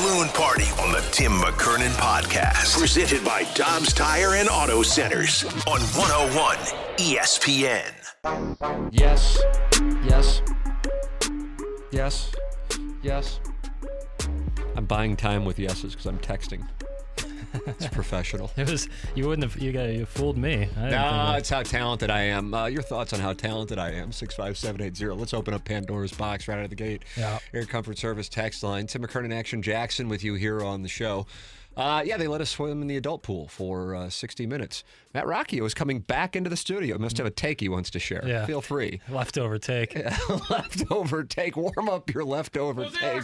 Balloon 0.00 0.28
party 0.28 0.64
on 0.80 0.92
the 0.92 1.00
Tim 1.10 1.32
McKernan 1.32 1.90
podcast. 1.96 2.78
Presented 2.78 3.24
by 3.24 3.42
Dobbs 3.54 3.92
Tire 3.92 4.34
and 4.34 4.48
Auto 4.48 4.82
Centers 4.82 5.42
on 5.66 5.80
101 5.80 6.56
ESPN. 6.98 7.92
Yes. 8.92 9.40
Yes. 10.08 10.42
Yes. 11.90 12.30
Yes. 13.02 13.40
I'm 14.76 14.84
buying 14.84 15.16
time 15.16 15.44
with 15.44 15.58
yeses 15.58 15.94
because 15.94 16.06
I'm 16.06 16.18
texting. 16.18 16.64
It's 17.66 17.88
professional. 17.88 18.50
It 18.56 18.68
was 18.70 18.88
you 19.14 19.26
wouldn't 19.28 19.50
have 19.50 19.60
you 19.62 19.72
got 19.72 19.84
you 19.90 20.04
fooled 20.06 20.36
me. 20.36 20.52
I 20.54 20.56
didn't 20.64 20.74
No, 20.76 20.90
that- 20.90 21.38
it's 21.38 21.50
how 21.50 21.62
talented 21.62 22.10
I 22.10 22.22
am. 22.22 22.52
Uh, 22.54 22.66
your 22.66 22.82
thoughts 22.82 23.12
on 23.12 23.20
how 23.20 23.32
talented 23.32 23.78
I 23.78 23.90
am? 23.92 24.12
Six 24.12 24.34
five 24.34 24.56
seven 24.58 24.80
eight 24.82 24.96
zero. 24.96 25.14
Let's 25.14 25.32
open 25.34 25.54
up 25.54 25.64
Pandora's 25.64 26.12
box 26.12 26.48
right 26.48 26.58
out 26.58 26.64
of 26.64 26.70
the 26.70 26.76
gate. 26.76 27.04
Yeah. 27.16 27.38
Air 27.54 27.64
Comfort 27.64 27.98
Service 27.98 28.28
text 28.28 28.62
line. 28.62 28.86
Tim 28.86 29.02
McKernan, 29.02 29.32
Action 29.34 29.62
Jackson, 29.62 30.08
with 30.08 30.22
you 30.24 30.34
here 30.34 30.62
on 30.62 30.82
the 30.82 30.88
show. 30.88 31.26
Uh, 31.78 32.02
yeah, 32.04 32.16
they 32.16 32.26
let 32.26 32.40
us 32.40 32.50
swim 32.50 32.82
in 32.82 32.88
the 32.88 32.96
adult 32.96 33.22
pool 33.22 33.46
for 33.46 33.94
uh, 33.94 34.10
60 34.10 34.46
minutes. 34.46 34.82
Matt 35.14 35.26
Rocchio 35.26 35.64
is 35.64 35.74
coming 35.74 36.00
back 36.00 36.34
into 36.34 36.50
the 36.50 36.56
studio. 36.56 36.96
He 36.96 37.02
must 37.02 37.16
have 37.18 37.26
a 37.26 37.30
take 37.30 37.60
he 37.60 37.68
wants 37.68 37.88
to 37.90 38.00
share. 38.00 38.26
Yeah. 38.26 38.46
Feel 38.46 38.60
free. 38.60 39.00
leftover 39.08 39.58
take. 39.58 39.96
leftover 40.50 41.22
take. 41.22 41.56
Warm 41.56 41.88
up 41.88 42.12
your 42.12 42.24
leftover 42.24 42.86
take. 42.86 43.22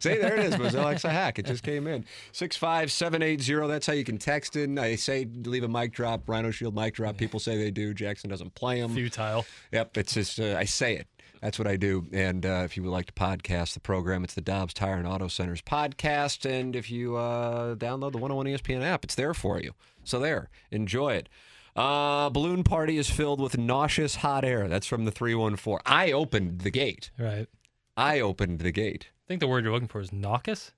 See, 0.00 0.16
there 0.16 0.36
it 0.36 0.44
is. 0.44 0.58
Was 0.58 0.74
Alexa 0.74 1.08
hack? 1.08 1.38
It 1.38 1.46
just 1.46 1.62
came 1.62 1.86
in. 1.86 2.04
Six 2.32 2.56
five 2.56 2.90
seven 2.90 3.22
eight 3.22 3.40
zero. 3.40 3.68
That's 3.68 3.86
how 3.86 3.92
you 3.92 4.04
can 4.04 4.18
text 4.18 4.56
in. 4.56 4.76
I 4.76 4.96
say 4.96 5.24
leave 5.44 5.62
a 5.62 5.68
mic 5.68 5.92
drop, 5.92 6.28
Rhino 6.28 6.50
Shield 6.50 6.74
mic 6.74 6.94
drop. 6.94 7.16
People 7.16 7.38
say 7.38 7.56
they 7.56 7.70
do. 7.70 7.94
Jackson 7.94 8.28
doesn't 8.28 8.54
play 8.56 8.80
them. 8.80 8.92
Futile. 8.92 9.46
Yep, 9.72 9.96
it's 9.98 10.14
just 10.14 10.40
uh, 10.40 10.56
I 10.58 10.64
say 10.64 10.96
it. 10.96 11.06
That's 11.44 11.58
what 11.58 11.68
I 11.68 11.76
do. 11.76 12.06
And 12.10 12.46
uh, 12.46 12.62
if 12.64 12.74
you 12.74 12.82
would 12.84 12.90
like 12.90 13.04
to 13.04 13.12
podcast 13.12 13.74
the 13.74 13.80
program, 13.80 14.24
it's 14.24 14.32
the 14.32 14.40
Dobbs 14.40 14.72
Tire 14.72 14.96
and 14.96 15.06
Auto 15.06 15.28
Centers 15.28 15.60
podcast. 15.60 16.48
And 16.50 16.74
if 16.74 16.90
you 16.90 17.16
uh, 17.16 17.74
download 17.74 18.12
the 18.12 18.18
101 18.18 18.46
ESPN 18.46 18.82
app, 18.82 19.04
it's 19.04 19.14
there 19.14 19.34
for 19.34 19.60
you. 19.60 19.72
So 20.04 20.18
there, 20.18 20.48
enjoy 20.70 21.16
it. 21.16 21.28
Uh, 21.76 22.30
balloon 22.30 22.64
party 22.64 22.96
is 22.96 23.10
filled 23.10 23.42
with 23.42 23.58
nauseous 23.58 24.16
hot 24.16 24.42
air. 24.42 24.68
That's 24.68 24.86
from 24.86 25.04
the 25.04 25.10
314. 25.10 25.82
I 25.84 26.12
opened 26.12 26.60
the 26.60 26.70
gate. 26.70 27.10
Right. 27.18 27.46
I 27.94 28.20
opened 28.20 28.60
the 28.60 28.72
gate. 28.72 29.10
I 29.10 29.28
think 29.28 29.40
the 29.40 29.46
word 29.46 29.64
you're 29.64 29.72
looking 29.74 29.88
for 29.88 30.00
is 30.00 30.14
nauseous. 30.14 30.72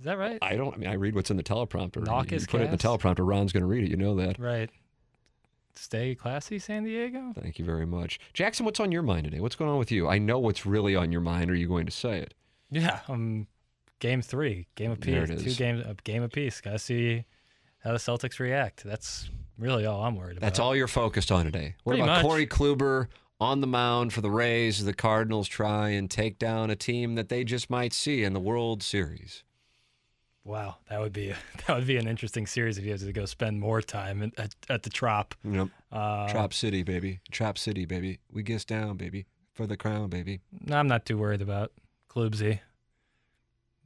Is 0.00 0.06
that 0.06 0.18
right? 0.18 0.40
I 0.42 0.56
don't. 0.56 0.74
I 0.74 0.76
mean, 0.76 0.90
I 0.90 0.94
read 0.94 1.14
what's 1.14 1.30
in 1.30 1.36
the 1.36 1.44
teleprompter. 1.44 2.04
Naucus 2.04 2.42
you 2.42 2.48
put 2.48 2.62
it 2.62 2.64
in 2.64 2.70
the 2.72 2.78
teleprompter. 2.78 3.26
Ron's 3.26 3.52
going 3.52 3.62
to 3.62 3.68
read 3.68 3.84
it. 3.84 3.90
You 3.90 3.96
know 3.96 4.16
that. 4.16 4.40
Right. 4.40 4.70
Stay 5.78 6.14
classy, 6.14 6.58
San 6.58 6.84
Diego. 6.84 7.32
Thank 7.40 7.58
you 7.58 7.64
very 7.64 7.86
much, 7.86 8.18
Jackson. 8.32 8.64
What's 8.64 8.80
on 8.80 8.90
your 8.92 9.02
mind 9.02 9.24
today? 9.24 9.40
What's 9.40 9.56
going 9.56 9.70
on 9.70 9.78
with 9.78 9.92
you? 9.92 10.08
I 10.08 10.18
know 10.18 10.38
what's 10.38 10.64
really 10.66 10.96
on 10.96 11.12
your 11.12 11.20
mind. 11.20 11.50
Are 11.50 11.54
you 11.54 11.68
going 11.68 11.86
to 11.86 11.92
say 11.92 12.18
it? 12.18 12.34
Yeah. 12.70 13.00
Um, 13.08 13.46
game 14.00 14.22
three, 14.22 14.66
game 14.74 14.90
of 14.90 15.00
peace. 15.00 15.42
Two 15.42 15.54
games, 15.54 15.84
a 15.86 15.94
game 16.04 16.22
of 16.22 16.32
peace. 16.32 16.60
Got 16.60 16.72
to 16.72 16.78
see 16.78 17.24
how 17.84 17.92
the 17.92 17.98
Celtics 17.98 18.38
react. 18.38 18.84
That's 18.84 19.30
really 19.58 19.86
all 19.86 20.02
I'm 20.02 20.16
worried 20.16 20.38
about. 20.38 20.46
That's 20.46 20.58
all 20.58 20.74
you're 20.74 20.88
focused 20.88 21.30
on 21.30 21.44
today. 21.44 21.74
What 21.84 21.92
Pretty 21.92 22.02
about 22.02 22.16
much. 22.16 22.26
Corey 22.26 22.46
Kluber 22.46 23.06
on 23.38 23.60
the 23.60 23.66
mound 23.66 24.12
for 24.12 24.20
the 24.20 24.30
Rays? 24.30 24.84
The 24.84 24.94
Cardinals 24.94 25.46
try 25.48 25.90
and 25.90 26.10
take 26.10 26.38
down 26.38 26.70
a 26.70 26.76
team 26.76 27.14
that 27.14 27.28
they 27.28 27.44
just 27.44 27.70
might 27.70 27.92
see 27.92 28.24
in 28.24 28.32
the 28.32 28.40
World 28.40 28.82
Series. 28.82 29.44
Wow, 30.46 30.76
that 30.88 31.00
would 31.00 31.12
be 31.12 31.34
that 31.66 31.76
would 31.76 31.86
be 31.88 31.96
an 31.96 32.06
interesting 32.06 32.46
series 32.46 32.78
if 32.78 32.84
you 32.84 32.92
had 32.92 33.00
to 33.00 33.12
go 33.12 33.24
spend 33.24 33.60
more 33.60 33.82
time 33.82 34.32
at, 34.38 34.54
at, 34.68 34.84
the 34.84 34.90
Trop. 34.90 35.34
Yep. 35.44 35.68
Uh, 35.90 36.28
Trop 36.28 36.54
City, 36.54 36.84
baby. 36.84 37.18
Trop 37.32 37.58
City, 37.58 37.84
baby. 37.84 38.20
We 38.32 38.44
gets 38.44 38.64
down, 38.64 38.96
baby. 38.96 39.26
For 39.54 39.66
the 39.66 39.76
crown, 39.76 40.08
baby. 40.08 40.40
No, 40.66 40.76
I'm 40.76 40.86
not 40.86 41.04
too 41.04 41.18
worried 41.18 41.42
about 41.42 41.72
Klubsy. 42.10 42.60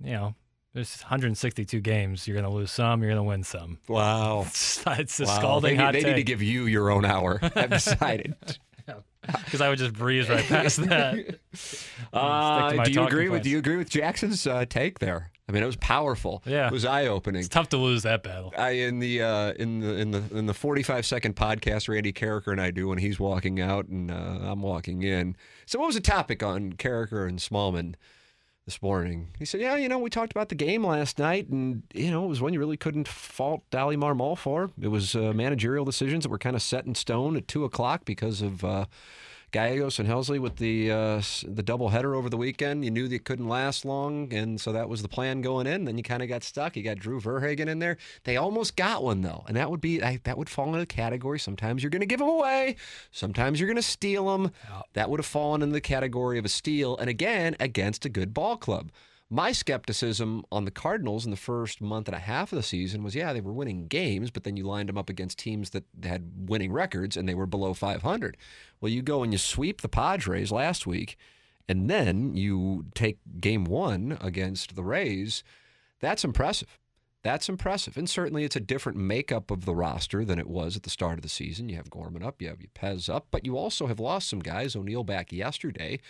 You 0.02 0.12
know, 0.12 0.34
there's 0.74 1.00
162 1.00 1.80
games. 1.80 2.26
You're 2.26 2.34
going 2.34 2.44
to 2.44 2.50
lose 2.50 2.72
some. 2.72 3.02
You're 3.02 3.10
going 3.12 3.24
to 3.24 3.28
win 3.28 3.44
some. 3.44 3.78
Wow. 3.88 4.40
It's, 4.48 4.84
it's 4.86 5.20
a 5.20 5.24
Wow. 5.26 5.38
scalding 5.38 5.76
they, 5.76 5.82
hot 5.82 5.92
they 5.92 6.02
need 6.02 6.16
to 6.16 6.22
give 6.24 6.42
you 6.42 6.66
your 6.66 6.90
own 6.90 7.04
hour. 7.04 7.38
I've 7.54 7.70
decided. 7.70 8.34
because 9.26 9.60
I 9.60 9.68
would 9.68 9.78
just 9.78 9.94
breeze 9.94 10.28
right 10.28 10.44
past 10.44 10.78
that. 10.88 11.38
Uh, 12.12 12.68
Stick 12.68 12.70
to 12.72 12.76
my 12.76 12.84
do 12.84 12.92
you 12.92 13.02
agree 13.04 13.28
with. 13.28 13.44
Do 13.44 13.50
you 13.50 13.58
agree 13.58 13.76
with 13.76 13.88
Jackson's 13.88 14.46
uh, 14.46 14.64
take 14.68 14.98
there? 14.98 15.30
I 15.50 15.52
mean, 15.52 15.64
it 15.64 15.66
was 15.66 15.74
powerful. 15.76 16.44
Yeah. 16.46 16.68
it 16.68 16.72
was 16.72 16.84
eye 16.84 17.08
opening. 17.08 17.40
It's 17.40 17.48
tough 17.48 17.70
to 17.70 17.76
lose 17.76 18.04
that 18.04 18.22
battle. 18.22 18.54
I 18.56 18.70
in 18.70 19.00
the 19.00 19.20
uh, 19.20 19.52
in 19.54 19.80
the 19.80 19.94
in 19.96 20.12
the 20.12 20.22
in 20.32 20.46
the 20.46 20.54
45 20.54 21.04
second 21.04 21.34
podcast 21.34 21.88
Randy 21.88 22.12
Karraker 22.12 22.52
and 22.52 22.60
I 22.60 22.70
do 22.70 22.86
when 22.86 22.98
he's 22.98 23.18
walking 23.18 23.60
out 23.60 23.86
and 23.88 24.12
uh, 24.12 24.38
I'm 24.42 24.62
walking 24.62 25.02
in. 25.02 25.34
So 25.66 25.80
what 25.80 25.86
was 25.86 25.96
the 25.96 26.00
topic 26.00 26.44
on 26.44 26.74
Karraker 26.74 27.28
and 27.28 27.40
Smallman 27.40 27.96
this 28.64 28.80
morning? 28.80 29.30
He 29.40 29.44
said, 29.44 29.60
"Yeah, 29.60 29.74
you 29.74 29.88
know, 29.88 29.98
we 29.98 30.08
talked 30.08 30.30
about 30.30 30.50
the 30.50 30.54
game 30.54 30.86
last 30.86 31.18
night, 31.18 31.48
and 31.48 31.82
you 31.92 32.12
know, 32.12 32.24
it 32.24 32.28
was 32.28 32.40
one 32.40 32.52
you 32.52 32.60
really 32.60 32.76
couldn't 32.76 33.08
fault 33.08 33.64
Oli 33.74 33.96
Marmol 33.96 34.38
for. 34.38 34.70
It 34.80 34.88
was 34.88 35.16
uh, 35.16 35.32
managerial 35.34 35.84
decisions 35.84 36.22
that 36.22 36.30
were 36.30 36.38
kind 36.38 36.54
of 36.54 36.62
set 36.62 36.86
in 36.86 36.94
stone 36.94 37.36
at 37.36 37.48
two 37.48 37.64
o'clock 37.64 38.04
because 38.04 38.40
of." 38.40 38.64
Gallegos 39.50 39.98
and 39.98 40.08
Helsley 40.08 40.38
with 40.38 40.56
the 40.56 40.90
uh, 40.90 41.22
the 41.44 41.62
double 41.62 41.88
header 41.88 42.14
over 42.14 42.28
the 42.28 42.36
weekend. 42.36 42.84
You 42.84 42.90
knew 42.90 43.08
they 43.08 43.18
couldn't 43.18 43.48
last 43.48 43.84
long, 43.84 44.32
and 44.32 44.60
so 44.60 44.72
that 44.72 44.88
was 44.88 45.02
the 45.02 45.08
plan 45.08 45.40
going 45.40 45.66
in. 45.66 45.84
Then 45.84 45.96
you 45.96 46.02
kind 46.02 46.22
of 46.22 46.28
got 46.28 46.44
stuck. 46.44 46.76
You 46.76 46.82
got 46.82 46.98
Drew 46.98 47.20
Verhagen 47.20 47.68
in 47.68 47.78
there. 47.78 47.96
They 48.24 48.36
almost 48.36 48.76
got 48.76 49.02
one 49.02 49.22
though, 49.22 49.44
and 49.48 49.56
that 49.56 49.70
would 49.70 49.80
be 49.80 50.02
I, 50.02 50.20
that 50.24 50.38
would 50.38 50.48
fall 50.48 50.66
into 50.66 50.78
the 50.78 50.86
category. 50.86 51.38
Sometimes 51.38 51.82
you're 51.82 51.90
going 51.90 52.00
to 52.00 52.06
give 52.06 52.20
them 52.20 52.28
away. 52.28 52.76
Sometimes 53.10 53.58
you're 53.58 53.68
going 53.68 53.76
to 53.76 53.82
steal 53.82 54.26
them. 54.30 54.52
That 54.94 55.10
would 55.10 55.20
have 55.20 55.26
fallen 55.26 55.62
in 55.62 55.70
the 55.70 55.80
category 55.80 56.38
of 56.38 56.44
a 56.44 56.48
steal, 56.48 56.96
and 56.96 57.10
again 57.10 57.56
against 57.58 58.04
a 58.04 58.08
good 58.08 58.32
ball 58.32 58.56
club. 58.56 58.90
My 59.32 59.52
skepticism 59.52 60.44
on 60.50 60.64
the 60.64 60.72
Cardinals 60.72 61.24
in 61.24 61.30
the 61.30 61.36
first 61.36 61.80
month 61.80 62.08
and 62.08 62.16
a 62.16 62.20
half 62.20 62.52
of 62.52 62.56
the 62.56 62.64
season 62.64 63.04
was, 63.04 63.14
yeah, 63.14 63.32
they 63.32 63.40
were 63.40 63.52
winning 63.52 63.86
games, 63.86 64.32
but 64.32 64.42
then 64.42 64.56
you 64.56 64.64
lined 64.64 64.88
them 64.88 64.98
up 64.98 65.08
against 65.08 65.38
teams 65.38 65.70
that 65.70 65.84
had 66.02 66.48
winning 66.48 66.72
records 66.72 67.16
and 67.16 67.28
they 67.28 67.34
were 67.34 67.46
below 67.46 67.72
500. 67.72 68.36
Well, 68.80 68.90
you 68.90 69.02
go 69.02 69.22
and 69.22 69.32
you 69.32 69.38
sweep 69.38 69.82
the 69.82 69.88
Padres 69.88 70.50
last 70.50 70.84
week, 70.84 71.16
and 71.68 71.88
then 71.88 72.34
you 72.34 72.86
take 72.96 73.18
game 73.40 73.64
one 73.64 74.18
against 74.20 74.74
the 74.74 74.82
Rays. 74.82 75.44
That's 76.00 76.24
impressive. 76.24 76.80
That's 77.22 77.48
impressive. 77.48 77.96
And 77.96 78.10
certainly 78.10 78.42
it's 78.42 78.56
a 78.56 78.60
different 78.60 78.98
makeup 78.98 79.52
of 79.52 79.64
the 79.64 79.74
roster 79.76 80.24
than 80.24 80.40
it 80.40 80.48
was 80.48 80.74
at 80.74 80.82
the 80.82 80.90
start 80.90 81.18
of 81.18 81.22
the 81.22 81.28
season. 81.28 81.68
You 81.68 81.76
have 81.76 81.90
Gorman 81.90 82.24
up, 82.24 82.42
you 82.42 82.48
have 82.48 82.58
Pez 82.74 83.08
up, 83.08 83.28
but 83.30 83.46
you 83.46 83.56
also 83.56 83.86
have 83.86 84.00
lost 84.00 84.28
some 84.28 84.40
guys. 84.40 84.74
O'Neill 84.74 85.04
back 85.04 85.30
yesterday. 85.30 86.00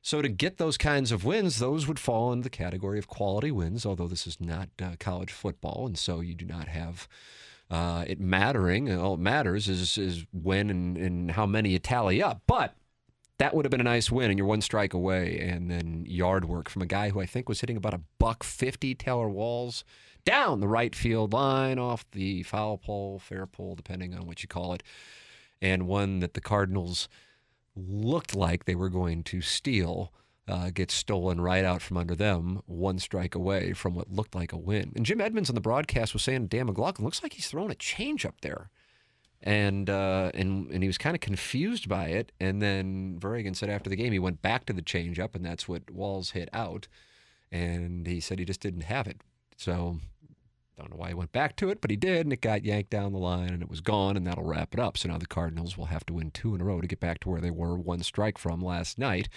So 0.00 0.22
to 0.22 0.28
get 0.28 0.56
those 0.56 0.78
kinds 0.78 1.12
of 1.12 1.24
wins, 1.24 1.58
those 1.58 1.86
would 1.86 1.98
fall 1.98 2.32
into 2.32 2.44
the 2.44 2.50
category 2.50 2.98
of 2.98 3.08
quality 3.08 3.50
wins, 3.50 3.84
although 3.84 4.08
this 4.08 4.26
is 4.26 4.40
not 4.40 4.68
uh, 4.80 4.92
college 4.98 5.32
football, 5.32 5.86
and 5.86 5.98
so 5.98 6.20
you 6.20 6.34
do 6.34 6.46
not 6.46 6.68
have 6.68 7.08
uh, 7.70 8.04
it 8.06 8.20
mattering. 8.20 8.90
All 8.90 9.14
it 9.14 9.20
matters 9.20 9.68
is 9.68 9.98
is 9.98 10.24
when 10.32 10.70
and, 10.70 10.96
and 10.96 11.30
how 11.32 11.46
many 11.46 11.70
you 11.70 11.78
tally 11.78 12.22
up. 12.22 12.42
But 12.46 12.74
that 13.38 13.54
would 13.54 13.64
have 13.64 13.70
been 13.70 13.80
a 13.80 13.84
nice 13.84 14.10
win, 14.10 14.30
and 14.30 14.38
you're 14.38 14.46
one 14.46 14.62
strike 14.62 14.94
away. 14.94 15.40
And 15.40 15.70
then 15.70 16.04
yard 16.06 16.46
work 16.46 16.68
from 16.68 16.82
a 16.82 16.86
guy 16.86 17.10
who 17.10 17.20
I 17.20 17.26
think 17.26 17.48
was 17.48 17.60
hitting 17.60 17.76
about 17.76 17.94
a 17.94 18.00
buck 18.18 18.44
fifty. 18.44 18.94
Taylor 18.94 19.28
Walls 19.28 19.84
down 20.24 20.60
the 20.60 20.68
right 20.68 20.94
field 20.94 21.32
line 21.32 21.78
off 21.78 22.08
the 22.12 22.42
foul 22.44 22.78
pole, 22.78 23.18
fair 23.18 23.46
pole, 23.46 23.74
depending 23.74 24.14
on 24.14 24.26
what 24.26 24.42
you 24.42 24.48
call 24.48 24.72
it, 24.74 24.82
and 25.60 25.86
one 25.86 26.20
that 26.20 26.34
the 26.34 26.40
Cardinals 26.40 27.08
looked 27.86 28.34
like 28.34 28.64
they 28.64 28.74
were 28.74 28.88
going 28.88 29.22
to 29.24 29.40
steal. 29.40 30.12
Uh, 30.46 30.70
gets 30.70 30.94
stolen 30.94 31.42
right 31.42 31.62
out 31.62 31.82
from 31.82 31.98
under 31.98 32.16
them, 32.16 32.62
one 32.64 32.98
strike 32.98 33.34
away 33.34 33.74
from 33.74 33.94
what 33.94 34.10
looked 34.10 34.34
like 34.34 34.50
a 34.50 34.56
win. 34.56 34.90
And 34.96 35.04
Jim 35.04 35.20
Edmonds 35.20 35.50
on 35.50 35.54
the 35.54 35.60
broadcast 35.60 36.14
was 36.14 36.22
saying, 36.22 36.46
Dan 36.46 36.64
McLaughlin 36.64 37.04
looks 37.04 37.22
like 37.22 37.34
he's 37.34 37.48
throwing 37.48 37.70
a 37.70 37.74
change 37.74 38.24
up 38.24 38.40
there 38.40 38.70
and 39.42 39.88
uh, 39.88 40.30
and 40.34 40.70
and 40.70 40.82
he 40.82 40.88
was 40.88 40.98
kind 40.98 41.14
of 41.14 41.20
confused 41.20 41.88
by 41.88 42.06
it. 42.06 42.32
And 42.40 42.60
then 42.60 43.18
Verhagen 43.18 43.54
said 43.54 43.70
after 43.70 43.88
the 43.88 43.96
game 43.96 44.12
he 44.12 44.18
went 44.18 44.42
back 44.42 44.66
to 44.66 44.72
the 44.72 44.82
changeup, 44.82 45.34
and 45.34 45.44
that's 45.44 45.68
what 45.68 45.90
Walls 45.90 46.30
hit 46.30 46.48
out. 46.52 46.88
And 47.50 48.06
he 48.06 48.20
said 48.20 48.38
he 48.38 48.44
just 48.44 48.60
didn't 48.60 48.82
have 48.82 49.06
it. 49.06 49.22
So 49.56 49.98
don't 50.82 50.90
know 50.90 50.96
why 50.96 51.08
he 51.08 51.14
went 51.14 51.32
back 51.32 51.56
to 51.56 51.70
it, 51.70 51.80
but 51.80 51.90
he 51.90 51.96
did, 51.96 52.26
and 52.26 52.32
it 52.32 52.40
got 52.40 52.64
yanked 52.64 52.90
down 52.90 53.12
the 53.12 53.18
line, 53.18 53.50
and 53.50 53.62
it 53.62 53.70
was 53.70 53.80
gone, 53.80 54.16
and 54.16 54.26
that'll 54.26 54.44
wrap 54.44 54.74
it 54.74 54.80
up. 54.80 54.96
So 54.96 55.08
now 55.08 55.18
the 55.18 55.26
Cardinals 55.26 55.76
will 55.76 55.86
have 55.86 56.06
to 56.06 56.14
win 56.14 56.30
two 56.30 56.54
in 56.54 56.60
a 56.60 56.64
row 56.64 56.80
to 56.80 56.86
get 56.86 57.00
back 57.00 57.20
to 57.20 57.28
where 57.28 57.40
they 57.40 57.50
were 57.50 57.76
one 57.76 58.02
strike 58.02 58.38
from 58.38 58.60
last 58.60 58.98
night 58.98 59.28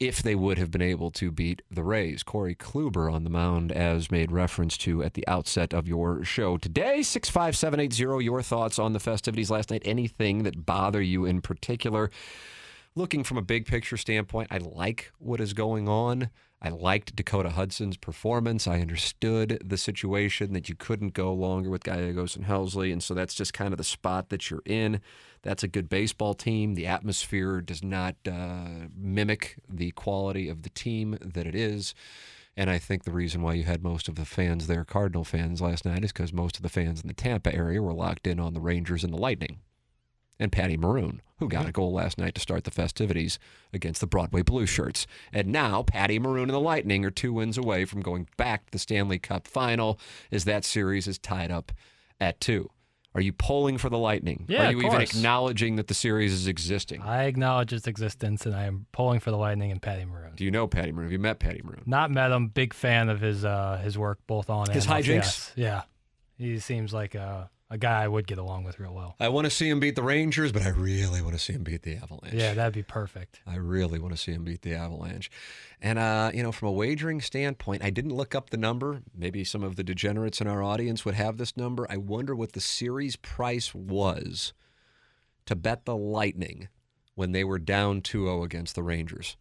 if 0.00 0.22
they 0.22 0.34
would 0.34 0.58
have 0.58 0.70
been 0.70 0.82
able 0.82 1.10
to 1.12 1.30
beat 1.30 1.62
the 1.70 1.84
Rays. 1.84 2.22
Corey 2.22 2.54
Kluber 2.54 3.12
on 3.12 3.24
the 3.24 3.30
mound, 3.30 3.70
as 3.70 4.10
made 4.10 4.32
reference 4.32 4.76
to 4.78 5.02
at 5.02 5.14
the 5.14 5.26
outset 5.28 5.72
of 5.72 5.86
your 5.86 6.24
show 6.24 6.56
today. 6.56 7.02
65780, 7.02 8.24
your 8.24 8.42
thoughts 8.42 8.78
on 8.78 8.92
the 8.92 9.00
festivities 9.00 9.50
last 9.50 9.70
night. 9.70 9.82
Anything 9.84 10.42
that 10.42 10.66
bother 10.66 11.00
you 11.00 11.24
in 11.24 11.40
particular? 11.40 12.10
Looking 12.96 13.24
from 13.24 13.38
a 13.38 13.42
big 13.42 13.66
picture 13.66 13.96
standpoint, 13.96 14.48
I 14.52 14.58
like 14.58 15.10
what 15.18 15.40
is 15.40 15.52
going 15.52 15.88
on. 15.88 16.30
I 16.62 16.68
liked 16.68 17.16
Dakota 17.16 17.50
Hudson's 17.50 17.96
performance. 17.96 18.68
I 18.68 18.80
understood 18.80 19.60
the 19.64 19.76
situation 19.76 20.52
that 20.52 20.68
you 20.68 20.76
couldn't 20.76 21.12
go 21.12 21.34
longer 21.34 21.70
with 21.70 21.82
Gallegos 21.82 22.36
and 22.36 22.44
Helsley, 22.44 22.92
and 22.92 23.02
so 23.02 23.12
that's 23.12 23.34
just 23.34 23.52
kind 23.52 23.74
of 23.74 23.78
the 23.78 23.84
spot 23.84 24.28
that 24.28 24.48
you're 24.48 24.62
in. 24.64 25.00
That's 25.42 25.64
a 25.64 25.68
good 25.68 25.88
baseball 25.88 26.34
team. 26.34 26.74
The 26.74 26.86
atmosphere 26.86 27.60
does 27.60 27.82
not 27.82 28.14
uh, 28.30 28.86
mimic 28.96 29.56
the 29.68 29.90
quality 29.90 30.48
of 30.48 30.62
the 30.62 30.70
team 30.70 31.18
that 31.20 31.48
it 31.48 31.56
is. 31.56 31.96
And 32.56 32.70
I 32.70 32.78
think 32.78 33.02
the 33.02 33.10
reason 33.10 33.42
why 33.42 33.54
you 33.54 33.64
had 33.64 33.82
most 33.82 34.06
of 34.06 34.14
the 34.14 34.24
fans 34.24 34.68
there, 34.68 34.84
Cardinal 34.84 35.24
fans, 35.24 35.60
last 35.60 35.84
night 35.84 36.04
is 36.04 36.12
because 36.12 36.32
most 36.32 36.56
of 36.56 36.62
the 36.62 36.68
fans 36.68 37.00
in 37.00 37.08
the 37.08 37.14
Tampa 37.14 37.52
area 37.52 37.82
were 37.82 37.92
locked 37.92 38.28
in 38.28 38.38
on 38.38 38.54
the 38.54 38.60
Rangers 38.60 39.02
and 39.02 39.12
the 39.12 39.18
Lightning. 39.18 39.58
And 40.38 40.50
Patty 40.50 40.76
Maroon, 40.76 41.22
who 41.38 41.48
got 41.48 41.68
a 41.68 41.72
goal 41.72 41.92
last 41.92 42.18
night 42.18 42.34
to 42.34 42.40
start 42.40 42.64
the 42.64 42.70
festivities 42.72 43.38
against 43.72 44.00
the 44.00 44.06
Broadway 44.06 44.42
Blue 44.42 44.66
Shirts. 44.66 45.06
And 45.32 45.48
now 45.48 45.82
Patty 45.84 46.18
Maroon 46.18 46.48
and 46.48 46.54
the 46.54 46.60
Lightning 46.60 47.04
are 47.04 47.10
two 47.10 47.32
wins 47.32 47.56
away 47.56 47.84
from 47.84 48.00
going 48.00 48.28
back 48.36 48.66
to 48.66 48.72
the 48.72 48.78
Stanley 48.80 49.18
Cup 49.20 49.46
final 49.46 49.98
as 50.32 50.44
that 50.44 50.64
series 50.64 51.06
is 51.06 51.18
tied 51.18 51.52
up 51.52 51.70
at 52.20 52.40
two. 52.40 52.68
Are 53.14 53.20
you 53.20 53.32
polling 53.32 53.78
for 53.78 53.88
the 53.88 53.96
Lightning? 53.96 54.44
Yeah, 54.48 54.66
Are 54.66 54.70
you 54.72 54.78
of 54.78 54.84
even 54.86 54.96
course. 54.96 55.14
acknowledging 55.14 55.76
that 55.76 55.86
the 55.86 55.94
series 55.94 56.32
is 56.32 56.48
existing? 56.48 57.00
I 57.02 57.24
acknowledge 57.26 57.72
its 57.72 57.86
existence, 57.86 58.44
and 58.44 58.56
I 58.56 58.64
am 58.64 58.86
pulling 58.90 59.20
for 59.20 59.30
the 59.30 59.36
Lightning 59.36 59.70
and 59.70 59.80
Patty 59.80 60.04
Maroon. 60.04 60.32
Do 60.34 60.44
you 60.44 60.50
know 60.50 60.66
Patty 60.66 60.90
Maroon? 60.90 61.06
Have 61.06 61.12
you 61.12 61.20
met 61.20 61.38
Patty 61.38 61.60
Maroon? 61.62 61.84
Not 61.86 62.10
met 62.10 62.32
him. 62.32 62.48
Big 62.48 62.74
fan 62.74 63.08
of 63.08 63.20
his 63.20 63.44
uh, 63.44 63.80
his 63.84 63.96
work, 63.96 64.18
both 64.26 64.50
on 64.50 64.68
His 64.68 64.86
and 64.86 64.94
off 64.94 65.04
the 65.04 65.12
hijinks? 65.12 65.18
ice. 65.20 65.52
Yeah, 65.54 65.82
he 66.36 66.58
seems 66.58 66.92
like 66.92 67.14
a, 67.14 67.50
a 67.74 67.78
guy 67.78 68.04
I 68.04 68.08
would 68.08 68.28
get 68.28 68.38
along 68.38 68.62
with 68.62 68.78
real 68.78 68.94
well. 68.94 69.16
I 69.18 69.28
want 69.28 69.46
to 69.46 69.50
see 69.50 69.68
him 69.68 69.80
beat 69.80 69.96
the 69.96 70.02
Rangers, 70.02 70.52
but 70.52 70.62
I 70.62 70.68
really 70.68 71.20
want 71.20 71.34
to 71.34 71.40
see 71.40 71.54
him 71.54 71.64
beat 71.64 71.82
the 71.82 71.96
Avalanche. 71.96 72.32
Yeah, 72.32 72.54
that'd 72.54 72.72
be 72.72 72.84
perfect. 72.84 73.40
I 73.48 73.56
really 73.56 73.98
want 73.98 74.14
to 74.14 74.16
see 74.16 74.30
him 74.30 74.44
beat 74.44 74.62
the 74.62 74.74
Avalanche. 74.74 75.28
And, 75.82 75.98
uh, 75.98 76.30
you 76.32 76.44
know, 76.44 76.52
from 76.52 76.68
a 76.68 76.72
wagering 76.72 77.20
standpoint, 77.20 77.82
I 77.82 77.90
didn't 77.90 78.14
look 78.14 78.32
up 78.32 78.50
the 78.50 78.56
number. 78.56 79.02
Maybe 79.12 79.42
some 79.42 79.64
of 79.64 79.74
the 79.74 79.82
degenerates 79.82 80.40
in 80.40 80.46
our 80.46 80.62
audience 80.62 81.04
would 81.04 81.16
have 81.16 81.36
this 81.36 81.56
number. 81.56 81.84
I 81.90 81.96
wonder 81.96 82.36
what 82.36 82.52
the 82.52 82.60
series 82.60 83.16
price 83.16 83.74
was 83.74 84.52
to 85.46 85.56
bet 85.56 85.84
the 85.84 85.96
Lightning 85.96 86.68
when 87.16 87.32
they 87.32 87.42
were 87.42 87.58
down 87.58 88.02
2 88.02 88.24
0 88.24 88.44
against 88.44 88.76
the 88.76 88.84
Rangers. 88.84 89.36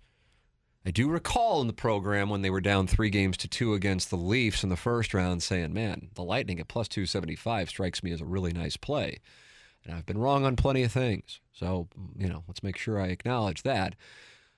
I 0.85 0.91
do 0.91 1.07
recall 1.07 1.61
in 1.61 1.67
the 1.67 1.73
program 1.73 2.29
when 2.29 2.41
they 2.41 2.49
were 2.49 2.59
down 2.59 2.87
three 2.87 3.09
games 3.09 3.37
to 3.37 3.47
two 3.47 3.73
against 3.73 4.09
the 4.09 4.17
Leafs 4.17 4.63
in 4.63 4.69
the 4.69 4.75
first 4.75 5.13
round 5.13 5.41
saying, 5.41 5.73
man, 5.73 6.09
the 6.15 6.23
Lightning 6.23 6.59
at 6.59 6.67
plus 6.67 6.89
275 6.89 7.69
strikes 7.69 8.03
me 8.03 8.11
as 8.11 8.19
a 8.19 8.25
really 8.25 8.51
nice 8.51 8.75
play. 8.75 9.19
And 9.85 9.95
I've 9.95 10.05
been 10.05 10.17
wrong 10.17 10.45
on 10.45 10.55
plenty 10.55 10.83
of 10.83 10.91
things. 10.91 11.39
So, 11.53 11.87
you 12.17 12.27
know, 12.27 12.43
let's 12.47 12.63
make 12.63 12.77
sure 12.77 12.99
I 12.99 13.07
acknowledge 13.07 13.63
that. 13.63 13.95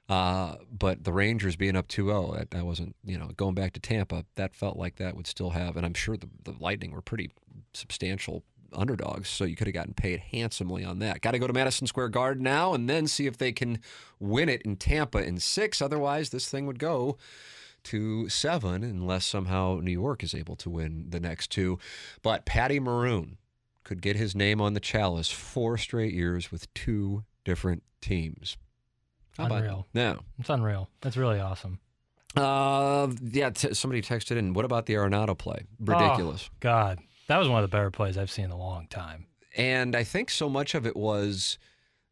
Uh, 0.07 0.55
but 0.71 1.03
the 1.03 1.13
Rangers 1.13 1.55
being 1.55 1.75
up 1.75 1.87
2 1.87 2.07
0, 2.07 2.45
I, 2.51 2.61
wasn't, 2.61 2.95
you 3.03 3.17
know, 3.17 3.29
going 3.37 3.55
back 3.55 3.73
to 3.73 3.79
Tampa, 3.79 4.25
that 4.35 4.55
felt 4.55 4.77
like 4.77 4.97
that 4.97 5.15
would 5.15 5.25
still 5.25 5.51
have, 5.51 5.77
and 5.77 5.85
I'm 5.85 5.95
sure 5.95 6.15
the, 6.15 6.29
the 6.43 6.53
Lightning 6.59 6.91
were 6.91 7.01
pretty 7.01 7.31
substantial 7.73 8.43
underdogs, 8.73 9.29
so 9.29 9.43
you 9.45 9.55
could 9.55 9.67
have 9.67 9.73
gotten 9.73 9.93
paid 9.93 10.19
handsomely 10.31 10.83
on 10.83 10.99
that. 10.99 11.21
Got 11.21 11.31
to 11.31 11.39
go 11.39 11.47
to 11.47 11.53
Madison 11.53 11.87
Square 11.87 12.09
Garden 12.09 12.43
now 12.43 12.73
and 12.73 12.89
then 12.89 13.07
see 13.07 13.27
if 13.27 13.37
they 13.37 13.51
can 13.51 13.79
win 14.19 14.49
it 14.49 14.61
in 14.63 14.75
Tampa 14.75 15.19
in 15.19 15.39
six. 15.39 15.81
Otherwise, 15.81 16.29
this 16.29 16.49
thing 16.49 16.65
would 16.65 16.79
go 16.79 17.17
to 17.83 18.27
seven 18.29 18.83
unless 18.83 19.25
somehow 19.25 19.79
New 19.81 19.91
York 19.91 20.23
is 20.23 20.33
able 20.33 20.55
to 20.57 20.69
win 20.69 21.05
the 21.09 21.19
next 21.19 21.51
two. 21.51 21.77
But 22.23 22.45
Patty 22.45 22.79
Maroon 22.79 23.37
could 23.83 24.01
get 24.01 24.15
his 24.15 24.35
name 24.35 24.59
on 24.59 24.73
the 24.73 24.79
chalice 24.79 25.29
four 25.29 25.77
straight 25.77 26.13
years 26.13 26.51
with 26.51 26.73
two 26.73 27.23
different 27.43 27.83
teams. 28.01 28.57
How 29.37 29.45
Unreal. 29.45 29.85
now? 29.93 30.19
It's 30.39 30.49
unreal. 30.49 30.89
That's 31.01 31.17
really 31.17 31.39
awesome. 31.39 31.79
Uh, 32.35 33.07
yeah. 33.21 33.49
T- 33.49 33.73
somebody 33.73 34.01
texted 34.01 34.37
in. 34.37 34.53
What 34.53 34.65
about 34.65 34.85
the 34.85 34.93
Arenado 34.93 35.37
play? 35.37 35.65
Ridiculous. 35.79 36.49
Oh, 36.51 36.57
God, 36.61 36.99
that 37.27 37.37
was 37.37 37.47
one 37.49 37.63
of 37.63 37.69
the 37.69 37.75
better 37.75 37.91
plays 37.91 38.17
I've 38.17 38.31
seen 38.31 38.45
in 38.45 38.51
a 38.51 38.57
long 38.57 38.87
time. 38.87 39.25
And 39.57 39.95
I 39.95 40.03
think 40.03 40.29
so 40.29 40.49
much 40.49 40.75
of 40.75 40.85
it 40.85 40.95
was. 40.95 41.57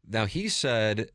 Now 0.08 0.26
he 0.26 0.48
said 0.48 1.10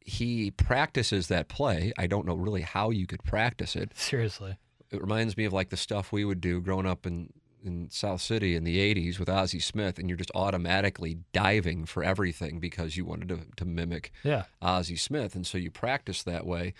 he 0.00 0.50
practices 0.50 1.28
that 1.28 1.48
play. 1.48 1.92
I 1.98 2.06
don't 2.06 2.26
know 2.26 2.34
really 2.34 2.62
how 2.62 2.90
you 2.90 3.06
could 3.06 3.24
practice 3.24 3.76
it. 3.76 3.92
Seriously. 3.96 4.56
It 4.90 5.00
reminds 5.00 5.36
me 5.36 5.44
of 5.44 5.52
like 5.52 5.70
the 5.70 5.76
stuff 5.76 6.12
we 6.12 6.24
would 6.24 6.40
do 6.40 6.60
growing 6.60 6.86
up 6.86 7.06
in 7.06 7.32
in 7.64 7.90
South 7.90 8.20
City 8.20 8.54
in 8.54 8.62
the 8.62 8.94
80s 8.94 9.18
with 9.18 9.28
Ozzie 9.28 9.58
Smith, 9.58 9.98
and 9.98 10.08
you're 10.08 10.16
just 10.16 10.30
automatically 10.36 11.18
diving 11.32 11.84
for 11.84 12.04
everything 12.04 12.60
because 12.60 12.96
you 12.96 13.04
wanted 13.04 13.28
to, 13.30 13.40
to 13.56 13.64
mimic 13.64 14.12
Yeah. 14.22 14.44
Ozzie 14.62 14.94
Smith. 14.94 15.34
And 15.34 15.44
so 15.44 15.58
you 15.58 15.72
practice 15.72 16.22
that 16.22 16.46
way. 16.46 16.74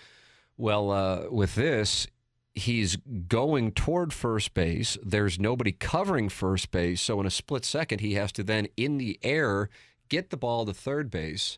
Well, 0.55 0.91
uh, 0.91 1.29
with 1.29 1.55
this, 1.55 2.07
he's 2.57 2.97
going 3.27 3.71
toward 3.71 4.13
first 4.13 4.53
base. 4.53 4.97
There's 5.03 5.39
nobody 5.39 5.71
covering 5.71 6.29
first 6.29 6.71
base. 6.71 7.01
So 7.01 7.19
in 7.19 7.25
a 7.25 7.31
split 7.31 7.63
second, 7.63 7.99
he 7.99 8.15
has 8.15 8.31
to 8.33 8.43
then, 8.43 8.67
in 8.75 8.97
the 8.97 9.19
air, 9.23 9.69
get 10.09 10.29
the 10.29 10.37
ball 10.37 10.65
to 10.65 10.73
third 10.73 11.11
base 11.11 11.57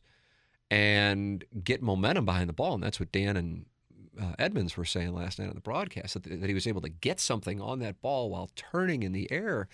and 0.69 1.43
get 1.63 1.81
momentum 1.81 2.25
behind 2.25 2.49
the 2.49 2.53
ball. 2.53 2.75
And 2.75 2.83
that's 2.83 2.99
what 2.99 3.11
Dan 3.11 3.37
and 3.37 3.65
uh, 4.21 4.33
Edmonds 4.37 4.75
were 4.77 4.85
saying 4.85 5.13
last 5.13 5.39
night 5.39 5.47
on 5.47 5.55
the 5.55 5.61
broadcast 5.61 6.13
that, 6.15 6.23
that 6.23 6.47
he 6.47 6.53
was 6.53 6.67
able 6.67 6.81
to 6.81 6.89
get 6.89 7.19
something 7.19 7.61
on 7.61 7.79
that 7.79 8.01
ball 8.01 8.29
while 8.29 8.49
turning 8.55 9.03
in 9.03 9.13
the 9.13 9.31
air. 9.31 9.67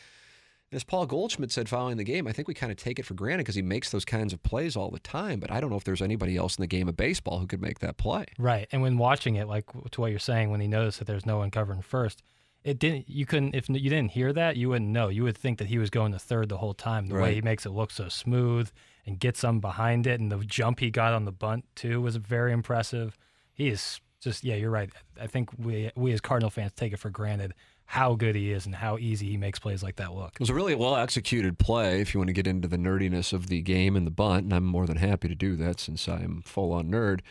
As 0.76 0.84
Paul 0.84 1.06
Goldschmidt 1.06 1.52
said 1.52 1.70
following 1.70 1.96
the 1.96 2.04
game, 2.04 2.28
I 2.28 2.34
think 2.34 2.48
we 2.50 2.54
kind 2.54 2.72
of 2.72 2.78
take 2.78 3.00
it 3.00 3.06
for 3.06 3.14
granted 3.14 3.40
because 3.46 3.56
he 3.56 3.62
makes 3.62 3.90
those 3.92 4.04
kinds 4.04 4.34
of 4.34 4.44
plays 4.44 4.76
all 4.76 4.92
the 4.92 5.00
time. 5.00 5.40
But 5.40 5.50
I 5.50 5.62
don't 5.62 5.70
know 5.70 5.78
if 5.78 5.86
there's 5.86 6.02
anybody 6.02 6.36
else 6.36 6.58
in 6.58 6.62
the 6.62 6.68
game 6.68 6.90
of 6.90 6.98
baseball 6.98 7.40
who 7.40 7.48
could 7.48 7.62
make 7.62 7.80
that 7.80 7.96
play. 7.98 8.26
Right. 8.38 8.68
And 8.74 8.82
when 8.82 8.98
watching 8.98 9.36
it, 9.36 9.48
like 9.48 9.66
to 9.92 10.02
what 10.02 10.12
you're 10.12 10.20
saying, 10.20 10.52
when 10.52 10.60
he 10.60 10.68
noticed 10.68 11.00
that 11.00 11.06
there's 11.06 11.26
no 11.26 11.38
one 11.38 11.50
covering 11.50 11.82
first, 11.82 12.22
it 12.66 12.78
didn't. 12.78 13.08
You 13.08 13.26
couldn't. 13.26 13.56
If 13.56 13.70
you 13.70 13.90
didn't 13.90 14.12
hear 14.12 14.34
that, 14.34 14.58
you 14.58 14.70
wouldn't 14.70 14.90
know. 14.92 15.08
You 15.08 15.24
would 15.24 15.38
think 15.38 15.60
that 15.60 15.68
he 15.68 15.78
was 15.78 15.90
going 15.90 16.12
to 16.12 16.20
third 16.20 16.50
the 16.50 16.58
whole 16.58 16.74
time. 16.74 17.08
The 17.08 17.16
Right. 17.16 17.24
way 17.24 17.36
he 17.36 17.42
makes 17.42 17.66
it 17.66 17.70
look 17.70 17.92
so 17.92 18.10
smooth 18.10 18.70
and 19.06 19.20
gets 19.20 19.40
some 19.40 19.60
behind 19.62 20.06
it, 20.08 20.20
and 20.20 20.32
the 20.32 20.40
jump 20.40 20.80
he 20.80 20.90
got 20.90 21.14
on 21.14 21.26
the 21.26 21.32
bunt 21.32 21.64
too 21.76 22.02
was 22.02 22.16
very 22.18 22.52
impressive. 22.52 23.18
He 23.54 23.70
is 23.70 24.02
just 24.20 24.44
yeah. 24.44 24.56
You're 24.56 24.72
right. 24.72 24.90
I 25.22 25.28
think 25.28 25.52
we 25.58 25.92
we 25.96 26.12
as 26.12 26.20
Cardinal 26.22 26.50
fans 26.50 26.74
take 26.76 26.92
it 26.92 26.98
for 26.98 27.12
granted 27.12 27.54
how 27.86 28.16
good 28.16 28.36
he 28.36 28.52
is 28.52 28.66
and 28.66 28.76
how 28.76 28.98
easy 28.98 29.30
he 29.30 29.38
makes 29.38 29.60
plays 29.60 29.84
like 29.84 29.98
that 29.98 30.14
look. 30.14 30.34
It 30.34 30.40
was 30.40 30.50
a 30.50 30.54
really 30.54 30.76
well 30.76 30.96
executed 30.96 31.60
play 31.60 32.02
if 32.02 32.14
you 32.14 32.20
want 32.20 32.30
to 32.30 32.34
get 32.34 32.48
into 32.48 32.68
the 32.68 32.78
nerdiness 32.78 33.32
of 33.32 33.48
the 33.48 33.62
game 33.62 33.96
and 33.96 34.06
the 34.06 34.12
bunt, 34.12 34.44
and 34.46 34.54
I'm 34.54 34.66
more 34.66 34.88
than 34.88 34.98
happy 34.98 35.28
to 35.28 35.36
do 35.36 35.56
that 35.58 35.80
since 35.80 36.08
I'm 36.08 36.42
full 36.42 36.74
on 36.74 36.90
nerd. 36.90 37.22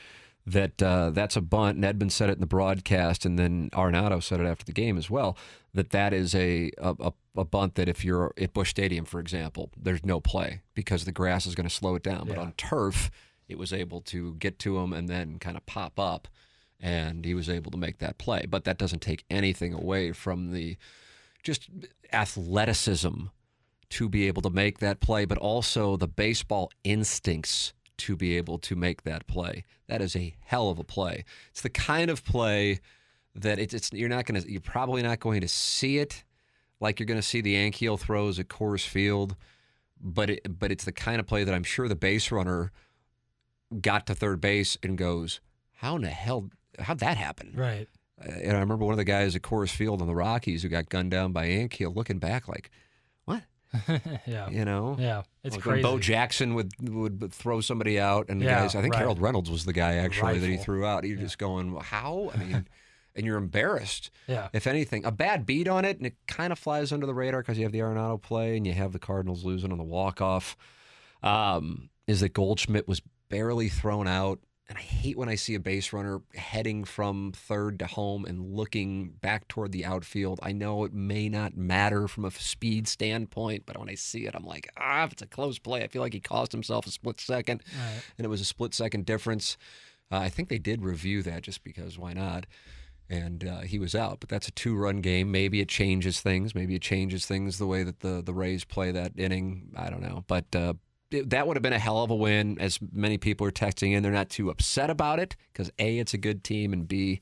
That 0.47 0.83
uh, 0.83 1.09
that's 1.11 1.37
a 1.37 1.41
bunt, 1.41 1.77
and 1.77 1.85
Edmonds 1.87 2.15
said 2.15 2.29
it 2.29 2.35
in 2.35 2.41
the 2.41 2.47
broadcast, 2.47 3.25
and 3.25 3.39
then 3.39 3.71
Arenado 3.73 4.23
said 4.23 4.41
it 4.41 4.47
after 4.47 4.65
the 4.67 4.73
game 4.73 4.99
as 4.99 5.09
well. 5.09 5.39
That 5.73 5.89
that 5.91 6.13
is 6.13 6.35
a 6.35 6.71
a, 6.77 6.95
a 7.01 7.13
a 7.37 7.45
bunt 7.45 7.77
that 7.77 7.89
if 7.89 8.05
you're 8.05 8.33
at 8.39 8.53
Busch 8.53 8.71
Stadium, 8.71 9.07
for 9.07 9.21
example, 9.21 9.71
there's 9.75 10.05
no 10.05 10.21
play 10.21 10.61
because 10.75 11.07
the 11.07 11.13
grass 11.13 11.47
is 11.47 11.55
going 11.55 11.69
to 11.69 11.75
slow 11.75 11.95
it 11.95 12.03
down. 12.03 12.27
But 12.29 12.37
on 12.37 12.53
turf, 12.59 13.11
it 13.49 13.59
was 13.59 13.73
able 13.73 14.03
to 14.03 14.35
get 14.35 14.59
to 14.61 14.79
him 14.79 14.93
and 14.93 15.09
then 15.09 15.39
kind 15.39 15.57
of 15.57 15.65
pop 15.67 15.99
up, 15.99 16.29
and 16.85 17.25
he 17.25 17.33
was 17.33 17.49
able 17.49 17.71
to 17.71 17.79
make 17.79 17.97
that 17.99 18.19
play. 18.19 18.45
But 18.47 18.65
that 18.65 18.77
doesn't 18.77 19.01
take 19.01 19.25
anything 19.31 19.73
away 19.73 20.13
from 20.13 20.53
the 20.53 20.77
just 21.43 21.71
athleticism 22.13 23.29
to 23.89 24.09
be 24.11 24.29
able 24.29 24.43
to 24.43 24.51
make 24.51 24.81
that 24.81 25.01
play, 25.01 25.25
but 25.25 25.39
also 25.39 25.97
the 25.97 26.07
baseball 26.07 26.71
instincts 26.85 27.73
to 27.97 28.17
be 28.17 28.37
able 28.37 28.59
to 28.59 28.77
make 28.77 29.03
that 29.05 29.27
play. 29.27 29.65
That 29.87 30.03
is 30.03 30.15
a 30.15 30.35
hell 30.41 30.69
of 30.69 30.79
a 30.79 30.85
play. 30.85 31.25
It's 31.51 31.63
the 31.63 31.71
kind 31.71 32.11
of 32.11 32.23
play 32.23 32.81
that 33.35 33.59
it's, 33.59 33.73
it's 33.73 33.91
you're 33.93 34.11
not 34.11 34.27
going 34.27 34.43
to 34.43 34.51
you're 34.51 34.61
probably 34.61 35.01
not 35.01 35.21
going 35.21 35.41
to 35.41 35.49
see 35.49 35.99
it 35.99 36.23
like 36.81 37.01
you're 37.01 37.07
going 37.07 37.21
to 37.21 37.27
see 37.27 37.41
the 37.41 37.55
Ankiel 37.55 37.99
throws 37.99 38.39
at 38.39 38.49
Coors 38.49 38.87
Field, 38.87 39.37
but 39.99 40.29
it, 40.29 40.59
but 40.59 40.71
it's 40.71 40.85
the 40.85 40.93
kind 40.93 41.19
of 41.19 41.27
play 41.27 41.45
that 41.45 41.55
I'm 41.55 41.65
sure 41.65 41.89
the 41.89 41.97
base 41.97 42.31
runner 42.31 42.73
got 43.81 44.07
to 44.09 44.15
third 44.15 44.43
base 44.43 44.77
and 44.83 44.99
goes, 44.99 45.41
"How 45.77 45.97
in 45.97 46.03
the 46.03 46.11
hell 46.11 46.51
how'd 46.79 46.99
that 47.01 47.17
happen?" 47.17 47.53
Right. 47.55 47.89
Uh, 48.21 48.31
and 48.31 48.57
I 48.57 48.61
remember 48.61 48.85
one 48.85 48.93
of 48.93 48.99
the 48.99 49.05
guys 49.05 49.35
at 49.35 49.43
Coors 49.43 49.71
Field 49.71 50.01
on 50.01 50.07
the 50.07 50.15
Rockies 50.15 50.63
who 50.63 50.69
got 50.69 50.89
gunned 50.89 51.11
down 51.11 51.33
by 51.33 51.49
Ankiel, 51.49 51.95
looking 51.95 52.19
back 52.19 52.49
like, 52.49 52.71
"What?" 53.25 53.43
yeah. 54.27 54.49
You 54.51 54.65
know? 54.65 54.97
Yeah. 54.99 55.23
It's 55.43 55.57
Like 55.57 55.63
crazy. 55.65 55.83
Bo 55.83 55.99
Jackson 55.99 56.55
would 56.55 56.73
would 56.89 57.33
throw 57.33 57.61
somebody 57.61 57.99
out, 57.99 58.29
and 58.29 58.41
the 58.41 58.47
Yeah, 58.47 58.61
guys. 58.61 58.75
I 58.75 58.83
think 58.83 58.95
right. 58.95 59.01
Harold 59.01 59.21
Reynolds 59.21 59.51
was 59.51 59.65
the 59.65 59.73
guy 59.73 59.95
actually 59.97 60.39
that 60.39 60.49
he 60.49 60.57
threw 60.57 60.85
out. 60.85 61.05
You're 61.05 61.19
just 61.19 61.39
going, 61.39 61.73
"Well, 61.73 61.83
"How?" 61.83 62.31
I 62.35 62.37
mean, 62.39 62.69
and 63.17 63.27
you're 63.27 63.37
embarrassed. 63.37 64.11
Yeah. 64.27 64.49
If 64.53 64.67
anything, 64.67 65.05
a 65.05 65.13
bad 65.13 65.45
beat 65.45 65.69
on 65.69 65.85
it, 65.85 65.99
and 65.99 66.07
it 66.07 66.17
kind 66.27 66.53
of 66.53 66.59
flies 66.59 66.93
under 66.93 67.07
the 67.07 67.15
radar 67.15 67.41
because 67.43 67.59
you 67.59 67.65
have 67.65 67.73
the 67.73 67.81
Arenado 67.81 68.21
play 68.21 68.57
and 68.57 68.67
you 68.67 68.73
have 68.73 68.93
the 68.93 68.99
Cardinals 68.99 69.45
losing 69.45 69.73
on 69.73 69.79
the 69.79 69.85
walk 69.85 70.21
off. 70.21 70.57
Um, 71.23 71.91
is 72.07 72.21
that 72.21 72.33
Goldschmidt 72.33 72.87
was 72.87 73.01
barely 73.29 73.69
thrown 73.69 74.07
out. 74.07 74.41
And 74.67 74.79
I 74.79 74.81
hate 74.81 75.19
when 75.19 75.29
I 75.29 75.35
see 75.35 75.55
a 75.55 75.61
base 75.61 75.93
runner 75.93 76.23
heading 76.35 76.85
from 76.85 77.33
third 77.33 77.79
to 77.81 77.87
home 77.87 78.25
and 78.25 78.55
looking 78.55 79.11
back 79.21 79.47
toward 79.47 79.73
the 79.73 79.85
outfield. 79.85 80.41
I 80.43 80.53
know 80.53 80.85
it 80.85 80.95
may 80.95 81.29
not 81.29 81.55
matter 81.55 82.09
from 82.09 82.25
a 82.25 82.31
speed 82.31 82.89
standpoint, 82.89 83.65
but 83.67 83.79
when 83.79 83.91
I 83.91 83.95
see 83.95 84.27
it, 84.27 84.35
I'm 84.35 84.47
like, 84.47 84.71
ah, 84.79 85.05
if 85.05 85.13
it's 85.13 85.23
a 85.23 85.27
close 85.27 85.59
play, 85.59 85.83
I 85.83 85.89
feel 85.89 86.01
like 86.01 86.15
he 86.15 86.21
cost 86.21 86.51
himself 86.51 86.87
a 86.87 86.91
split 86.91 87.21
second, 87.21 87.63
and 88.17 88.25
it 88.25 88.29
was 88.29 88.41
a 88.41 88.47
split 88.47 88.73
second 88.73 89.05
difference. 89.05 89.59
Uh, 90.11 90.17
I 90.17 90.31
think 90.31 90.49
they 90.49 90.59
did 90.59 90.83
review 90.83 91.23
that 91.25 91.43
just 91.43 91.63
because 91.63 91.99
why 91.99 92.15
not? 92.15 92.47
And 93.11 93.47
uh, 93.47 93.61
he 93.61 93.79
was 93.79 93.95
out, 93.95 94.19
but 94.21 94.31
that's 94.31 94.49
a 94.49 94.53
two-run 94.53 95.03
game. 95.03 95.31
Maybe 95.31 95.61
it 95.61 95.69
changes 95.69 96.23
things. 96.23 96.55
Maybe 96.55 96.75
it 96.75 96.81
changes 96.81 97.27
things 97.27 97.59
the 97.59 97.67
way 97.67 97.83
that 97.83 98.01
the 98.01 98.23
the 98.25 98.33
Rays 98.33 98.65
play 98.65 98.93
that 98.93 99.13
inning. 99.19 99.75
I 99.77 99.91
don't 99.91 100.01
know, 100.01 100.25
but 100.27 100.57
uh, 100.57 100.75
that 101.23 101.47
would 101.47 101.57
have 101.57 101.63
been 101.63 101.73
a 101.73 101.79
hell 101.79 102.03
of 102.03 102.11
a 102.11 102.15
win. 102.15 102.59
As 102.61 102.79
many 102.93 103.19
people 103.19 103.47
are 103.47 103.51
texting 103.53 103.93
in, 103.93 104.03
they're 104.03 104.13
not 104.13 104.31
too 104.31 104.51
upset 104.51 104.91
about 104.91 105.19
it 105.19 105.37
because 105.53 105.71
a, 105.79 105.99
it's 105.99 106.15
a 106.15 106.19
good 106.19 106.45
team, 106.45 106.73
and 106.73 106.87
b, 106.89 107.21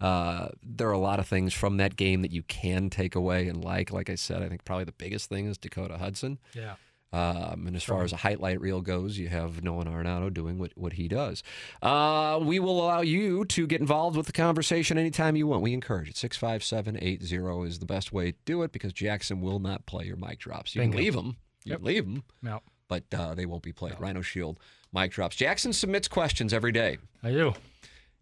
uh, 0.00 0.48
there 0.62 0.88
are 0.88 0.92
a 0.92 0.98
lot 0.98 1.18
of 1.18 1.26
things 1.26 1.52
from 1.54 1.76
that 1.78 1.96
game 1.96 2.22
that 2.22 2.30
you 2.30 2.42
can 2.44 2.88
take 2.90 3.14
away 3.14 3.48
and 3.48 3.62
like. 3.64 3.92
Like 3.92 4.10
I 4.10 4.14
said, 4.14 4.42
I 4.42 4.48
think 4.48 4.64
probably 4.64 4.84
the 4.84 4.92
biggest 4.92 5.28
thing 5.28 5.46
is 5.46 5.58
Dakota 5.58 5.98
Hudson. 5.98 6.38
Yeah. 6.54 6.74
Um, 7.10 7.66
and 7.66 7.74
as 7.74 7.82
far 7.84 8.02
as 8.04 8.12
a 8.12 8.16
highlight 8.16 8.60
reel 8.60 8.82
goes, 8.82 9.16
you 9.16 9.28
have 9.28 9.64
Nolan 9.64 9.88
Arenado 9.88 10.30
doing 10.32 10.58
what, 10.58 10.72
what 10.76 10.92
he 10.92 11.08
does. 11.08 11.42
Uh, 11.80 12.38
we 12.42 12.58
will 12.58 12.84
allow 12.84 13.00
you 13.00 13.46
to 13.46 13.66
get 13.66 13.80
involved 13.80 14.14
with 14.14 14.26
the 14.26 14.32
conversation 14.32 14.98
anytime 14.98 15.34
you 15.34 15.46
want. 15.46 15.62
We 15.62 15.72
encourage 15.72 16.10
it. 16.10 16.18
65780 16.18 17.66
is 17.66 17.78
the 17.78 17.86
best 17.86 18.12
way 18.12 18.32
to 18.32 18.38
do 18.44 18.62
it 18.62 18.72
because 18.72 18.92
Jackson 18.92 19.40
will 19.40 19.58
not 19.58 19.86
play 19.86 20.04
your 20.04 20.16
mic 20.16 20.38
drops. 20.38 20.74
You 20.74 20.82
Bingo. 20.82 20.96
can 20.96 21.04
leave 21.04 21.14
them. 21.14 21.36
You 21.64 21.70
Yep. 21.72 21.78
can 21.78 21.86
leave 21.86 22.04
them, 22.04 22.24
No. 22.42 22.60
But 22.88 23.04
uh, 23.14 23.34
they 23.34 23.46
won't 23.46 23.62
be 23.62 23.72
played. 23.72 23.94
Rhino 23.98 24.22
Shield 24.22 24.58
mic 24.92 25.12
drops. 25.12 25.36
Jackson 25.36 25.72
submits 25.72 26.08
questions 26.08 26.52
every 26.54 26.72
day, 26.72 26.98
I 27.22 27.30
do. 27.30 27.52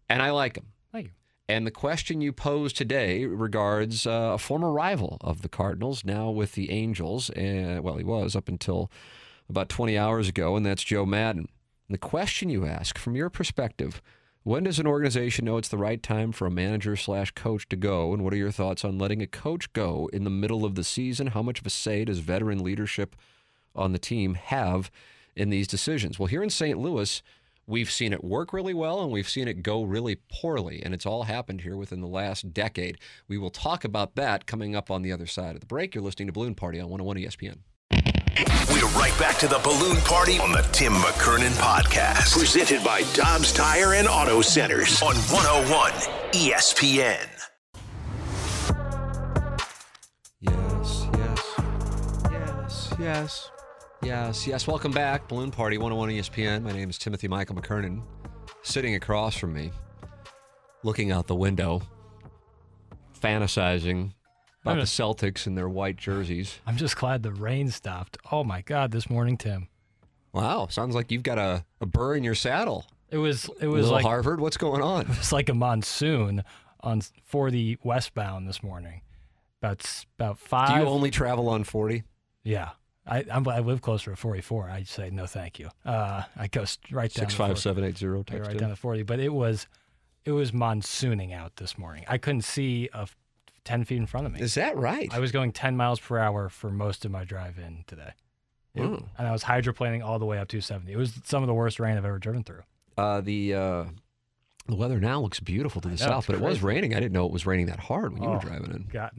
and 0.09 0.21
I 0.21 0.31
like 0.31 0.55
them. 0.55 0.67
Thank 0.91 1.05
you. 1.07 1.11
And 1.49 1.65
the 1.65 1.71
question 1.71 2.19
you 2.19 2.33
posed 2.33 2.75
today 2.75 3.25
regards 3.25 4.05
uh, 4.05 4.31
a 4.33 4.37
former 4.37 4.71
rival 4.71 5.17
of 5.21 5.41
the 5.41 5.49
Cardinals, 5.49 6.03
now 6.03 6.29
with 6.29 6.53
the 6.53 6.69
Angels. 6.71 7.29
And, 7.29 7.81
well, 7.83 7.95
he 7.95 8.03
was 8.03 8.35
up 8.35 8.49
until 8.49 8.91
about 9.49 9.69
20 9.69 9.97
hours 9.97 10.27
ago, 10.27 10.57
and 10.57 10.65
that's 10.65 10.83
Joe 10.83 11.05
Maddon. 11.05 11.47
The 11.89 11.97
question 11.97 12.49
you 12.49 12.65
ask, 12.65 12.97
from 12.97 13.15
your 13.15 13.29
perspective, 13.29 14.01
when 14.43 14.63
does 14.65 14.77
an 14.77 14.87
organization 14.87 15.45
know 15.45 15.55
it's 15.55 15.69
the 15.69 15.77
right 15.77 16.03
time 16.03 16.33
for 16.33 16.45
a 16.45 16.51
manager 16.51 16.97
slash 16.97 17.31
coach 17.31 17.69
to 17.69 17.77
go? 17.77 18.13
And 18.13 18.25
what 18.25 18.33
are 18.33 18.37
your 18.37 18.51
thoughts 18.51 18.83
on 18.83 18.97
letting 18.97 19.21
a 19.21 19.27
coach 19.27 19.71
go 19.71 20.09
in 20.11 20.25
the 20.25 20.29
middle 20.29 20.65
of 20.65 20.75
the 20.75 20.83
season? 20.83 21.27
How 21.27 21.41
much 21.41 21.61
of 21.61 21.65
a 21.65 21.69
say 21.69 22.03
does 22.03 22.19
veteran 22.19 22.61
leadership 22.61 23.15
on 23.75 23.93
the 23.93 23.99
team 23.99 24.35
have 24.35 24.91
in 25.35 25.49
these 25.49 25.67
decisions? 25.67 26.17
Well, 26.19 26.27
here 26.27 26.43
in 26.43 26.49
St. 26.49 26.77
Louis, 26.77 27.21
we've 27.67 27.91
seen 27.91 28.13
it 28.13 28.23
work 28.23 28.53
really 28.53 28.73
well 28.73 29.01
and 29.01 29.11
we've 29.11 29.29
seen 29.29 29.47
it 29.47 29.61
go 29.61 29.83
really 29.83 30.17
poorly. 30.31 30.81
And 30.83 30.93
it's 30.93 31.05
all 31.05 31.23
happened 31.23 31.61
here 31.61 31.75
within 31.75 32.01
the 32.01 32.07
last 32.07 32.53
decade. 32.53 32.97
We 33.27 33.37
will 33.37 33.49
talk 33.49 33.83
about 33.83 34.15
that 34.15 34.45
coming 34.45 34.75
up 34.75 34.89
on 34.89 35.01
the 35.01 35.11
other 35.11 35.27
side 35.27 35.55
of 35.55 35.59
the 35.59 35.67
break. 35.67 35.93
You're 35.93 36.03
listening 36.03 36.27
to 36.27 36.33
Balloon 36.33 36.55
Party 36.55 36.79
on 36.79 36.89
101 36.89 37.17
ESPN. 37.17 37.57
We're 38.69 38.87
right 38.89 39.17
back 39.17 39.37
to 39.39 39.47
the 39.47 39.59
balloon 39.63 39.97
party 40.01 40.37
on 40.39 40.51
the 40.51 40.61
Tim 40.71 40.93
McKernan 40.93 41.51
podcast. 41.57 42.37
Presented 42.37 42.83
by 42.83 43.01
Dobbs 43.13 43.51
Tire 43.51 43.93
and 43.93 44.07
Auto 44.07 44.41
Centers 44.41 45.01
on 45.01 45.15
101 45.15 45.91
ESPN. 46.33 47.27
Yes, 50.39 51.07
yes, 51.17 51.59
yes, 52.31 52.93
yes, 52.99 53.51
yes, 54.07 54.47
yes. 54.47 54.65
Welcome 54.65 54.93
back, 54.93 55.27
Balloon 55.27 55.51
Party 55.51 55.77
101 55.77 56.09
ESPN. 56.09 56.63
My 56.63 56.71
name 56.71 56.89
is 56.89 56.97
Timothy 56.97 57.27
Michael 57.27 57.57
McKernan. 57.57 58.01
Sitting 58.63 58.95
across 58.95 59.35
from 59.35 59.51
me, 59.51 59.71
looking 60.81 61.11
out 61.11 61.27
the 61.27 61.35
window, 61.35 61.81
fantasizing 63.21 64.13
about 64.63 64.77
the 64.77 64.83
Celtics 64.83 65.45
and 65.45 65.57
their 65.57 65.67
white 65.67 65.97
jerseys. 65.97 66.59
I'm 66.65 66.77
just 66.77 66.95
glad 66.95 67.21
the 67.21 67.33
rain 67.33 67.69
stopped. 67.69 68.17
Oh 68.31 68.45
my 68.45 68.61
God, 68.61 68.91
this 68.91 69.09
morning, 69.09 69.35
Tim. 69.35 69.67
Wow, 70.31 70.67
sounds 70.67 70.95
like 70.95 71.11
you've 71.11 71.23
got 71.23 71.37
a, 71.37 71.65
a 71.81 71.85
burr 71.85 72.15
in 72.15 72.23
your 72.23 72.35
saddle. 72.35 72.85
It 73.11 73.17
was 73.17 73.49
it 73.59 73.67
was 73.67 73.83
Little 73.83 73.91
like 73.91 74.05
Harvard, 74.05 74.39
what's 74.39 74.57
going 74.57 74.81
on? 74.81 75.05
it's 75.09 75.33
like 75.33 75.49
a 75.49 75.53
monsoon 75.53 76.45
on 76.79 77.01
40 77.25 77.79
westbound 77.83 78.47
this 78.47 78.63
morning. 78.63 79.01
About 79.61 80.05
about 80.17 80.39
five. 80.39 80.69
Do 80.69 80.75
you 80.75 80.87
only 80.87 81.11
travel 81.11 81.49
on 81.49 81.65
40? 81.65 82.03
Yeah. 82.43 82.69
I 83.09 83.25
I'm, 83.31 83.47
I 83.47 83.59
live 83.59 83.81
closer 83.81 84.11
to 84.11 84.17
44. 84.17 84.69
I'd 84.69 84.87
say 84.87 85.09
no, 85.09 85.25
thank 85.25 85.59
you. 85.59 85.69
Uh, 85.85 86.23
I 86.35 86.47
go 86.47 86.65
right 86.91 87.11
down. 87.13 87.25
to 87.27 87.31
65780 87.31 88.05
40, 88.05 88.23
text 88.31 88.47
right 88.47 88.51
in. 88.55 88.57
down 88.59 88.69
to 88.69 88.75
40. 88.75 89.03
But 89.03 89.19
it 89.19 89.33
was 89.33 89.67
it 90.25 90.31
was 90.31 90.51
monsooning 90.51 91.33
out 91.33 91.55
this 91.55 91.77
morning. 91.77 92.03
I 92.07 92.17
couldn't 92.17 92.41
see 92.41 92.89
a 92.93 93.01
f- 93.03 93.15
10 93.63 93.85
feet 93.85 93.97
in 93.97 94.05
front 94.05 94.25
of 94.27 94.33
me. 94.33 94.41
Is 94.41 94.55
that 94.55 94.75
right? 94.77 95.09
I 95.13 95.19
was 95.19 95.31
going 95.31 95.51
10 95.53 95.77
miles 95.77 95.99
per 95.99 96.17
hour 96.19 96.49
for 96.49 96.69
most 96.69 97.05
of 97.05 97.11
my 97.11 97.23
drive 97.23 97.57
in 97.57 97.83
today. 97.87 98.11
It- 98.75 98.81
Hmm. 98.83 98.95
And 99.17 99.27
I 99.27 99.31
was 99.31 99.43
hydroplaning 99.43 100.03
all 100.05 100.19
the 100.19 100.25
way 100.25 100.37
up 100.37 100.47
270. 100.49 100.91
It 100.91 100.97
was 100.97 101.13
some 101.23 101.41
of 101.43 101.47
the 101.47 101.53
worst 101.53 101.79
rain 101.79 101.97
I've 101.97 102.05
ever 102.05 102.19
driven 102.19 102.43
through. 102.43 102.61
Uh, 102.97 103.21
the 103.21 103.53
uh, 103.53 103.85
the 104.67 104.75
weather 104.75 104.99
now 104.99 105.19
looks 105.21 105.39
beautiful 105.39 105.81
to 105.81 105.87
the 105.87 105.95
know, 105.95 106.09
south, 106.11 106.27
but 106.27 106.35
it 106.35 106.41
was 106.41 106.61
raining. 106.61 106.93
I 106.93 106.99
didn't 106.99 107.13
know 107.13 107.25
it 107.25 107.31
was 107.31 107.45
raining 107.45 107.67
that 107.67 107.79
hard 107.79 108.13
when 108.13 108.23
you 108.23 108.29
were 108.29 108.35
Oh, 108.35 108.39
driving 108.39 108.71
in. 108.71 108.87
Got 108.91 109.13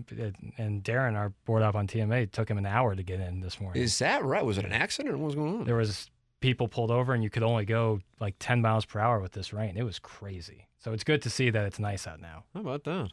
and 0.58 0.82
Darren, 0.84 1.14
our 1.16 1.30
board 1.46 1.62
up 1.62 1.74
on 1.74 1.86
TMA, 1.86 2.30
took 2.30 2.50
him 2.50 2.58
an 2.58 2.66
hour 2.66 2.94
to 2.94 3.02
get 3.02 3.20
in 3.20 3.40
this 3.40 3.60
morning. 3.60 3.82
Is 3.82 3.98
that 3.98 4.24
right? 4.24 4.44
Was 4.44 4.58
it 4.58 4.64
an 4.64 4.72
accident 4.72 5.14
or 5.14 5.18
what 5.18 5.26
was 5.26 5.34
going 5.34 5.60
on? 5.60 5.64
there 5.64 5.76
was 5.76 6.10
people 6.40 6.68
pulled 6.68 6.90
over 6.90 7.14
and 7.14 7.24
you 7.24 7.30
could 7.30 7.42
only 7.42 7.64
go 7.64 7.98
like 8.20 8.36
10 8.38 8.60
miles 8.62 8.84
per 8.84 9.00
hour 9.00 9.18
with 9.20 9.32
this 9.32 9.52
rain. 9.52 9.76
It 9.76 9.82
was 9.82 9.98
crazy. 9.98 10.68
So 10.78 10.92
it's 10.92 11.02
good 11.02 11.22
to 11.22 11.30
see 11.30 11.50
that 11.50 11.64
it's 11.64 11.80
nice 11.80 12.06
out 12.06 12.20
now. 12.20 12.44
How 12.54 12.60
about 12.60 12.84
that? 12.84 13.10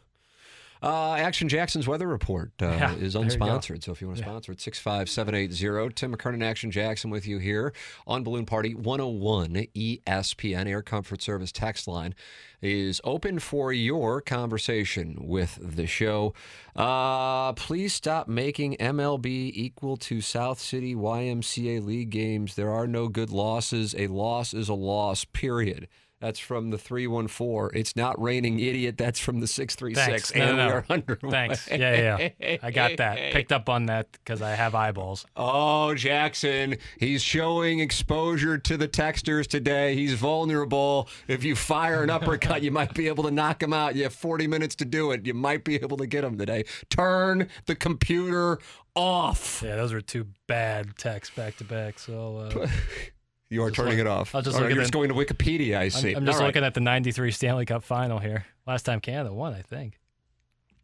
Uh, 0.82 1.14
Action 1.14 1.48
Jackson's 1.48 1.88
weather 1.88 2.06
report 2.06 2.52
uh, 2.60 2.66
Yeah, 2.66 2.94
is 2.96 3.14
there 3.14 3.22
you 3.22 3.28
go. 3.28 3.36
unsponsored. 3.36 3.82
So 3.82 3.92
if 3.92 4.00
you 4.00 4.06
want 4.08 4.18
to 4.18 4.24
Yeah. 4.24 4.30
sponsor 4.30 4.52
it, 4.52 4.60
65780. 4.60 5.94
Tim 5.94 6.14
McKernan, 6.14 6.44
Action 6.44 6.70
Jackson 6.70 7.10
with 7.10 7.26
you 7.26 7.38
here 7.38 7.72
on 8.06 8.22
Balloon 8.22 8.44
Party 8.46 8.74
101 8.74 9.66
ESPN 9.74 10.66
Air 10.68 10.82
Comfort 10.82 11.22
Service 11.22 11.52
text 11.52 11.88
line 11.88 12.14
is 12.62 13.00
open 13.04 13.38
for 13.38 13.72
your 13.72 14.20
conversation 14.20 15.16
with 15.20 15.58
the 15.60 15.86
show. 15.86 16.34
Uh, 16.74 17.52
please 17.52 17.92
stop 17.94 18.28
making 18.28 18.76
MLB 18.76 19.50
equal 19.54 19.96
to 19.98 20.20
South 20.20 20.58
City 20.58 20.94
YMCA 20.94 21.80
League 21.84 22.10
games. 22.10 22.54
There 22.54 22.70
are 22.70 22.86
no 22.86 23.08
good 23.08 23.30
losses. 23.30 23.94
A 23.96 24.06
loss 24.08 24.52
is 24.54 24.68
a 24.68 24.74
loss, 24.74 25.24
period. 25.24 25.88
That's 26.20 26.38
from 26.38 26.70
the 26.70 26.78
314. 26.78 27.78
It's 27.78 27.94
not 27.94 28.20
raining, 28.20 28.58
idiot. 28.58 28.96
That's 28.96 29.20
from 29.20 29.40
the 29.40 29.46
636. 29.46 30.30
Thanks. 30.30 30.34
No, 30.34 30.48
and 30.48 30.56
no, 30.56 30.64
we 30.64 30.70
no. 30.70 30.76
are 30.76 30.84
underway. 30.88 31.30
Thanks. 31.30 31.68
Yeah, 31.68 31.76
yeah, 31.76 32.28
yeah. 32.40 32.56
I 32.62 32.70
got 32.70 32.96
that. 32.96 33.18
Picked 33.32 33.52
up 33.52 33.68
on 33.68 33.86
that 33.86 34.10
because 34.12 34.40
I 34.40 34.50
have 34.50 34.74
eyeballs. 34.74 35.26
Oh, 35.36 35.94
Jackson, 35.94 36.78
he's 36.98 37.22
showing 37.22 37.80
exposure 37.80 38.56
to 38.56 38.76
the 38.78 38.88
texters 38.88 39.46
today. 39.46 39.94
He's 39.94 40.14
vulnerable. 40.14 41.08
If 41.28 41.44
you 41.44 41.54
fire 41.54 42.02
an 42.02 42.08
uppercut, 42.08 42.62
you 42.62 42.70
might 42.70 42.94
be 42.94 43.08
able 43.08 43.24
to 43.24 43.30
knock 43.30 43.62
him 43.62 43.74
out. 43.74 43.94
You 43.94 44.04
have 44.04 44.14
40 44.14 44.46
minutes 44.46 44.74
to 44.76 44.86
do 44.86 45.10
it. 45.10 45.26
You 45.26 45.34
might 45.34 45.64
be 45.64 45.74
able 45.76 45.98
to 45.98 46.06
get 46.06 46.24
him 46.24 46.38
today. 46.38 46.64
Turn 46.88 47.48
the 47.66 47.74
computer 47.74 48.58
off. 48.94 49.62
Yeah, 49.62 49.76
those 49.76 49.92
were 49.92 50.00
two 50.00 50.26
bad 50.46 50.96
texts 50.96 51.34
back 51.36 51.56
to 51.58 51.64
back. 51.64 51.98
So 51.98 52.38
uh, 52.38 52.66
You 53.48 53.62
are 53.62 53.70
turning 53.70 53.92
look- 53.98 54.00
it 54.00 54.06
off. 54.06 54.34
I'll 54.34 54.42
just 54.42 54.58
you're 54.58 54.70
just 54.70 54.92
going 54.92 55.08
to 55.08 55.14
Wikipedia, 55.14 55.76
I 55.78 55.88
see. 55.88 56.10
I'm, 56.10 56.18
I'm 56.18 56.26
just 56.26 56.36
All 56.36 56.42
right. 56.42 56.46
looking 56.48 56.64
at 56.64 56.74
the 56.74 56.80
93 56.80 57.30
Stanley 57.30 57.66
Cup 57.66 57.84
final 57.84 58.18
here. 58.18 58.46
Last 58.66 58.82
time 58.82 59.00
Canada 59.00 59.32
won, 59.32 59.54
I 59.54 59.62
think. 59.62 59.98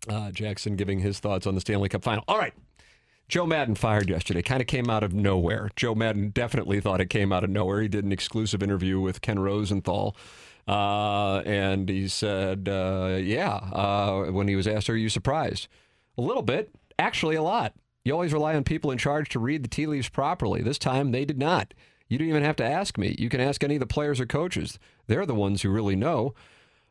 Uh, 0.09 0.31
Jackson 0.31 0.77
giving 0.77 1.01
his 1.01 1.19
thoughts 1.19 1.47
on 1.47 1.55
the 1.55 1.61
Stanley 1.61 1.89
Cup 1.89 2.03
final. 2.03 2.25
All 2.29 2.39
right. 2.39 2.55
Joe 3.29 3.47
Maddon 3.47 3.75
fired 3.75 4.11
yesterday. 4.11 4.43
Kind 4.43 4.61
of 4.61 4.67
came 4.67 4.91
out 4.91 5.03
of 5.03 5.15
nowhere. 5.15 5.71
Joe 5.75 5.95
Maddon 5.95 6.31
definitely 6.31 6.81
thought 6.81 7.01
it 7.01 7.09
came 7.09 7.33
out 7.33 7.45
of 7.45 7.51
nowhere. 7.51 7.81
He 7.81 7.89
did 7.89 8.05
an 8.05 8.13
exclusive 8.13 8.63
interview 8.63 9.01
with 9.01 9.23
Ken 9.23 9.39
Rosenthal. 9.39 10.17
Uh, 10.69 11.39
and 11.39 11.89
he 11.89 12.09
said, 12.09 12.69
uh, 12.69 13.19
yeah, 13.21 13.55
uh, 13.55 14.25
when 14.31 14.49
he 14.49 14.55
was 14.57 14.67
asked, 14.69 14.91
Are 14.91 14.97
you 14.97 15.09
surprised? 15.09 15.67
A 16.19 16.21
little 16.23 16.43
bit, 16.43 16.71
actually, 16.99 17.37
a 17.37 17.43
lot. 17.43 17.75
You 18.05 18.13
always 18.13 18.33
rely 18.33 18.55
on 18.55 18.65
people 18.65 18.91
in 18.91 18.99
charge 18.99 19.29
to 19.31 19.39
read 19.39 19.63
the 19.63 19.69
tea 19.69 19.87
leaves 19.87 20.09
properly. 20.09 20.63
This 20.63 20.79
time, 20.79 21.11
they 21.11 21.25
did 21.25 21.39
not. 21.39 21.73
You 22.13 22.19
don't 22.19 22.29
even 22.29 22.43
have 22.43 22.57
to 22.57 22.65
ask 22.65 22.99
me. 22.99 23.17
You 23.19 23.31
can 23.31 23.41
ask 23.41 23.65
any 23.65 23.77
of 23.77 23.81
the 23.81 23.87
players 23.87 24.21
or 24.21 24.27
coaches. 24.27 24.79
They're 25.07 25.25
the 25.25 25.35
ones 25.35 25.63
who 25.63 25.71
really 25.71 25.97
know. 25.97 26.35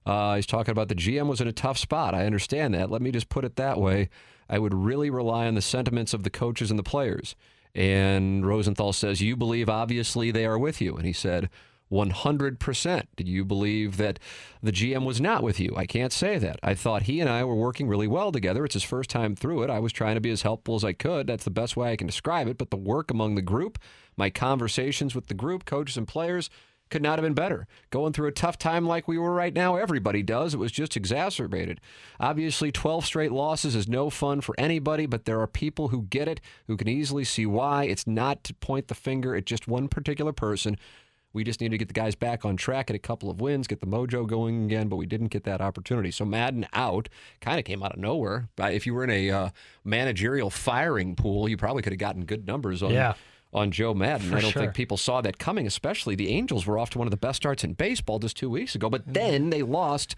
Uh, 0.03 0.37
he's 0.37 0.47
talking 0.47 0.71
about 0.71 0.87
the 0.87 0.95
GM 0.95 1.27
was 1.27 1.39
in 1.39 1.47
a 1.47 1.51
tough 1.51 1.77
spot. 1.77 2.15
I 2.15 2.25
understand 2.25 2.73
that. 2.73 2.89
Let 2.89 3.03
me 3.03 3.11
just 3.11 3.29
put 3.29 3.45
it 3.45 3.55
that 3.57 3.79
way. 3.79 4.09
I 4.49 4.57
would 4.57 4.73
really 4.73 5.11
rely 5.11 5.45
on 5.45 5.53
the 5.53 5.61
sentiments 5.61 6.15
of 6.15 6.23
the 6.23 6.31
coaches 6.31 6.71
and 6.71 6.79
the 6.79 6.83
players. 6.83 7.35
And 7.75 8.47
Rosenthal 8.47 8.93
says, 8.93 9.21
You 9.21 9.37
believe 9.37 9.69
obviously 9.69 10.31
they 10.31 10.43
are 10.43 10.57
with 10.57 10.81
you. 10.81 10.95
And 10.95 11.05
he 11.05 11.13
said, 11.13 11.51
100%. 11.91 13.03
Did 13.15 13.27
you 13.27 13.43
believe 13.43 13.97
that 13.97 14.19
the 14.63 14.71
GM 14.71 15.05
was 15.05 15.19
not 15.19 15.43
with 15.43 15.59
you? 15.59 15.73
I 15.75 15.85
can't 15.85 16.13
say 16.13 16.37
that. 16.37 16.59
I 16.63 16.73
thought 16.73 17.03
he 17.03 17.19
and 17.19 17.29
I 17.29 17.43
were 17.43 17.55
working 17.55 17.87
really 17.87 18.07
well 18.07 18.31
together. 18.31 18.63
It's 18.65 18.73
his 18.73 18.83
first 18.83 19.09
time 19.09 19.35
through 19.35 19.63
it. 19.63 19.69
I 19.69 19.79
was 19.79 19.91
trying 19.91 20.15
to 20.15 20.21
be 20.21 20.31
as 20.31 20.43
helpful 20.43 20.75
as 20.75 20.83
I 20.83 20.93
could. 20.93 21.27
That's 21.27 21.43
the 21.43 21.49
best 21.51 21.75
way 21.75 21.91
I 21.91 21.97
can 21.97 22.07
describe 22.07 22.47
it. 22.47 22.57
But 22.57 22.69
the 22.69 22.77
work 22.77 23.11
among 23.11 23.35
the 23.35 23.41
group, 23.41 23.77
my 24.15 24.29
conversations 24.29 25.13
with 25.13 25.27
the 25.27 25.33
group, 25.33 25.65
coaches, 25.65 25.97
and 25.97 26.07
players, 26.07 26.49
could 26.91 27.01
not 27.01 27.17
have 27.17 27.23
been 27.23 27.33
better. 27.33 27.65
Going 27.89 28.13
through 28.13 28.27
a 28.27 28.33
tough 28.33 28.59
time 28.59 28.85
like 28.85 29.07
we 29.07 29.17
were 29.17 29.33
right 29.33 29.53
now, 29.53 29.77
everybody 29.77 30.21
does. 30.21 30.53
It 30.53 30.57
was 30.57 30.71
just 30.71 30.97
exacerbated. 30.97 31.79
Obviously, 32.19 32.71
12 32.71 33.05
straight 33.05 33.31
losses 33.31 33.75
is 33.75 33.87
no 33.87 34.09
fun 34.09 34.41
for 34.41 34.53
anybody, 34.57 35.05
but 35.05 35.25
there 35.25 35.39
are 35.39 35.47
people 35.47 35.87
who 35.87 36.03
get 36.03 36.27
it, 36.27 36.41
who 36.67 36.77
can 36.77 36.89
easily 36.89 37.23
see 37.23 37.45
why. 37.45 37.85
It's 37.85 38.05
not 38.05 38.43
to 38.43 38.53
point 38.53 38.89
the 38.89 38.95
finger 38.95 39.35
at 39.35 39.45
just 39.45 39.67
one 39.67 39.87
particular 39.87 40.33
person. 40.33 40.77
We 41.33 41.43
just 41.43 41.61
need 41.61 41.69
to 41.71 41.77
get 41.77 41.87
the 41.87 41.93
guys 41.93 42.15
back 42.15 42.43
on 42.43 42.57
track 42.57 42.89
at 42.89 42.95
a 42.95 42.99
couple 42.99 43.29
of 43.29 43.39
wins, 43.39 43.67
get 43.67 43.79
the 43.79 43.87
mojo 43.87 44.27
going 44.27 44.65
again, 44.65 44.89
but 44.89 44.97
we 44.97 45.05
didn't 45.05 45.27
get 45.27 45.43
that 45.45 45.61
opportunity. 45.61 46.11
So 46.11 46.25
Maddon 46.25 46.67
out 46.73 47.07
kind 47.39 47.57
of 47.59 47.65
came 47.65 47.81
out 47.83 47.93
of 47.93 47.99
nowhere. 47.99 48.49
If 48.59 48.85
you 48.85 48.93
were 48.93 49.03
in 49.05 49.09
a 49.09 49.29
uh, 49.31 49.49
managerial 49.85 50.49
firing 50.49 51.15
pool, 51.15 51.47
you 51.47 51.55
probably 51.57 51.81
could 51.83 51.93
have 51.93 51.99
gotten 51.99 52.25
good 52.25 52.45
numbers 52.47 52.83
on 52.83 52.91
Yeah. 52.91 53.13
on 53.53 53.71
Joe 53.71 53.93
Maddon. 53.93 54.29
For 54.29 54.37
I 54.37 54.41
don't 54.41 54.51
sure. 54.51 54.61
think 54.61 54.73
people 54.73 54.97
saw 54.97 55.21
that 55.21 55.37
coming, 55.39 55.65
especially 55.67 56.15
the 56.15 56.29
Angels 56.29 56.65
were 56.65 56.77
off 56.77 56.89
to 56.91 56.97
one 56.97 57.07
of 57.07 57.11
the 57.11 57.17
best 57.17 57.37
starts 57.37 57.63
in 57.63 57.73
baseball 57.73 58.19
just 58.19 58.35
two 58.37 58.49
weeks 58.49 58.75
ago, 58.75 58.89
but 58.89 59.03
then 59.05 59.49
they 59.51 59.61
lost 59.63 60.15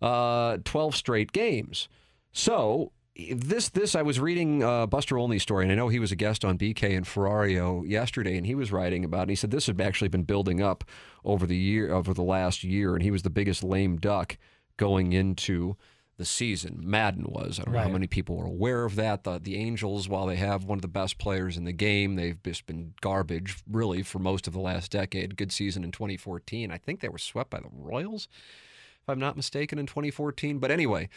uh, 0.00 0.58
12 0.64 0.94
straight 0.94 1.32
games. 1.32 1.88
So 2.32 2.92
this 3.18 3.68
this 3.70 3.94
I 3.94 4.02
was 4.02 4.20
reading 4.20 4.62
uh, 4.62 4.86
Buster 4.86 5.18
Olney's 5.18 5.42
story, 5.42 5.64
and 5.64 5.72
I 5.72 5.74
know 5.74 5.88
he 5.88 5.98
was 5.98 6.12
a 6.12 6.16
guest 6.16 6.44
on 6.44 6.56
BK 6.56 6.96
and 6.96 7.04
Ferrario 7.04 7.86
yesterday, 7.86 8.36
and 8.36 8.46
he 8.46 8.54
was 8.54 8.70
writing 8.70 9.04
about. 9.04 9.20
it. 9.20 9.22
And 9.22 9.30
he 9.30 9.36
said 9.36 9.50
this 9.50 9.66
had 9.66 9.80
actually 9.80 10.08
been 10.08 10.22
building 10.22 10.62
up 10.62 10.84
over 11.24 11.46
the 11.46 11.56
year 11.56 11.92
over 11.92 12.14
the 12.14 12.22
last 12.22 12.62
year, 12.62 12.94
and 12.94 13.02
he 13.02 13.10
was 13.10 13.22
the 13.22 13.30
biggest 13.30 13.64
lame 13.64 13.96
duck 13.96 14.38
going 14.76 15.12
into 15.12 15.76
the 16.16 16.24
season. 16.24 16.80
Maddon 16.82 17.26
was. 17.28 17.58
I 17.58 17.64
don't 17.64 17.74
know 17.74 17.80
how 17.80 17.88
many 17.88 18.06
people 18.06 18.36
were 18.36 18.46
aware 18.46 18.84
of 18.84 18.96
that. 18.96 19.24
The, 19.24 19.38
the 19.38 19.56
Angels, 19.56 20.08
while 20.08 20.26
they 20.26 20.36
have 20.36 20.64
one 20.64 20.78
of 20.78 20.82
the 20.82 20.88
best 20.88 21.18
players 21.18 21.56
in 21.56 21.64
the 21.64 21.72
game, 21.72 22.16
they've 22.16 22.40
just 22.42 22.66
been 22.66 22.94
garbage 23.00 23.56
really 23.70 24.02
for 24.02 24.18
most 24.18 24.46
of 24.46 24.52
the 24.52 24.60
last 24.60 24.90
decade. 24.92 25.36
Good 25.36 25.52
season 25.52 25.82
in 25.82 25.90
2014. 25.92 26.70
I 26.70 26.78
think 26.78 27.00
they 27.00 27.08
were 27.08 27.18
swept 27.18 27.50
by 27.50 27.60
the 27.60 27.68
Royals, 27.72 28.28
if 29.02 29.08
I'm 29.08 29.20
not 29.20 29.36
mistaken, 29.36 29.78
in 29.78 29.86
2014. 29.86 30.58
But 30.58 30.72
anyway, 30.72 31.08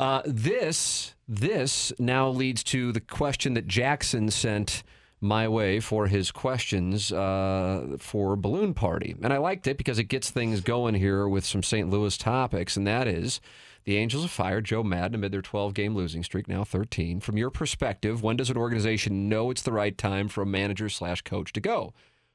uh, 0.00 0.22
this 0.24 1.14
this 1.28 1.92
now 1.98 2.26
leads 2.30 2.64
to 2.64 2.90
the 2.90 3.00
question 3.00 3.52
that 3.52 3.66
Jackson 3.66 4.30
sent 4.30 4.82
my 5.20 5.46
way 5.46 5.78
for 5.78 6.06
his 6.06 6.30
questions 6.30 7.12
uh, 7.12 7.98
for 7.98 8.34
Balloon 8.34 8.72
Party, 8.72 9.14
and 9.22 9.30
I 9.30 9.36
liked 9.36 9.66
it 9.66 9.76
because 9.76 9.98
it 9.98 10.04
gets 10.04 10.30
things 10.30 10.62
going 10.62 10.94
here 10.94 11.28
with 11.28 11.44
some 11.44 11.62
St. 11.62 11.90
Louis 11.90 12.16
topics, 12.16 12.78
and 12.78 12.86
that 12.86 13.06
is. 13.06 13.42
The 13.84 13.98
Angels 13.98 14.22
have 14.22 14.30
fired 14.30 14.64
Joe 14.64 14.82
Maddon 14.82 15.16
amid 15.16 15.32
their 15.32 15.42
12 15.42 15.74
game 15.74 15.94
losing 15.94 16.22
streak, 16.22 16.48
now 16.48 16.64
13. 16.64 17.20
From 17.20 17.36
your 17.36 17.50
perspective, 17.50 18.22
when 18.22 18.36
does 18.36 18.48
an 18.48 18.56
organization 18.56 19.28
know 19.28 19.50
it's 19.50 19.62
the 19.62 19.72
right 19.72 19.96
time 19.96 20.28
for 20.28 20.40
a 20.42 20.46
manager 20.46 20.88
slash 20.88 21.20
coach 21.22 21.52
to 21.52 21.60
go? 21.60 21.92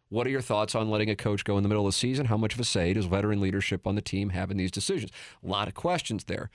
What 0.10 0.28
are 0.28 0.32
your 0.32 0.42
thoughts 0.42 0.76
on 0.76 0.90
letting 0.90 1.10
a 1.10 1.16
coach 1.16 1.44
go 1.44 1.58
in 1.58 1.64
the 1.64 1.70
middle 1.70 1.88
of 1.88 1.94
the 1.94 1.98
season? 1.98 2.28
How 2.28 2.38
much 2.38 2.54
of 2.54 2.60
a 2.60 2.64
say 2.64 2.94
does 2.94 3.06
veteran 3.06 3.42
leadership 3.42 3.88
on 3.88 3.96
the 3.96 4.02
team 4.02 4.30
have 4.30 4.52
in 4.52 4.58
these 4.58 4.72
decisions? 4.72 5.12
A 5.44 5.48
lot 5.48 5.68
of 5.68 5.74
questions 5.74 6.26
there. 6.26 6.52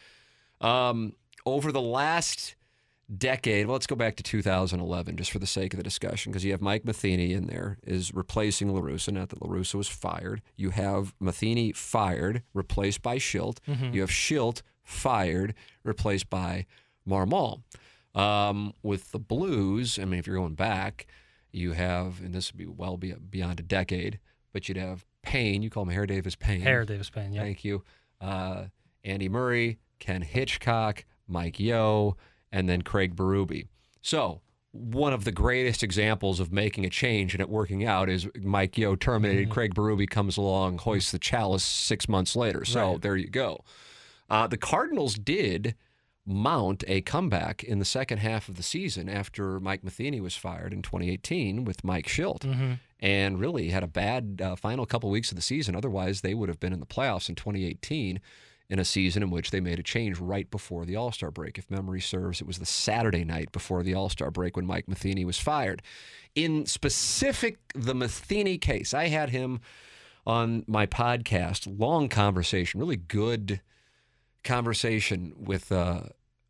Um, 0.60 1.14
over 1.46 1.72
the 1.72 1.80
last 1.80 2.54
decade, 3.16 3.66
well, 3.66 3.72
let's 3.74 3.86
go 3.86 3.96
back 3.96 4.16
to 4.16 4.22
2011 4.22 5.16
just 5.16 5.30
for 5.30 5.38
the 5.38 5.46
sake 5.46 5.72
of 5.72 5.78
the 5.78 5.82
discussion, 5.82 6.30
because 6.32 6.44
you 6.44 6.52
have 6.52 6.60
Mike 6.60 6.84
Matheny 6.84 7.32
in 7.32 7.46
there 7.46 7.78
is 7.82 8.14
replacing 8.14 8.68
LaRussa. 8.68 9.12
Not 9.12 9.30
that 9.30 9.40
LaRussa 9.40 9.74
was 9.74 9.88
fired. 9.88 10.42
You 10.56 10.70
have 10.70 11.14
Matheny 11.18 11.72
fired, 11.72 12.42
replaced 12.54 13.02
by 13.02 13.16
Shildt. 13.16 13.58
You 13.94 14.00
have 14.02 14.10
Shildt 14.10 14.62
fired, 14.82 15.54
replaced 15.82 16.30
by 16.30 16.66
Marmol. 17.08 17.62
Um, 18.14 18.72
with 18.82 19.12
the 19.12 19.18
Blues, 19.20 19.98
I 19.98 20.04
mean, 20.04 20.18
if 20.18 20.26
you're 20.26 20.36
going 20.36 20.54
back, 20.54 21.06
you 21.52 21.72
have, 21.72 22.20
and 22.20 22.34
this 22.34 22.52
would 22.52 22.58
be 22.58 22.66
well 22.66 22.96
be, 22.96 23.12
beyond 23.12 23.60
a 23.60 23.62
decade, 23.62 24.18
but 24.52 24.68
you'd 24.68 24.78
have 24.78 25.04
Payne. 25.22 25.62
You 25.62 25.70
call 25.70 25.84
him 25.84 25.90
Hair 25.90 26.06
Davis 26.06 26.34
Payne. 26.36 26.60
Hair 26.60 26.84
Davis 26.86 27.10
Payne, 27.10 27.32
yeah. 27.32 27.42
Thank 27.42 27.64
you. 27.64 27.82
Uh, 28.20 28.64
Andy 29.04 29.28
Murray, 29.28 29.78
Ken 30.00 30.22
Hitchcock, 30.22 31.04
Mike 31.28 31.60
Yeo, 31.60 32.16
and 32.50 32.68
then 32.68 32.82
Craig 32.82 33.14
Berube. 33.14 33.68
So, 34.02 34.40
one 34.72 35.12
of 35.12 35.24
the 35.24 35.32
greatest 35.32 35.82
examples 35.82 36.40
of 36.40 36.52
making 36.52 36.84
a 36.84 36.90
change 36.90 37.34
and 37.34 37.40
it 37.40 37.48
working 37.48 37.84
out 37.84 38.08
is 38.08 38.26
Mike 38.40 38.76
Yeo 38.78 38.96
terminated. 38.96 39.50
Craig 39.50 39.74
Berube 39.74 40.08
comes 40.10 40.36
along, 40.36 40.78
hoists 40.78 41.12
the 41.12 41.18
chalice 41.18 41.64
six 41.64 42.08
months 42.08 42.34
later. 42.36 42.64
So, 42.64 42.92
Right. 42.92 43.02
there 43.02 43.16
you 43.16 43.28
go. 43.28 43.64
Uh, 44.28 44.46
the 44.46 44.56
Cardinals 44.56 45.14
did 45.14 45.74
mount 46.26 46.84
a 46.86 47.00
comeback 47.00 47.64
in 47.64 47.78
the 47.80 47.84
second 47.84 48.18
half 48.18 48.48
of 48.48 48.56
the 48.56 48.62
season 48.62 49.08
after 49.08 49.58
Mike 49.58 49.82
Matheny 49.82 50.20
was 50.20 50.36
fired 50.36 50.72
in 50.72 50.82
2018 50.82 51.64
with 51.64 51.82
Mike 51.82 52.06
Shildt, 52.06 52.78
and 53.00 53.40
really 53.40 53.70
had 53.70 53.82
a 53.82 53.88
bad 53.88 54.40
uh, 54.44 54.54
final 54.54 54.86
couple 54.86 55.10
weeks 55.10 55.32
of 55.32 55.36
the 55.36 55.42
season. 55.42 55.74
Otherwise, 55.74 56.20
they 56.20 56.34
would 56.34 56.48
have 56.48 56.60
been 56.60 56.72
in 56.72 56.78
the 56.80 56.86
playoffs 56.86 57.28
in 57.28 57.34
2018 57.34 58.20
in 58.70 58.78
a 58.78 58.84
season 58.84 59.22
in 59.22 59.30
which 59.30 59.50
they 59.50 59.60
made 59.60 59.80
a 59.80 59.82
change 59.82 60.18
right 60.18 60.48
before 60.50 60.84
the 60.84 60.94
All 60.94 61.10
Star 61.10 61.30
break. 61.30 61.58
If 61.58 61.70
memory 61.70 62.00
serves, 62.00 62.40
it 62.40 62.46
was 62.46 62.58
the 62.58 62.66
Saturday 62.66 63.24
night 63.24 63.50
before 63.50 63.82
the 63.82 63.94
All 63.94 64.08
Star 64.08 64.30
break 64.30 64.56
when 64.56 64.64
Mike 64.64 64.88
Matheny 64.88 65.24
was 65.24 65.38
fired. 65.38 65.82
In 66.36 66.64
specific, 66.66 67.58
the 67.74 67.94
Matheny 67.94 68.56
case, 68.56 68.94
I 68.94 69.08
had 69.08 69.30
him 69.30 69.60
on 70.24 70.64
my 70.68 70.86
podcast. 70.86 71.66
Long 71.78 72.08
conversation, 72.08 72.78
really 72.78 72.96
good 72.96 73.60
conversation 74.44 75.34
with 75.36 75.72
uh, 75.72 76.02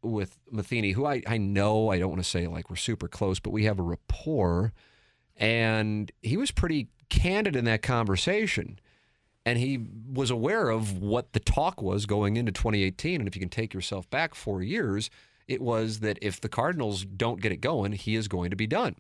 with 0.03 0.39
Matheny, 0.51 0.93
who 0.93 1.07
I, 1.07 1.23
I 1.27 1.39
know 1.39 1.89
I 1.89 1.99
don't 1.99 2.11
want 2.11 2.23
to 2.23 2.29
say 2.29 2.47
like 2.47 2.69
we're 2.69 2.77
super 2.77 3.09
close, 3.09 3.41
but 3.41 3.51
we 3.51 3.65
have 3.65 3.79
a 3.79 3.83
rapport, 3.83 4.75
and 5.37 6.13
he 6.21 6.37
was 6.37 6.51
pretty 6.51 6.89
candid 7.09 7.57
in 7.57 7.65
that 7.65 7.81
conversation, 7.83 8.79
and 9.47 9.59
he 9.59 9.87
was 10.13 10.31
aware 10.31 10.69
of 10.71 10.99
what 10.99 11.33
the 11.33 11.41
talk 11.41 11.81
was 11.81 12.07
going 12.07 12.37
into 12.37 12.53
2018, 12.53 13.21
and 13.21 13.29
if 13.29 13.35
you 13.35 13.41
can 13.41 13.49
take 13.49 13.73
yourself 13.73 14.09
back 14.11 14.35
four 14.35 14.63
years, 14.63 15.11
it 15.49 15.61
was 15.61 16.01
that 16.01 16.19
if 16.23 16.41
the 16.41 16.49
Cardinals 16.49 17.05
don't 17.05 17.41
get 17.41 17.53
it 17.53 17.61
going, 17.61 17.93
he 17.93 18.15
is 18.15 18.29
going 18.29 18.51
to 18.51 18.57
be 18.57 18.67
done. 18.67 18.97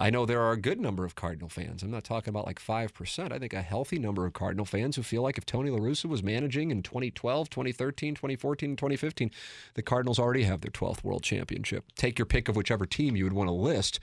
I 0.00 0.08
know 0.08 0.24
there 0.24 0.40
are 0.40 0.52
a 0.52 0.60
good 0.60 0.80
number 0.80 1.04
of 1.04 1.14
Cardinal 1.14 1.50
fans. 1.50 1.82
I'm 1.82 1.90
not 1.90 2.04
talking 2.04 2.30
about 2.30 2.46
like 2.46 2.58
5%. 2.58 3.32
I 3.32 3.38
think 3.38 3.52
a 3.52 3.60
healthy 3.60 3.98
number 3.98 4.24
of 4.24 4.32
Cardinal 4.32 4.64
fans 4.64 4.96
who 4.96 5.02
feel 5.02 5.20
like 5.20 5.36
if 5.36 5.44
Tony 5.44 5.68
La 5.68 5.78
Russa 5.78 6.06
was 6.06 6.22
managing 6.22 6.70
in 6.70 6.82
2012, 6.82 7.50
2013, 7.50 8.14
2014, 8.14 8.70
and 8.70 8.78
2015, 8.78 9.30
the 9.74 9.82
Cardinals 9.82 10.18
already 10.18 10.44
have 10.44 10.62
their 10.62 10.70
12th 10.70 11.04
world 11.04 11.22
championship. 11.22 11.84
Take 11.96 12.18
your 12.18 12.24
pick 12.24 12.48
of 12.48 12.56
whichever 12.56 12.86
team 12.86 13.14
you 13.14 13.24
would 13.24 13.34
want 13.34 13.48
to 13.48 13.52
list, 13.52 14.00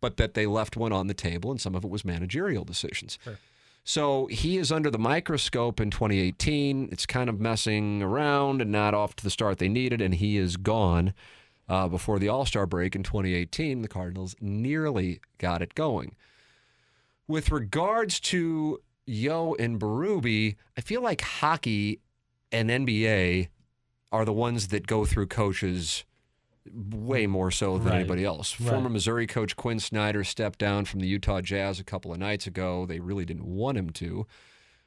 but 0.00 0.18
that 0.18 0.34
they 0.34 0.46
left 0.46 0.76
one 0.76 0.92
on 0.92 1.08
the 1.08 1.14
table 1.14 1.50
and 1.50 1.60
some 1.60 1.74
of 1.74 1.84
it 1.84 1.90
was 1.90 2.04
managerial 2.04 2.64
decisions. 2.64 3.18
So 3.84 4.26
he 4.26 4.58
is 4.58 4.70
under 4.70 4.90
the 4.90 4.98
microscope 4.98 5.80
in 5.80 5.90
2018. 5.90 6.90
It's 6.92 7.06
kind 7.06 7.28
of 7.28 7.40
messing 7.40 8.02
around 8.02 8.60
and 8.60 8.70
not 8.70 8.94
off 8.94 9.16
to 9.16 9.24
the 9.24 9.30
start 9.30 9.58
they 9.58 9.68
needed, 9.68 10.00
and 10.00 10.14
he 10.14 10.36
is 10.36 10.56
gone 10.56 11.14
uh, 11.68 11.88
before 11.88 12.18
the 12.18 12.28
All 12.28 12.44
Star 12.44 12.66
break 12.66 12.94
in 12.94 13.02
2018. 13.02 13.82
The 13.82 13.88
Cardinals 13.88 14.36
nearly 14.40 15.20
got 15.38 15.62
it 15.62 15.74
going. 15.74 16.14
With 17.26 17.50
regards 17.50 18.20
to 18.20 18.80
Yeo 19.06 19.54
and 19.54 19.80
Berube, 19.80 20.56
I 20.76 20.80
feel 20.80 21.00
like 21.00 21.20
hockey 21.20 22.00
and 22.52 22.70
NBA 22.70 23.48
are 24.12 24.24
the 24.24 24.32
ones 24.32 24.68
that 24.68 24.86
go 24.86 25.04
through 25.04 25.28
coaches 25.28 26.04
way 26.72 27.26
more 27.26 27.50
so 27.50 27.78
than 27.78 27.88
Right. 27.88 27.96
anybody 28.00 28.24
else. 28.24 28.58
Right. 28.60 28.70
Former 28.70 28.88
Missouri 28.88 29.26
coach 29.26 29.56
Quin 29.56 29.80
Snyder 29.80 30.24
stepped 30.24 30.58
down 30.58 30.84
from 30.84 31.00
the 31.00 31.06
Utah 31.06 31.40
Jazz 31.40 31.80
a 31.80 31.84
couple 31.84 32.12
of 32.12 32.18
nights 32.18 32.46
ago. 32.46 32.86
They 32.86 33.00
really 33.00 33.24
didn't 33.24 33.46
want 33.46 33.76
him 33.78 33.90
to. 33.90 34.26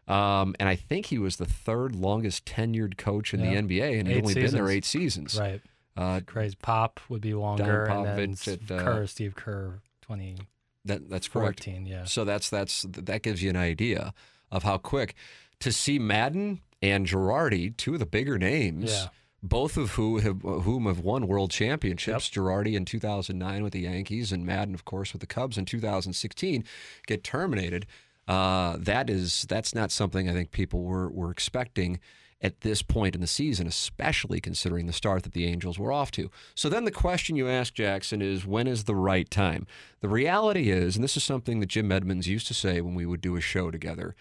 Um, 0.08 0.56
and 0.60 0.68
I 0.68 0.76
think 0.76 1.08
he 1.08 1.18
was 1.18 1.38
the 1.38 1.46
third 1.46 1.96
longest 1.96 2.46
tenured 2.46 2.98
coach 2.98 3.34
in 3.34 3.40
Yeah. 3.40 3.52
the 3.52 3.56
NBA, 3.58 4.00
and 4.00 4.08
he'd 4.08 4.16
Eight 4.16 4.22
only 4.24 4.34
been 4.34 4.52
there 4.52 4.70
eight 4.70 4.86
seasons. 4.86 5.38
Right. 5.40 5.62
Uh, 5.96 6.22
Crazy 6.26 6.58
Pop 6.62 7.00
would 7.08 7.22
be 7.22 7.34
longer, 7.34 7.84
and 7.86 8.06
then 8.06 8.32
at, 8.54 8.72
uh, 8.72 8.84
Kerr, 8.84 9.06
Steve 9.08 9.36
Kerr, 9.36 9.82
2014. 10.02 10.48
that 10.86 11.10
that's 11.10 11.28
correct. 11.28 11.66
Yeah. 11.68 12.04
So 12.06 12.26
that's 12.26 12.50
that's 12.50 12.82
that 12.90 13.22
gives 13.22 13.42
you 13.44 13.50
an 13.52 13.56
idea 13.56 14.14
of 14.52 14.64
how 14.64 14.78
quick 14.78 15.14
to 15.60 15.72
see 15.72 16.00
Maddon 16.00 16.62
and 16.82 17.06
Girardi, 17.08 17.78
two 17.78 17.94
of 17.94 18.00
the 18.00 18.06
bigger 18.06 18.38
names. 18.38 18.92
Yeah. 18.92 19.08
Both 19.46 19.76
of 19.76 19.92
who 19.92 20.20
have 20.20 20.42
whom 20.42 20.86
have 20.86 21.00
won 21.00 21.28
world 21.28 21.52
championships. 21.52 22.30
Girardi 22.30 22.76
in 22.76 22.86
2009 22.86 23.62
with 23.62 23.74
the 23.74 23.82
Yankees, 23.82 24.32
and 24.32 24.46
Maddon, 24.46 24.74
of 24.74 24.86
course, 24.86 25.12
with 25.12 25.20
the 25.20 25.28
Cubs 25.28 25.58
in 25.58 25.66
2016, 25.66 26.64
get 27.08 27.26
terminated. 27.26 27.86
Uh, 28.26 28.78
that 28.80 29.10
is 29.10 29.46
that's 29.50 29.76
not 29.76 29.92
something 29.92 30.30
I 30.30 30.34
think 30.34 30.52
people 30.52 30.84
were 30.84 31.10
were 31.10 31.30
expecting 31.30 32.00
at 32.44 32.62
this 32.62 32.82
point 32.82 33.16
in 33.16 33.22
the 33.22 33.28
season, 33.28 33.68
especially 33.68 34.42
considering 34.42 34.86
the 34.86 34.94
start 34.94 35.24
that 35.24 35.32
the 35.34 35.46
Angels 35.46 35.80
were 35.80 35.94
off 35.94 36.12
to. 36.12 36.30
So 36.56 36.68
then 36.68 36.84
the 36.84 36.92
question 36.92 37.38
you 37.38 37.48
ask 37.48 37.74
Jackson 37.74 38.22
is 38.22 38.46
when 38.46 38.68
is 38.68 38.84
the 38.84 38.96
right 38.96 39.30
time? 39.30 39.66
The 40.02 40.10
reality 40.10 40.70
is, 40.70 40.96
and 40.96 41.04
this 41.04 41.16
is 41.16 41.24
something 41.24 41.62
that 41.62 41.68
Jim 41.68 41.92
Edmonds 41.92 42.28
used 42.28 42.48
to 42.48 42.54
say 42.54 42.82
when 42.82 42.96
we 42.96 43.06
would 43.06 43.22
do 43.22 43.38
a 43.38 43.42
show 43.42 43.72
together, 43.72 44.14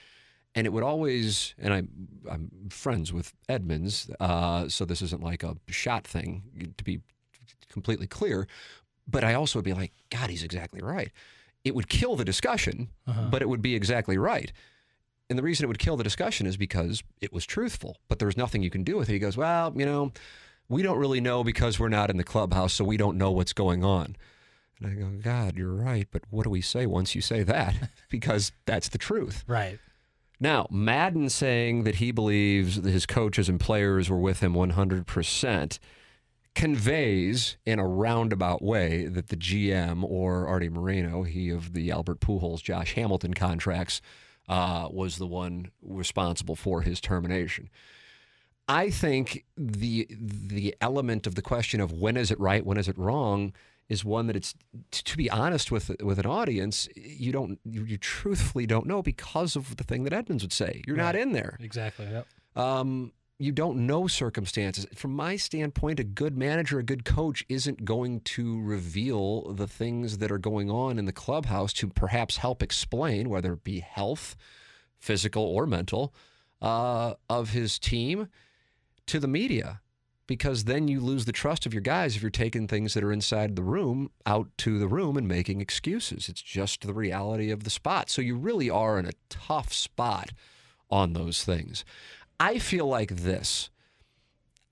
and 0.54 0.66
it 0.66 0.70
would 0.70 0.82
always, 0.82 1.54
and 1.58 1.72
I'm, 1.72 1.88
I'm 2.30 2.50
friends 2.70 3.12
with 3.12 3.32
Edmonds, 3.48 4.10
uh, 4.20 4.68
so 4.68 4.84
this 4.84 5.02
isn't 5.02 5.22
like 5.22 5.42
a 5.42 5.56
shot 5.68 6.06
thing, 6.06 6.42
to 6.76 6.84
be 6.84 7.00
completely 7.70 8.06
clear, 8.06 8.46
but 9.08 9.24
I 9.24 9.34
also 9.34 9.58
would 9.58 9.64
be 9.64 9.72
like, 9.72 9.92
God, 10.10 10.30
he's 10.30 10.42
exactly 10.44 10.82
right. 10.82 11.10
It 11.64 11.74
would 11.74 11.88
kill 11.88 12.16
the 12.16 12.24
discussion, 12.24 12.88
but 13.30 13.40
it 13.42 13.48
would 13.48 13.62
be 13.62 13.74
exactly 13.74 14.18
right. 14.18 14.52
And 15.30 15.38
the 15.38 15.42
reason 15.42 15.64
it 15.64 15.68
would 15.68 15.78
kill 15.78 15.96
the 15.96 16.04
discussion 16.04 16.46
is 16.46 16.56
because 16.56 17.02
it 17.20 17.32
was 17.32 17.46
truthful, 17.46 17.96
but 18.08 18.18
there's 18.18 18.36
nothing 18.36 18.62
you 18.62 18.70
can 18.70 18.84
do 18.84 18.96
with 18.96 19.08
it. 19.08 19.12
He 19.12 19.18
goes, 19.18 19.36
Well, 19.36 19.72
you 19.74 19.86
know, 19.86 20.12
we 20.68 20.82
don't 20.82 20.98
really 20.98 21.20
know 21.20 21.44
because 21.44 21.78
we're 21.78 21.88
not 21.88 22.10
in 22.10 22.16
the 22.16 22.24
clubhouse, 22.24 22.74
so 22.74 22.84
we 22.84 22.96
don't 22.96 23.16
know 23.16 23.30
what's 23.30 23.52
going 23.52 23.84
on. 23.84 24.16
And 24.78 24.90
I 24.90 24.94
go, 24.94 25.08
God, 25.22 25.56
you're 25.56 25.72
right, 25.72 26.08
but 26.10 26.22
what 26.30 26.44
do 26.44 26.50
we 26.50 26.60
say 26.60 26.86
once 26.86 27.14
you 27.14 27.20
say 27.20 27.42
that? 27.44 27.74
because 28.10 28.52
that's 28.66 28.88
the 28.88 28.98
truth. 28.98 29.44
Right. 29.46 29.78
Now, 30.42 30.66
Maddon 30.72 31.28
saying 31.28 31.84
that 31.84 31.94
he 31.94 32.10
believes 32.10 32.82
that 32.82 32.90
his 32.90 33.06
coaches 33.06 33.48
and 33.48 33.60
players 33.60 34.10
were 34.10 34.18
with 34.18 34.40
him 34.40 34.54
100% 34.54 35.78
conveys 36.56 37.56
in 37.64 37.78
a 37.78 37.86
roundabout 37.86 38.60
way 38.60 39.06
that 39.06 39.28
the 39.28 39.36
GM 39.36 40.02
or 40.02 40.48
Arte 40.48 40.68
Moreno, 40.68 41.22
he 41.22 41.48
of 41.50 41.74
the 41.74 41.92
Albert 41.92 42.18
Pujols, 42.18 42.60
Josh 42.60 42.94
Hamilton 42.94 43.34
contracts, 43.34 44.02
uh, 44.48 44.88
was 44.90 45.18
the 45.18 45.28
one 45.28 45.70
responsible 45.80 46.56
for 46.56 46.82
his 46.82 47.00
termination. 47.00 47.70
I 48.66 48.90
think 48.90 49.44
the 49.56 50.08
the 50.10 50.74
element 50.80 51.28
of 51.28 51.36
the 51.36 51.42
question 51.42 51.80
of 51.80 51.92
when 51.92 52.16
is 52.16 52.32
it 52.32 52.40
right, 52.40 52.66
when 52.66 52.78
is 52.78 52.88
it 52.88 52.98
wrong, 52.98 53.52
is 53.92 54.04
one 54.04 54.26
that 54.26 54.36
it's 54.36 54.54
to 54.90 55.16
be 55.16 55.30
honest 55.30 55.70
with 55.70 55.90
with 56.02 56.18
an 56.18 56.26
audience, 56.26 56.88
you 56.96 57.30
don't 57.30 57.60
you, 57.64 57.84
you 57.84 57.98
truthfully 57.98 58.66
don't 58.66 58.86
know 58.86 59.02
because 59.02 59.54
of 59.54 59.76
the 59.76 59.84
thing 59.84 60.04
that 60.04 60.12
Edmonds 60.12 60.42
would 60.42 60.52
say. 60.52 60.82
You're 60.86 60.96
not 60.96 61.14
in 61.14 61.32
there. 61.32 61.58
Exactly. 61.60 62.06
Yep. 62.06 62.26
Um, 62.56 63.12
you 63.38 63.52
don't 63.52 63.86
know 63.86 64.06
circumstances. 64.06 64.86
From 64.94 65.12
my 65.12 65.36
standpoint, 65.36 66.00
a 66.00 66.04
good 66.04 66.38
manager, 66.38 66.78
a 66.78 66.82
good 66.82 67.04
coach 67.04 67.44
isn't 67.48 67.84
going 67.84 68.20
to 68.20 68.62
reveal 68.62 69.52
the 69.52 69.66
things 69.66 70.18
that 70.18 70.32
are 70.32 70.38
going 70.38 70.70
on 70.70 70.98
in 70.98 71.04
the 71.04 71.12
clubhouse 71.12 71.72
to 71.74 71.88
perhaps 71.88 72.38
help 72.38 72.62
explain, 72.62 73.28
whether 73.28 73.52
it 73.54 73.64
be 73.64 73.80
health, 73.80 74.36
physical 74.98 75.44
or 75.44 75.66
mental, 75.66 76.14
uh, 76.62 77.14
of 77.28 77.50
his 77.50 77.78
team 77.78 78.28
to 79.06 79.18
the 79.18 79.28
media. 79.28 79.81
Because 80.32 80.64
then 80.64 80.88
you 80.88 80.98
lose 80.98 81.26
the 81.26 81.30
trust 81.30 81.66
of 81.66 81.74
your 81.74 81.82
guys 81.82 82.16
if 82.16 82.22
you're 82.22 82.30
taking 82.30 82.66
things 82.66 82.94
that 82.94 83.04
are 83.04 83.12
inside 83.12 83.54
the 83.54 83.62
room 83.62 84.10
out 84.24 84.48
to 84.56 84.78
the 84.78 84.88
room 84.88 85.18
and 85.18 85.28
making 85.28 85.60
excuses. 85.60 86.26
It's 86.26 86.40
just 86.40 86.86
the 86.86 86.94
reality 86.94 87.50
of 87.50 87.64
the 87.64 87.68
spot. 87.68 88.08
So 88.08 88.22
you 88.22 88.34
really 88.34 88.70
are 88.70 88.98
in 88.98 89.04
a 89.04 89.12
tough 89.28 89.74
spot 89.74 90.30
on 90.90 91.12
those 91.12 91.44
things. 91.44 91.84
I 92.40 92.58
feel 92.58 92.86
like 92.86 93.10
this. 93.10 93.68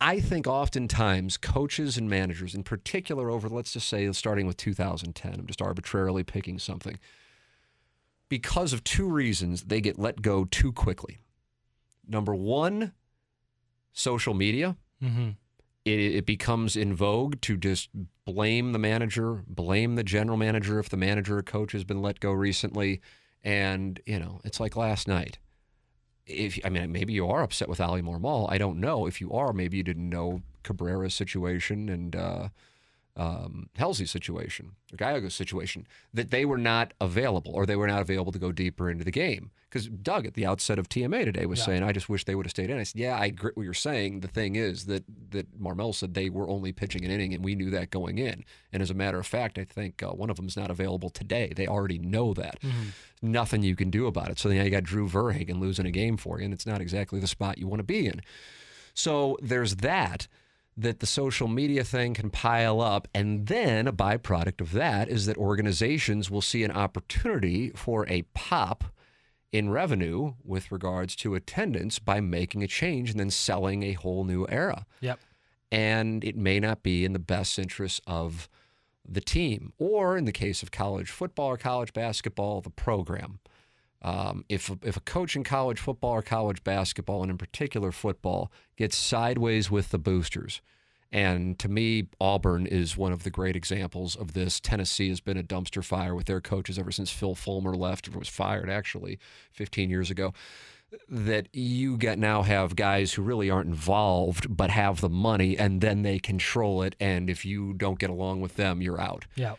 I 0.00 0.18
think 0.18 0.46
oftentimes 0.46 1.36
coaches 1.36 1.98
and 1.98 2.08
managers, 2.08 2.54
in 2.54 2.62
particular, 2.62 3.30
over 3.30 3.46
let's 3.46 3.74
just 3.74 3.86
say 3.86 4.10
starting 4.12 4.46
with 4.46 4.56
2010, 4.56 5.34
I'm 5.34 5.46
just 5.46 5.60
arbitrarily 5.60 6.24
picking 6.24 6.58
something, 6.58 6.98
because 8.30 8.72
of 8.72 8.82
two 8.82 9.10
reasons, 9.10 9.64
they 9.64 9.82
get 9.82 9.98
let 9.98 10.22
go 10.22 10.46
too 10.46 10.72
quickly. 10.72 11.18
Number 12.08 12.34
one, 12.34 12.94
social 13.92 14.32
media. 14.32 14.78
Mm-hmm. 15.04 15.30
It, 15.84 15.98
it 15.98 16.26
becomes 16.26 16.76
in 16.76 16.94
vogue 16.94 17.40
to 17.42 17.56
just 17.56 17.88
blame 18.24 18.72
the 18.72 18.78
manager, 18.78 19.42
blame 19.46 19.94
the 19.94 20.04
general 20.04 20.36
manager 20.36 20.78
if 20.78 20.88
the 20.88 20.96
manager 20.96 21.38
or 21.38 21.42
coach 21.42 21.72
has 21.72 21.84
been 21.84 22.02
let 22.02 22.20
go 22.20 22.32
recently. 22.32 23.00
And, 23.42 23.98
you 24.04 24.18
know, 24.18 24.40
it's 24.44 24.60
like 24.60 24.76
last 24.76 25.08
night 25.08 25.38
if 26.30 26.58
I 26.64 26.68
mean 26.68 26.92
maybe 26.92 27.12
you 27.12 27.28
are 27.28 27.42
upset 27.42 27.68
with 27.68 27.80
Oli 27.80 28.02
Marmol. 28.02 28.50
I 28.50 28.58
don't 28.58 28.78
know. 28.78 29.06
If 29.06 29.20
you 29.20 29.32
are, 29.32 29.52
maybe 29.52 29.76
you 29.76 29.82
didn't 29.82 30.08
know 30.08 30.42
Cabrera's 30.64 31.14
situation 31.14 31.88
and 31.88 32.14
uh, 32.14 32.48
um, 33.16 33.68
Helsley's 33.78 34.10
situation 34.10 34.72
or 34.92 34.96
Gallegos' 34.96 35.34
situation 35.34 35.86
that 36.14 36.30
they 36.30 36.44
were 36.44 36.58
not 36.58 36.92
available 37.00 37.52
or 37.54 37.66
they 37.66 37.76
were 37.76 37.86
not 37.88 38.00
available 38.00 38.32
to 38.32 38.38
go 38.38 38.52
deeper 38.52 38.88
into 38.90 39.04
the 39.04 39.10
game. 39.10 39.50
Because 39.68 39.86
Doug 39.88 40.26
at 40.26 40.34
the 40.34 40.44
outset 40.46 40.80
of 40.80 40.88
TMA 40.88 41.24
today 41.24 41.46
was 41.46 41.60
Yeah. 41.60 41.66
saying, 41.66 41.82
"I 41.84 41.92
just 41.92 42.08
wish 42.08 42.24
they 42.24 42.34
would 42.34 42.44
have 42.46 42.50
stayed 42.50 42.70
in." 42.70 42.78
I 42.78 42.82
said, 42.82 43.00
"Yeah, 43.00 43.16
I 43.16 43.26
agree 43.26 43.50
with 43.50 43.56
what 43.58 43.62
you're 43.62 43.74
saying. 43.74 44.20
The 44.20 44.26
thing 44.28 44.56
is 44.56 44.86
that 44.86 45.04
that 45.30 45.60
Marmol 45.60 45.94
said 45.94 46.14
they 46.14 46.28
were 46.28 46.48
only 46.48 46.72
pitching 46.72 47.04
an 47.04 47.10
inning, 47.12 47.32
and 47.34 47.44
we 47.44 47.54
knew 47.54 47.70
that 47.70 47.90
going 47.90 48.18
in. 48.18 48.44
And 48.72 48.82
as 48.82 48.90
a 48.90 48.94
matter 48.94 49.18
of 49.20 49.26
fact, 49.28 49.58
I 49.58 49.64
think 49.64 50.02
uh, 50.02 50.08
one 50.10 50.28
of 50.28 50.36
them 50.36 50.46
is 50.48 50.56
not 50.56 50.72
available 50.72 51.08
today. 51.10 51.52
They 51.54 51.68
already 51.68 51.98
know 52.00 52.34
that. 52.34 52.58
Nothing 53.22 53.62
you 53.62 53.76
can 53.76 53.90
do 53.90 54.06
about 54.06 54.30
it. 54.30 54.38
So 54.40 54.48
then 54.48 54.64
you 54.64 54.70
got 54.70 54.82
Drew 54.82 55.06
Verhagen 55.08 55.60
losing 55.60 55.86
a 55.86 55.90
game 55.92 56.16
for 56.16 56.38
you, 56.38 56.46
and 56.46 56.54
it's 56.54 56.66
not 56.66 56.80
exactly 56.80 57.20
the 57.20 57.26
spot 57.28 57.58
you 57.58 57.68
want 57.68 57.78
to 57.80 57.84
be 57.84 58.06
in. 58.06 58.22
So 58.94 59.38
there's 59.40 59.76
that 59.76 60.26
that 60.80 61.00
the 61.00 61.06
social 61.06 61.46
media 61.46 61.84
thing 61.84 62.14
can 62.14 62.30
pile 62.30 62.80
up. 62.80 63.06
And 63.14 63.46
then 63.46 63.86
a 63.86 63.92
byproduct 63.92 64.60
of 64.60 64.72
that 64.72 65.08
is 65.08 65.26
that 65.26 65.36
organizations 65.36 66.30
will 66.30 66.40
see 66.40 66.64
an 66.64 66.70
opportunity 66.70 67.70
for 67.70 68.06
a 68.08 68.22
pop 68.34 68.84
in 69.52 69.70
revenue 69.70 70.34
with 70.44 70.70
regards 70.70 71.16
to 71.16 71.34
attendance 71.34 71.98
by 71.98 72.20
making 72.20 72.62
a 72.62 72.68
change 72.68 73.10
and 73.10 73.20
then 73.20 73.30
selling 73.30 73.82
a 73.82 73.92
whole 73.94 74.24
new 74.24 74.46
era. 74.48 74.86
Yep. 75.00 75.18
And 75.72 76.24
it 76.24 76.36
may 76.36 76.60
not 76.60 76.82
be 76.82 77.04
in 77.04 77.12
the 77.12 77.18
best 77.18 77.58
interest 77.58 78.00
of 78.06 78.48
the 79.06 79.20
team, 79.20 79.72
or 79.78 80.16
in 80.16 80.24
the 80.24 80.32
case 80.32 80.62
of 80.62 80.70
college 80.70 81.10
football 81.10 81.48
or 81.48 81.56
college 81.56 81.92
basketball, 81.92 82.60
the 82.60 82.70
program. 82.70 83.39
Um, 84.02 84.44
if 84.48 84.70
if 84.82 84.96
a 84.96 85.00
coach 85.00 85.36
in 85.36 85.44
college 85.44 85.78
football 85.78 86.12
or 86.12 86.22
college 86.22 86.64
basketball, 86.64 87.22
and 87.22 87.30
in 87.30 87.38
particular 87.38 87.92
football, 87.92 88.50
gets 88.76 88.96
sideways 88.96 89.70
with 89.70 89.90
the 89.90 89.98
boosters, 89.98 90.62
and 91.12 91.58
to 91.58 91.68
me, 91.68 92.06
Auburn 92.20 92.66
is 92.66 92.96
one 92.96 93.12
of 93.12 93.24
the 93.24 93.30
great 93.30 93.56
examples 93.56 94.14
of 94.14 94.32
this. 94.32 94.60
Tennessee 94.60 95.08
has 95.08 95.20
been 95.20 95.36
a 95.36 95.42
dumpster 95.42 95.84
fire 95.84 96.14
with 96.14 96.26
their 96.26 96.40
coaches 96.40 96.78
ever 96.78 96.92
since 96.92 97.10
Phil 97.10 97.34
Fulmer 97.34 97.74
left, 97.74 98.08
or 98.08 98.18
was 98.18 98.28
fired 98.28 98.70
actually 98.70 99.18
15 99.52 99.90
years 99.90 100.10
ago. 100.10 100.32
That 101.08 101.48
you 101.52 101.96
get 101.96 102.18
now 102.18 102.42
have 102.42 102.74
guys 102.74 103.12
who 103.12 103.22
really 103.22 103.48
aren't 103.48 103.68
involved 103.68 104.56
but 104.56 104.70
have 104.70 105.00
the 105.00 105.08
money, 105.08 105.58
and 105.58 105.80
then 105.80 106.02
they 106.02 106.18
control 106.18 106.82
it. 106.82 106.94
And 107.00 107.28
if 107.28 107.44
you 107.44 107.72
don't 107.74 107.98
get 107.98 108.10
along 108.10 108.40
with 108.40 108.56
them, 108.56 108.80
you're 108.80 109.00
out. 109.00 109.26
Yeah. 109.34 109.54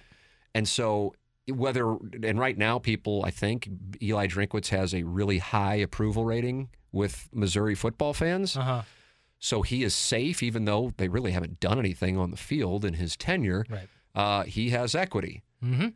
And 0.54 0.68
so 0.68 1.14
whether 1.48 1.98
and 2.24 2.40
right 2.40 2.58
now 2.58 2.80
people 2.80 3.24
I 3.26 3.32
think 3.32 3.70
Eli 4.02 4.28
Drinkwitz 4.28 4.70
has 4.70 4.94
a 4.94 5.04
really 5.04 5.40
high 5.40 5.76
approval 5.76 6.26
rating 6.26 6.70
with 6.92 7.30
Missouri 7.34 7.76
football 7.76 8.14
fans. 8.14 8.56
Uh 8.56 8.62
huh. 8.62 8.82
So 9.40 9.64
he 9.64 9.84
is 9.84 9.96
safe 9.96 10.44
even 10.44 10.66
though 10.66 10.94
they 10.98 11.08
really 11.08 11.32
haven't 11.32 11.60
done 11.60 11.80
anything 11.80 12.18
on 12.18 12.32
the 12.32 12.38
field 12.38 12.86
in 12.86 12.94
his 12.94 13.18
tenure. 13.18 13.66
Right. 13.70 13.88
Uh, 14.14 14.44
he 14.44 14.70
has 14.70 14.94
equity. 14.94 15.42
Mm-hmm. 15.64 15.88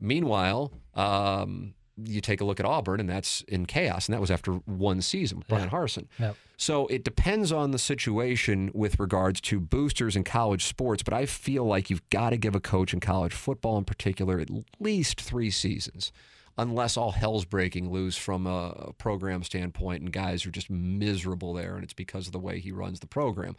Meanwhile, 0.00 0.72
um, 0.94 1.74
you 1.96 2.20
take 2.20 2.40
a 2.40 2.44
look 2.44 2.58
at 2.60 2.66
Auburn, 2.66 3.00
and 3.00 3.08
that's 3.08 3.42
in 3.42 3.66
chaos, 3.66 4.06
and 4.08 4.14
that 4.14 4.20
was 4.20 4.30
after 4.30 4.52
one 4.52 5.00
season 5.00 5.38
with 5.38 5.48
Bryan 5.48 5.64
Yeah. 5.64 5.70
Harsin. 5.78 6.06
Yep. 6.18 6.36
So 6.56 6.86
it 6.88 7.04
depends 7.04 7.52
on 7.52 7.70
the 7.72 7.78
situation 7.78 8.70
with 8.74 8.98
regards 9.00 9.40
to 9.42 9.60
boosters 9.60 10.16
in 10.16 10.24
college 10.24 10.64
sports, 10.64 11.02
but 11.02 11.12
I 11.14 11.26
feel 11.26 11.64
like 11.64 11.90
you've 11.90 12.08
got 12.10 12.30
to 12.30 12.36
give 12.36 12.54
a 12.54 12.60
coach 12.60 12.92
in 12.92 13.00
college 13.00 13.32
football 13.32 13.76
in 13.78 13.84
particular 13.84 14.38
at 14.40 14.48
least 14.80 15.20
three 15.20 15.50
seasons, 15.50 16.12
unless 16.56 16.96
all 16.96 17.10
hell's 17.12 17.44
breaking 17.44 17.90
loose 17.90 18.16
from 18.16 18.46
a 18.46 18.92
program 18.98 19.42
standpoint 19.42 20.02
and 20.02 20.12
guys 20.12 20.46
are 20.46 20.50
just 20.50 20.70
miserable 20.70 21.52
there, 21.54 21.74
and 21.74 21.82
it's 21.84 21.92
because 21.92 22.26
of 22.26 22.32
the 22.32 22.38
way 22.38 22.60
he 22.60 22.70
runs 22.72 23.00
the 23.00 23.06
program. 23.06 23.56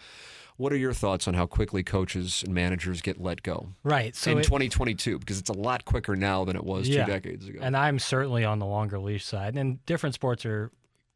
What 0.58 0.72
are 0.72 0.78
your 0.78 0.94
thoughts 0.94 1.28
on 1.28 1.34
how 1.34 1.46
quickly 1.48 1.84
coaches 1.84 2.42
and 2.44 2.54
managers 2.54 3.02
get 3.02 3.20
let 3.20 3.44
go? 3.44 3.70
Right. 3.84 4.16
So 4.16 4.32
in 4.32 4.38
it- 4.40 4.44
2022 4.46 5.20
because 5.20 5.38
it's 5.40 5.50
a 5.50 5.54
lot 5.54 5.84
quicker 5.84 6.16
now 6.16 6.46
than 6.46 6.56
it 6.56 6.64
was 6.64 6.88
Yeah. 6.88 7.06
two 7.06 7.12
decades 7.12 7.48
ago. 7.48 7.60
And 7.62 7.76
I'm 7.76 8.00
certainly 8.00 8.46
on 8.46 8.60
the 8.60 8.66
longer 8.66 8.98
leash 8.98 9.26
side. 9.26 9.58
And 9.58 9.86
different 9.86 10.16
sports 10.16 10.46
are 10.46 10.72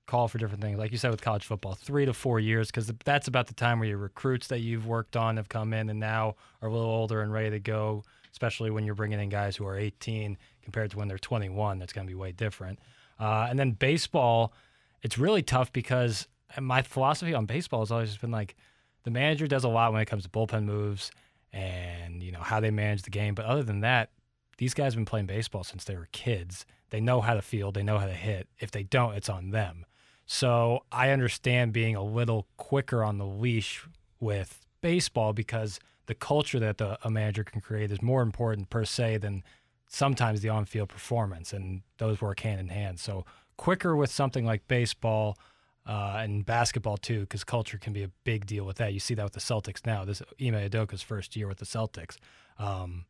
call 0.08 0.28
for 0.28 0.40
different 0.40 0.62
things. 0.64 0.78
Like 0.80 0.92
you 0.92 0.98
said 0.98 1.12
with 1.12 1.22
college 1.22 1.46
football, 1.46 1.76
three 1.76 2.06
to 2.08 2.14
four 2.14 2.40
years, 2.40 2.68
because 2.68 2.92
that's 3.06 3.28
about 3.28 3.46
the 3.48 3.54
time 3.54 3.80
where 3.80 3.88
your 3.88 4.00
recruits 4.00 4.48
that 4.48 4.60
you've 4.60 4.88
worked 4.88 5.16
on 5.16 5.38
have 5.38 5.48
come 5.50 5.72
in 5.72 5.88
and 5.90 6.00
now 6.00 6.36
are 6.62 6.68
a 6.68 6.74
little 6.74 6.90
older 6.90 7.22
and 7.22 7.32
ready 7.32 7.52
to 7.52 7.60
go. 7.60 8.04
Especially 8.32 8.70
when 8.72 8.86
you're 8.86 8.96
bringing 8.96 9.20
in 9.20 9.30
guys 9.30 9.56
who 9.56 9.66
are 9.66 9.78
18 9.78 10.38
compared 10.70 10.92
to 10.92 10.98
when 10.98 11.08
they're 11.08 11.18
21, 11.18 11.80
that's 11.80 11.94
going 11.94 12.06
to 12.06 12.12
be 12.12 12.16
way 12.16 12.32
different. 12.32 12.78
Uh, 13.20 13.48
and 13.50 13.58
then 13.58 13.72
baseball, 13.72 14.54
it's 15.02 15.18
really 15.18 15.42
tough 15.42 15.74
because 15.74 16.28
my 16.60 16.84
philosophy 16.84 17.34
on 17.34 17.48
baseball 17.48 17.82
has 17.82 17.92
always 17.92 18.16
been 18.18 18.30
like 18.32 18.56
the 19.04 19.12
manager 19.12 19.48
does 19.48 19.64
a 19.64 19.68
lot 19.68 19.92
when 19.92 20.02
it 20.02 20.06
comes 20.06 20.24
to 20.24 20.30
bullpen 20.30 20.66
moves 20.66 21.12
and 21.52 22.22
you 22.22 22.32
know 22.32 22.42
how 22.42 22.60
they 22.60 22.70
manage 22.70 23.02
the 23.02 23.10
game. 23.10 23.34
But 23.34 23.46
other 23.46 23.64
than 23.64 23.82
that, 23.82 24.12
these 24.60 24.76
guys 24.76 24.94
have 24.94 24.98
been 24.98 25.06
playing 25.06 25.26
baseball 25.26 25.64
since 25.64 25.84
they 25.86 25.96
were 25.96 26.08
kids. 26.12 26.66
They 26.92 27.02
know 27.02 27.22
how 27.22 27.34
to 27.34 27.42
field, 27.42 27.74
they 27.74 27.84
know 27.84 27.98
how 27.98 28.06
to 28.06 28.14
hit. 28.14 28.48
If 28.60 28.72
they 28.72 28.84
don't, 28.84 29.16
it's 29.16 29.30
on 29.30 29.50
them. 29.50 29.86
So 30.26 30.84
I 30.92 31.10
understand 31.10 31.74
being 31.74 31.96
a 31.96 32.04
little 32.04 32.46
quicker 32.58 33.04
on 33.04 33.18
the 33.18 33.26
leash 33.26 33.84
with 34.20 34.68
baseball 34.82 35.34
because 35.34 35.80
the 36.06 36.16
culture 36.16 36.60
that 36.60 36.78
the, 36.78 37.00
a 37.04 37.10
manager 37.10 37.44
can 37.44 37.62
create 37.62 37.92
is 37.92 38.02
more 38.02 38.22
important 38.22 38.70
per 38.70 38.86
se 38.86 39.18
than 39.18 39.44
sometimes 39.90 40.40
the 40.42 40.50
on-field 40.50 40.88
performance, 40.88 41.52
and 41.52 41.82
those 41.98 42.22
work 42.22 42.40
hand 42.40 42.62
in 42.62 42.70
hand. 42.70 43.00
So 43.00 43.26
quicker 43.58 43.96
with 43.96 44.10
something 44.10 44.46
like 44.46 44.66
baseball 44.68 45.38
uh, 45.86 46.20
and 46.20 46.46
basketball 46.46 46.96
too, 46.96 47.22
because 47.22 47.44
culture 47.44 47.78
can 47.78 47.92
be 47.92 48.04
a 48.04 48.12
big 48.24 48.46
deal 48.46 48.64
with 48.64 48.78
that. 48.78 48.94
You 48.94 49.00
see 49.00 49.16
that 49.16 49.24
with 49.24 49.34
the 49.34 49.40
Celtics 49.40 49.86
now. 49.86 50.06
This 50.06 50.22
Ime 50.40 50.54
Udoka's 50.54 51.02
first 51.02 51.36
year 51.36 51.48
with 51.48 51.58
the 51.58 51.66
Celtics. 51.66 52.16
Um, 52.58 53.06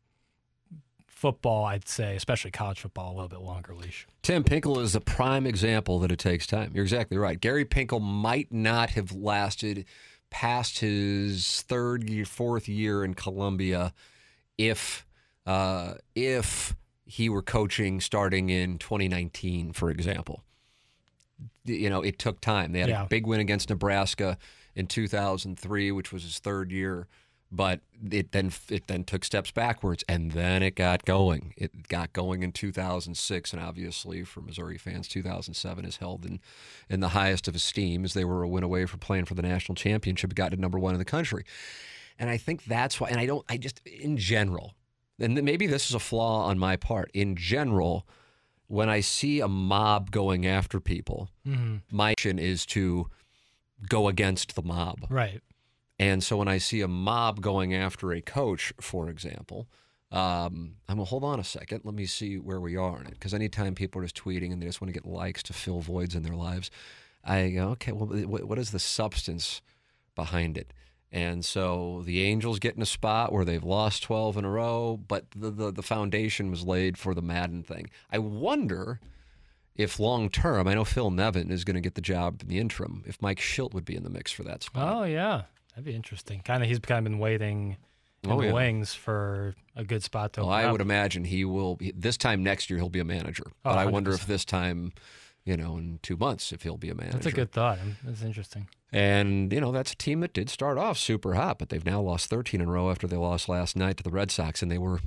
football, 1.06 1.66
I'd 1.66 1.86
say, 1.86 2.16
especially 2.16 2.50
college 2.50 2.80
football, 2.80 3.12
a 3.12 3.14
little 3.14 3.28
bit 3.28 3.40
longer 3.40 3.74
leash. 3.74 4.06
Tim 4.22 4.42
Pinkel 4.42 4.80
is 4.80 4.94
the 4.94 5.02
prime 5.02 5.46
example 5.46 5.98
that 5.98 6.10
it 6.10 6.18
takes 6.18 6.46
time. 6.46 6.72
You're 6.74 6.84
exactly 6.84 7.18
right. 7.18 7.38
Gary 7.38 7.66
Pinkel 7.66 8.00
might 8.00 8.50
not 8.50 8.90
have 8.90 9.12
lasted 9.12 9.84
past 10.30 10.78
his 10.78 11.62
third 11.62 12.08
year, 12.08 12.24
fourth 12.24 12.68
year 12.68 13.04
in 13.04 13.12
Columbia 13.12 13.92
if 14.56 15.04
uh, 15.46 15.94
if 16.14 16.74
he 17.04 17.28
were 17.28 17.42
coaching 17.42 18.00
starting 18.00 18.50
in 18.50 18.78
2019, 18.78 19.72
for 19.72 19.90
example. 19.90 20.44
You 21.64 21.90
know, 21.90 22.02
it 22.02 22.18
took 22.18 22.40
time. 22.40 22.72
They 22.72 22.80
had 22.80 22.88
Yeah. 22.88 23.04
a 23.04 23.08
big 23.08 23.26
win 23.26 23.40
against 23.40 23.68
Nebraska 23.70 24.38
in 24.74 24.86
2003, 24.86 25.90
which 25.92 26.12
was 26.12 26.22
his 26.22 26.38
third 26.38 26.70
year, 26.70 27.06
but 27.50 27.80
it 28.10 28.32
then 28.32 28.52
it 28.68 28.86
then 28.86 29.04
took 29.04 29.24
steps 29.24 29.50
backwards, 29.50 30.04
and 30.08 30.32
then 30.32 30.62
it 30.62 30.76
got 30.76 31.04
going. 31.04 31.52
It 31.56 31.88
got 31.88 32.12
going 32.12 32.42
in 32.42 32.52
2006, 32.52 33.52
and 33.52 33.60
obviously 33.62 34.22
for 34.24 34.40
Missouri 34.40 34.78
fans, 34.78 35.08
2007 35.08 35.84
is 35.84 35.96
held 35.96 36.24
in 36.24 36.40
in 36.88 37.00
the 37.00 37.08
highest 37.08 37.48
of 37.48 37.54
esteem 37.54 38.04
as 38.04 38.14
they 38.14 38.24
were 38.24 38.42
a 38.42 38.48
win 38.48 38.62
away 38.62 38.86
from 38.86 39.00
playing 39.00 39.24
for 39.24 39.34
the 39.34 39.42
national 39.42 39.74
championship, 39.74 40.34
got 40.34 40.50
to 40.52 40.56
number 40.56 40.78
one 40.78 40.94
in 40.94 40.98
the 40.98 41.04
country. 41.04 41.44
And 42.18 42.30
I 42.30 42.36
think 42.36 42.64
that's 42.64 43.00
why. 43.00 43.08
And 43.08 43.18
I 43.18 43.26
don't. 43.26 43.44
I 43.48 43.56
just 43.56 43.80
in 43.86 44.16
general, 44.16 44.74
and 45.20 45.42
maybe 45.42 45.66
this 45.66 45.88
is 45.88 45.94
a 45.94 46.00
flaw 46.00 46.46
on 46.46 46.58
my 46.58 46.76
part. 46.76 47.10
In 47.14 47.36
general, 47.36 48.06
when 48.66 48.88
I 48.88 49.00
see 49.00 49.40
a 49.40 49.48
mob 49.48 50.10
going 50.10 50.46
after 50.46 50.80
people, 50.80 51.28
my 51.90 52.14
mission 52.18 52.38
is 52.38 52.64
to 52.66 53.08
go 53.88 54.08
against 54.08 54.54
the 54.54 54.62
mob. 54.62 55.06
Right. 55.08 55.40
And 55.98 56.24
so 56.24 56.36
when 56.38 56.48
I 56.48 56.58
see 56.58 56.80
a 56.80 56.88
mob 56.88 57.40
going 57.40 57.74
after 57.74 58.12
a 58.12 58.20
coach, 58.20 58.72
for 58.80 59.10
example, 59.10 59.68
um, 60.12 60.76
I'm 60.88 60.96
gonna 60.96 61.04
hold 61.04 61.24
on 61.24 61.38
a 61.38 61.44
second. 61.44 61.82
Let 61.84 61.94
me 61.94 62.06
see 62.06 62.38
where 62.38 62.60
we 62.60 62.76
are 62.76 63.00
in 63.00 63.06
it. 63.06 63.12
Because 63.12 63.34
anytime 63.34 63.74
people 63.74 64.00
are 64.00 64.04
just 64.04 64.16
tweeting 64.16 64.52
and 64.52 64.60
they 64.60 64.66
just 64.66 64.80
want 64.80 64.88
to 64.88 64.98
get 64.98 65.06
likes 65.06 65.42
to 65.44 65.52
fill 65.52 65.80
voids 65.80 66.14
in 66.14 66.22
their 66.22 66.34
lives, 66.34 66.70
I 67.22 67.50
go, 67.50 67.68
okay, 67.70 67.92
well, 67.92 68.06
what 68.08 68.58
is 68.58 68.70
the 68.70 68.78
substance 68.78 69.60
behind 70.14 70.56
it? 70.56 70.72
And 71.12 71.44
so 71.44 72.02
the 72.04 72.22
Angels 72.22 72.60
get 72.60 72.76
in 72.76 72.82
a 72.82 72.86
spot 72.86 73.32
where 73.32 73.44
they've 73.44 73.64
lost 73.64 74.02
12 74.04 74.36
in 74.36 74.44
a 74.44 74.50
row, 74.50 74.96
but 75.08 75.24
the, 75.34 75.50
the, 75.50 75.72
the 75.72 75.82
foundation 75.82 76.50
was 76.50 76.64
laid 76.64 76.96
for 76.96 77.14
the 77.14 77.22
Maddon 77.22 77.64
thing. 77.64 77.90
I 78.12 78.18
wonder 78.18 79.00
if 79.74 79.98
long 79.98 80.28
term, 80.30 80.68
I 80.68 80.74
know 80.74 80.84
Phil 80.84 81.10
Nevin 81.10 81.50
is 81.50 81.64
going 81.64 81.74
to 81.74 81.80
get 81.80 81.94
the 81.96 82.00
job 82.00 82.42
in 82.42 82.48
the 82.48 82.58
interim, 82.58 83.02
if 83.06 83.20
Mike 83.20 83.40
Shildt 83.40 83.74
would 83.74 83.84
be 83.84 83.96
in 83.96 84.04
the 84.04 84.10
mix 84.10 84.30
for 84.30 84.44
that 84.44 84.62
spot. 84.62 84.94
Oh 84.94 85.04
yeah, 85.04 85.42
that'd 85.70 85.84
be 85.84 85.94
interesting. 85.94 86.42
Kind 86.44 86.62
of, 86.62 86.68
he's 86.68 86.78
kind 86.78 86.98
of 87.04 87.10
been 87.10 87.18
waiting 87.18 87.76
in 88.22 88.30
Oh, 88.30 88.40
the 88.40 88.48
yeah. 88.48 88.52
wings 88.52 88.92
for 88.94 89.54
a 89.74 89.82
good 89.82 90.02
spot 90.04 90.34
to. 90.34 90.42
Well, 90.42 90.50
I 90.50 90.64
up. 90.64 90.72
would 90.72 90.80
imagine 90.82 91.24
he 91.24 91.44
will. 91.44 91.78
This 91.94 92.16
time 92.18 92.42
next 92.44 92.68
year, 92.70 92.78
he'll 92.78 92.88
be 92.90 93.00
a 93.00 93.04
manager. 93.04 93.44
Oh, 93.48 93.52
But 93.64 93.78
I 93.78 93.86
wonder 93.86 94.12
if 94.12 94.26
this 94.26 94.44
time, 94.44 94.92
you 95.44 95.56
know, 95.56 95.76
in 95.78 95.98
two 96.02 96.16
months, 96.16 96.52
if 96.52 96.62
he'll 96.62 96.76
be 96.76 96.90
a 96.90 96.94
manager. 96.94 97.14
That's 97.14 97.26
a 97.26 97.32
good 97.32 97.50
thought. 97.52 97.78
That's 98.04 98.22
interesting. 98.22 98.68
And 98.92 99.52
you 99.52 99.60
know, 99.60 99.72
that's 99.72 99.92
a 99.92 99.96
team 99.96 100.20
that 100.20 100.32
did 100.32 100.50
start 100.50 100.76
off 100.78 100.98
super 100.98 101.34
hot, 101.34 101.58
but 101.58 101.68
they've 101.68 101.84
now 101.86 102.00
lost 102.00 102.28
13 102.28 102.60
in 102.60 102.68
a 102.68 102.70
row 102.70 102.90
after 102.90 103.06
they 103.06 103.16
lost 103.16 103.48
last 103.48 103.76
night 103.76 103.96
to 103.98 104.02
the 104.02 104.10
Red 104.10 104.30
Sox, 104.30 104.62
and 104.62 104.70
they 104.70 104.78
were 104.78 105.00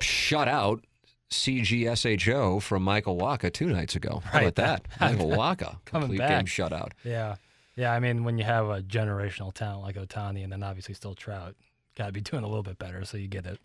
shut 0.00 0.48
out. 0.48 0.84
CGSHO 1.28 2.62
from 2.62 2.84
Michael 2.84 3.18
Wacha 3.18 3.52
two 3.52 3.66
nights 3.66 3.96
ago. 3.96 4.22
How 4.26 4.38
Right. 4.38 4.46
about 4.46 4.54
that? 4.90 5.00
Michael 5.00 5.30
Wacha, 5.36 5.78
Coming 5.84 6.08
complete 6.08 6.18
back. 6.18 6.30
game 6.30 6.46
shutout. 6.46 6.92
Yeah, 7.04 7.36
yeah. 7.74 7.92
I 7.92 7.98
mean, 7.98 8.22
when 8.24 8.38
you 8.38 8.44
have 8.44 8.68
a 8.68 8.80
generational 8.82 9.52
talent 9.52 9.82
like 9.82 9.96
Ohtani, 9.96 10.44
and 10.44 10.52
then 10.52 10.62
obviously 10.62 10.94
still 10.94 11.14
Trout, 11.14 11.56
got 11.96 12.06
to 12.06 12.12
be 12.12 12.20
doing 12.20 12.44
a 12.44 12.46
little 12.46 12.62
bit 12.62 12.78
better. 12.78 13.04
So 13.04 13.16
you 13.16 13.26
get 13.28 13.44
it. 13.46 13.58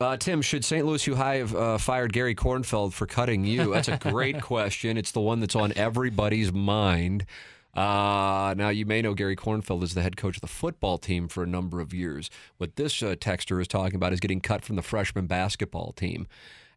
Uh, 0.00 0.16
Tim, 0.16 0.42
should 0.42 0.64
St. 0.64 0.86
Louis 0.86 1.04
U 1.08 1.16
High 1.16 1.36
have 1.36 1.54
uh, 1.56 1.76
fired 1.78 2.12
Gary 2.12 2.34
Kornfeld 2.34 2.92
for 2.92 3.06
cutting 3.06 3.44
you? 3.44 3.72
That's 3.74 3.88
a 3.88 3.96
great 3.96 4.40
question. 4.42 4.96
It's 4.96 5.10
the 5.10 5.20
one 5.20 5.40
that's 5.40 5.56
on 5.56 5.72
everybody's 5.74 6.52
mind. 6.52 7.26
Uh, 7.74 8.54
now, 8.56 8.68
you 8.68 8.86
may 8.86 9.02
know 9.02 9.14
Gary 9.14 9.34
Kornfeld 9.36 9.82
is 9.82 9.94
the 9.94 10.02
head 10.02 10.16
coach 10.16 10.36
of 10.36 10.40
the 10.40 10.46
football 10.46 10.98
team 10.98 11.26
for 11.26 11.42
a 11.42 11.46
number 11.48 11.80
of 11.80 11.92
years. 11.92 12.30
What 12.58 12.76
this 12.76 13.02
uh, 13.02 13.16
texter 13.16 13.60
is 13.60 13.66
talking 13.66 13.96
about 13.96 14.12
is 14.12 14.20
getting 14.20 14.40
cut 14.40 14.64
from 14.64 14.76
the 14.76 14.82
freshman 14.82 15.26
basketball 15.26 15.92
team. 15.92 16.28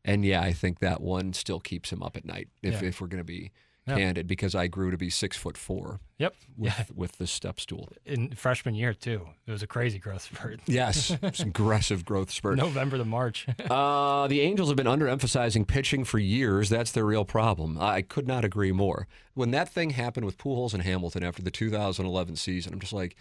And 0.04 0.26
yeah, 0.26 0.42
I 0.42 0.52
think 0.52 0.80
that 0.80 1.00
one 1.00 1.34
still 1.34 1.60
keeps 1.60 1.92
him 1.92 2.02
up 2.02 2.18
at 2.18 2.26
night, 2.26 2.50
if, 2.64 2.82
Yeah. 2.82 2.88
if 2.90 3.02
we're 3.02 3.08
going 3.08 3.20
to 3.20 3.24
be 3.24 3.52
Candid, 3.88 4.26
because 4.28 4.56
I 4.56 4.67
grew 4.67 4.89
to 4.91 4.98
be 4.98 5.10
six 5.10 5.36
foot 5.36 5.58
four 5.58 6.00
Yep. 6.20 6.36
with, 6.56 6.74
Yeah. 6.78 6.86
with 6.96 7.13
the 7.17 7.28
step 7.28 7.60
stool. 7.60 7.89
In 8.06 8.34
freshman 8.36 8.74
year 8.76 8.94
too, 8.94 9.28
it 9.46 9.52
was 9.52 9.63
a 9.63 9.67
crazy 9.67 10.00
growth 10.00 10.22
spurt. 10.22 10.60
Yes, 10.67 11.12
aggressive 11.39 12.06
growth 12.06 12.32
spurt. 12.32 12.58
November 12.58 12.98
to 12.98 13.06
March. 13.06 13.48
Uh, 13.70 14.28
the 14.28 14.41
Angels 14.41 14.70
have 14.70 14.78
been 14.78 14.86
underemphasizing 14.88 15.67
pitching 15.67 16.04
for 16.06 16.20
years. 16.20 16.70
That's 16.70 16.91
their 16.91 17.06
real 17.06 17.26
problem. 17.26 17.78
I 17.82 18.02
could 18.02 18.28
not 18.28 18.46
agree 18.46 18.72
more. 18.72 19.08
When 19.34 19.52
that 19.52 19.67
thing 19.70 19.89
happened 19.91 20.26
with 20.26 20.38
Pujols 20.38 20.74
and 20.74 20.84
Hamilton 20.84 21.24
after 21.24 21.41
the 21.41 21.52
2011 21.52 22.36
season, 22.36 22.74
I'm 22.74 22.80
just 22.80 22.94
like, 22.94 23.15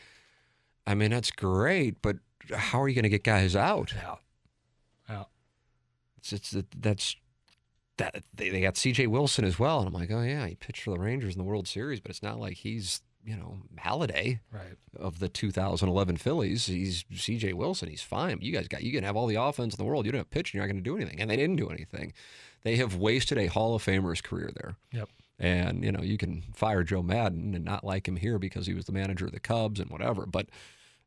I 0.86 0.94
mean, 0.94 1.10
that's 1.10 1.30
great, 1.30 2.02
but 2.02 2.16
how 2.54 2.80
are 2.82 2.88
you 2.88 2.94
going 2.94 3.04
to 3.04 3.08
get 3.08 3.24
guys 3.24 3.56
out? 3.56 3.92
yeah. 3.96 4.14
Yeah. 5.08 5.24
It's, 6.18 6.32
it's 6.32 6.54
that's 6.76 7.16
that 8.00 8.22
they, 8.34 8.50
they 8.50 8.60
got 8.60 8.76
C.J. 8.76 9.06
Wilson 9.06 9.44
as 9.44 9.58
well, 9.58 9.78
and 9.78 9.86
I'm 9.88 9.94
like, 9.94 10.10
oh 10.10 10.22
yeah, 10.22 10.46
he 10.46 10.56
pitched 10.56 10.82
for 10.82 10.90
the 10.90 10.98
Rangers 10.98 11.34
in 11.34 11.38
the 11.38 11.44
World 11.44 11.68
Series, 11.68 12.00
but 12.00 12.10
it's 12.10 12.22
not 12.22 12.38
like 12.40 12.58
he's 12.58 13.00
you 13.24 13.36
know 13.36 13.58
Halladay 13.78 14.40
Right. 14.50 14.76
of 14.98 15.18
the 15.18 15.28
2011 15.28 16.16
Phillies. 16.16 16.66
He's 16.66 17.04
C.J. 17.14 17.52
Wilson. 17.52 17.88
He's 17.88 18.02
fine. 18.02 18.38
You 18.40 18.52
guys 18.52 18.66
got 18.68 18.82
you 18.82 18.92
can 18.92 19.04
have 19.04 19.16
all 19.16 19.26
the 19.26 19.36
offense 19.36 19.74
in 19.74 19.78
the 19.78 19.84
world. 19.88 20.06
You 20.06 20.12
don't 20.12 20.18
have 20.20 20.30
pitch, 20.30 20.50
and 20.50 20.54
you're 20.54 20.62
not 20.66 20.72
going 20.72 20.82
to 20.82 20.90
do 20.90 20.96
anything. 20.96 21.20
And 21.20 21.30
they 21.30 21.36
didn't 21.36 21.56
do 21.56 21.68
anything. 21.68 22.12
They 22.62 22.76
have 22.76 22.96
wasted 22.96 23.38
a 23.38 23.46
Hall 23.46 23.74
of 23.74 23.82
Famer's 23.82 24.20
career 24.20 24.50
there. 24.54 24.76
Yep. 24.92 25.08
And 25.38 25.84
you 25.84 25.92
know 25.92 26.02
you 26.02 26.18
can 26.18 26.42
fire 26.54 26.82
Joe 26.82 27.02
Maddon 27.02 27.54
and 27.54 27.64
not 27.64 27.84
like 27.84 28.06
him 28.08 28.16
here 28.16 28.38
because 28.38 28.66
he 28.66 28.74
was 28.74 28.84
the 28.86 28.92
manager 28.92 29.26
of 29.26 29.32
the 29.32 29.40
Cubs 29.40 29.80
and 29.80 29.90
whatever. 29.90 30.26
But 30.26 30.48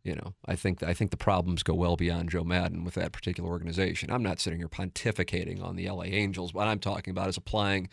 you 0.03 0.15
know 0.15 0.33
I 0.45 0.55
think 0.55 0.83
I 0.83 0.93
think 0.93 1.11
the 1.11 1.17
problems 1.17 1.63
go 1.63 1.73
well 1.73 1.95
beyond 1.95 2.29
Joe 2.29 2.43
Maddon 2.43 2.83
with 2.83 2.95
that 2.95 3.11
particular 3.11 3.49
organization. 3.49 4.11
I'm 4.11 4.23
not 4.23 4.39
sitting 4.39 4.59
here 4.59 4.67
pontificating 4.67 5.63
on 5.63 5.75
the 5.75 5.87
L.A. 5.87 6.07
Angels. 6.07 6.53
What 6.53 6.67
I'm 6.67 6.79
talking 6.79 7.11
about 7.11 7.29
is 7.29 7.37
applying 7.37 7.89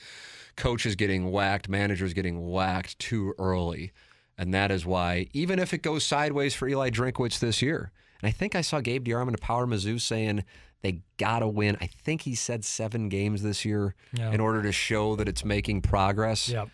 coaches 0.57 0.97
getting 0.97 1.31
whacked, 1.31 1.69
managers 1.69 2.13
getting 2.13 2.51
whacked 2.51 2.99
too 2.99 3.35
early. 3.39 3.93
And 4.37 4.55
that 4.55 4.71
is 4.71 4.87
why, 4.87 5.27
even 5.35 5.59
if 5.59 5.75
it 5.75 5.83
goes 5.83 6.03
sideways 6.05 6.55
for 6.55 6.67
Eli 6.67 6.89
Drinkwitz 6.89 7.39
this 7.39 7.61
year, 7.61 7.93
and 8.23 8.29
I 8.29 8.33
think 8.33 8.55
I 8.55 8.63
saw 8.63 8.81
Gabe 8.81 9.07
DeArmond 9.07 9.35
of 9.35 9.41
Power 9.41 9.67
Mizzou 9.67 10.01
saying 10.01 10.45
they 10.83 11.03
got 11.19 11.41
to 11.41 11.49
win. 11.49 11.77
I 11.81 11.87
think 11.87 12.23
he 12.23 12.35
said 12.35 12.65
seven 12.65 13.09
games 13.11 13.43
this 13.43 13.65
year 13.65 13.95
in 14.33 14.41
order 14.41 14.63
to 14.63 14.73
show 14.73 15.15
that 15.17 15.29
it's 15.29 15.45
making 15.45 15.83
progress. 15.83 16.49
Yep. 16.49 16.71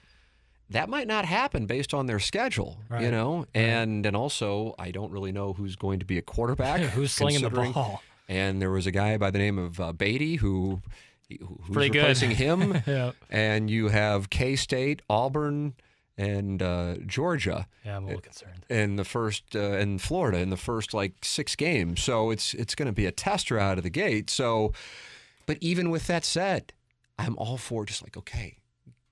That 0.71 0.89
might 0.89 1.07
not 1.07 1.25
happen 1.25 1.67
based 1.67 1.95
on 1.95 2.07
their 2.07 2.19
schedule, 2.19 2.79
you 2.91 2.97
Right. 2.97 3.11
know? 3.11 3.47
And 3.55 4.05
and 4.05 4.17
also, 4.17 4.75
I 4.79 4.91
don't 4.91 5.13
really 5.13 5.33
know 5.33 5.53
who's 5.53 5.77
going 5.77 6.01
to 6.01 6.05
be 6.05 6.19
a 6.19 6.23
quarterback. 6.23 6.81
Who's 6.97 7.13
slinging 7.13 7.43
the 7.43 7.51
ball? 7.51 8.03
And 8.29 8.61
there 8.61 8.71
was 8.71 8.87
a 8.87 8.91
guy 8.91 9.17
by 9.19 9.31
the 9.31 9.39
name 9.39 9.59
of 9.59 9.79
uh, 9.79 9.93
Beatty 9.93 10.37
who, 10.37 10.83
who 11.31 11.37
who's 11.63 11.75
Pretty 11.75 11.91
good. 11.91 12.01
replacing 12.01 12.33
him 12.33 12.83
Yeah. 12.87 13.13
and 13.31 13.71
you 13.71 13.89
have 13.89 14.29
K 14.31 14.57
State, 14.57 15.03
Auburn, 15.09 15.75
and 16.19 16.61
uh, 16.61 16.97
Georgia 17.07 17.69
Yeah, 17.85 17.97
I'm 17.99 18.05
a 18.05 18.07
little 18.07 18.23
concerned. 18.23 18.65
in 18.69 18.97
the 18.97 19.05
first, 19.05 19.55
uh, 19.55 19.61
and 19.61 20.03
Florida 20.03 20.39
in 20.39 20.51
the 20.51 20.57
first 20.57 20.93
like 20.95 21.13
six 21.25 21.55
games. 21.55 22.03
So 22.03 22.31
it's 22.33 22.55
it's 22.55 22.75
going 22.75 22.87
to 22.87 22.93
be 22.93 23.07
a 23.07 23.13
tester 23.13 23.57
out 23.61 23.79
of 23.79 23.85
the 23.85 23.91
gate. 23.91 24.31
So, 24.31 24.73
but 25.47 25.59
even 25.61 25.91
with 25.91 26.09
that 26.09 26.25
said, 26.25 26.73
I'm 27.19 27.37
all 27.39 27.57
for 27.59 27.85
just 27.87 28.03
like 28.03 28.17
okay, 28.17 28.57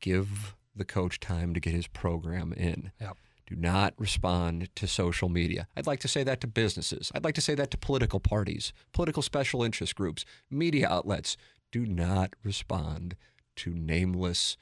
give 0.00 0.56
the 0.74 0.84
coach 0.84 1.20
time 1.20 1.54
to 1.54 1.60
get 1.60 1.74
his 1.74 1.86
program 1.86 2.52
in. 2.52 2.92
Yep. 3.00 3.16
Do 3.46 3.56
not 3.56 3.94
respond 3.98 4.74
to 4.76 4.86
social 4.86 5.28
media. 5.28 5.68
I'd 5.76 5.86
like 5.86 6.00
to 6.00 6.08
say 6.08 6.22
that 6.24 6.40
to 6.40 6.46
businesses. 6.46 7.12
I'd 7.14 7.24
like 7.24 7.34
to 7.34 7.42
say 7.42 7.54
that 7.54 7.70
to 7.72 7.78
political 7.78 8.18
parties, 8.18 8.72
political 8.92 9.22
special 9.22 9.62
interest 9.62 9.94
groups, 9.94 10.24
media 10.50 10.88
outlets. 10.88 11.36
Do 11.70 11.84
not 11.84 12.34
respond 12.42 13.16
to 13.56 13.74
nameless, 13.74 14.56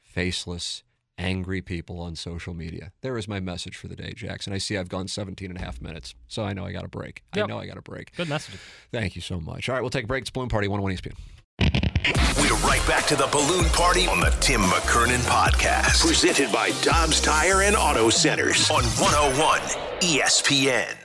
faceless, 0.00 0.82
angry 1.18 1.60
people 1.60 2.00
on 2.00 2.16
social 2.16 2.54
media. 2.54 2.92
There 3.02 3.18
is 3.18 3.28
my 3.28 3.38
message 3.38 3.76
for 3.76 3.88
the 3.88 3.96
day, 3.96 4.12
Jackson. 4.16 4.52
I 4.52 4.58
see 4.58 4.78
I've 4.78 4.88
gone 4.88 5.08
17 5.08 5.50
and 5.50 5.60
a 5.60 5.62
half 5.62 5.80
minutes, 5.80 6.14
so 6.26 6.42
I 6.42 6.52
know 6.52 6.64
I 6.64 6.72
got 6.72 6.84
a 6.84 6.88
break. 6.88 7.22
I 7.34 7.44
know 7.46 7.58
I 7.58 7.66
got 7.66 7.76
a 7.76 7.82
break. 7.82 8.16
Good 8.16 8.28
message. 8.28 8.58
Thank 8.90 9.14
you 9.14 9.22
so 9.22 9.40
much. 9.40 9.68
All 9.68 9.74
right, 9.74 9.82
we'll 9.82 9.90
take 9.90 10.04
a 10.04 10.08
break. 10.08 10.22
It's 10.22 10.30
Balloon 10.30 10.48
Party 10.48 10.68
101 10.68 10.96
ESPN. 10.96 11.41
We're 12.04 12.56
right 12.66 12.84
back 12.88 13.06
to 13.06 13.16
the 13.16 13.28
balloon 13.28 13.66
party 13.66 14.08
on 14.08 14.18
the 14.18 14.30
Tim 14.40 14.60
McKernan 14.62 15.20
podcast. 15.20 16.04
Presented 16.04 16.50
by 16.50 16.72
Dobbs 16.82 17.20
Tire 17.20 17.62
and 17.62 17.76
Auto 17.76 18.10
Centers 18.10 18.68
on 18.70 18.82
101 18.82 19.60
ESPN. 20.00 20.96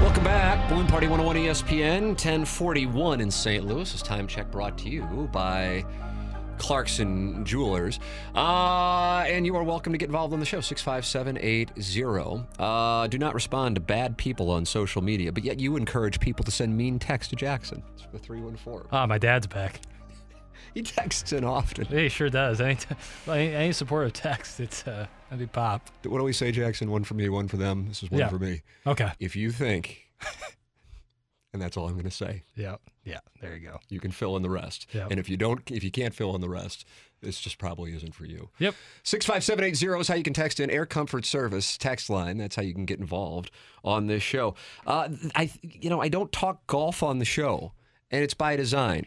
Welcome 0.00 0.22
back. 0.22 0.68
Balloon 0.68 0.86
Party 0.86 1.08
101 1.08 1.36
ESPN, 1.46 2.08
1041 2.10 3.20
in 3.20 3.30
St. 3.32 3.66
Louis. 3.66 3.90
This 3.90 4.00
time 4.00 4.28
check 4.28 4.48
brought 4.52 4.78
to 4.78 4.88
you 4.88 5.28
by 5.32 5.84
Clarkson 6.58 7.44
Jewelers. 7.44 7.98
Uh, 8.34 9.24
and 9.26 9.46
you 9.46 9.54
are 9.56 9.62
welcome 9.62 9.92
to 9.92 9.98
get 9.98 10.06
involved 10.06 10.32
on 10.32 10.40
the 10.40 10.46
show, 10.46 10.60
65780. 10.60 12.46
Uh, 12.58 13.06
do 13.08 13.18
not 13.18 13.34
respond 13.34 13.74
to 13.76 13.80
bad 13.80 14.16
people 14.16 14.50
on 14.50 14.64
social 14.64 15.02
media, 15.02 15.32
but 15.32 15.44
yet 15.44 15.60
you 15.60 15.76
encourage 15.76 16.20
people 16.20 16.44
to 16.44 16.50
send 16.50 16.76
mean 16.76 16.98
texts 16.98 17.30
to 17.30 17.36
Jackson. 17.36 17.82
It's 17.94 18.06
the 18.12 18.18
314. 18.18 18.88
Ah, 18.92 19.06
my 19.06 19.18
dad's 19.18 19.46
back. 19.46 19.80
He 20.72 20.82
texts 20.82 21.32
in 21.32 21.44
often. 21.44 21.84
He 21.86 22.08
sure 22.08 22.28
does. 22.30 22.60
Any, 22.60 22.74
t- 22.74 22.88
any, 23.28 23.54
any 23.54 23.72
supportive 23.72 24.12
text, 24.12 24.58
it's 24.58 24.84
uh, 24.88 25.06
that'd 25.30 25.38
be 25.38 25.46
pop. 25.46 25.88
What 26.04 26.18
do 26.18 26.24
we 26.24 26.32
say, 26.32 26.50
Jackson? 26.50 26.90
One 26.90 27.04
for 27.04 27.14
me, 27.14 27.28
one 27.28 27.46
for 27.46 27.58
them. 27.58 27.86
This 27.86 28.02
is 28.02 28.10
one 28.10 28.18
Yeah. 28.18 28.28
for 28.28 28.40
me. 28.40 28.62
Okay. 28.84 29.12
If 29.20 29.36
you 29.36 29.52
think, 29.52 30.08
and 31.54 31.62
that's 31.62 31.76
all 31.78 31.86
I'm 31.86 31.94
going 31.94 32.04
to 32.04 32.10
say, 32.10 32.42
Yeah. 32.56 32.76
Yeah. 33.04 33.20
There 33.40 33.54
you 33.56 33.60
go. 33.68 33.78
you 33.88 34.00
can 34.00 34.10
fill 34.10 34.36
in 34.36 34.42
the 34.42 34.50
rest. 34.50 34.86
Yep. 34.92 35.10
And 35.10 35.20
if 35.20 35.28
you 35.28 35.36
don't, 35.36 35.62
if 35.70 35.84
you 35.84 35.90
can't 35.90 36.12
fill 36.14 36.34
in 36.34 36.40
the 36.40 36.48
rest, 36.48 36.84
this 37.22 37.40
just 37.40 37.58
probably 37.58 37.94
isn't 37.94 38.14
for 38.14 38.24
you. 38.24 38.50
Yep. 38.58 38.74
65780 39.04 40.00
is 40.00 40.08
how 40.08 40.14
you 40.14 40.22
can 40.22 40.32
text 40.34 40.58
in 40.60 40.68
Air 40.70 40.84
Comfort 40.86 41.24
Service 41.24 41.78
text 41.78 42.10
line. 42.10 42.38
That's 42.38 42.56
how 42.56 42.62
you 42.62 42.74
can 42.74 42.84
get 42.86 42.98
involved 43.00 43.50
on 43.84 44.06
this 44.08 44.22
show. 44.22 44.54
Uh, 44.86 45.08
I, 45.34 45.50
you 45.62 45.88
know, 45.90 46.00
I 46.00 46.08
don't 46.08 46.32
talk 46.32 46.66
golf 46.66 47.02
on 47.02 47.18
the 47.18 47.24
show, 47.24 47.72
and 48.10 48.22
it's 48.24 48.34
by 48.34 48.56
design. 48.56 49.06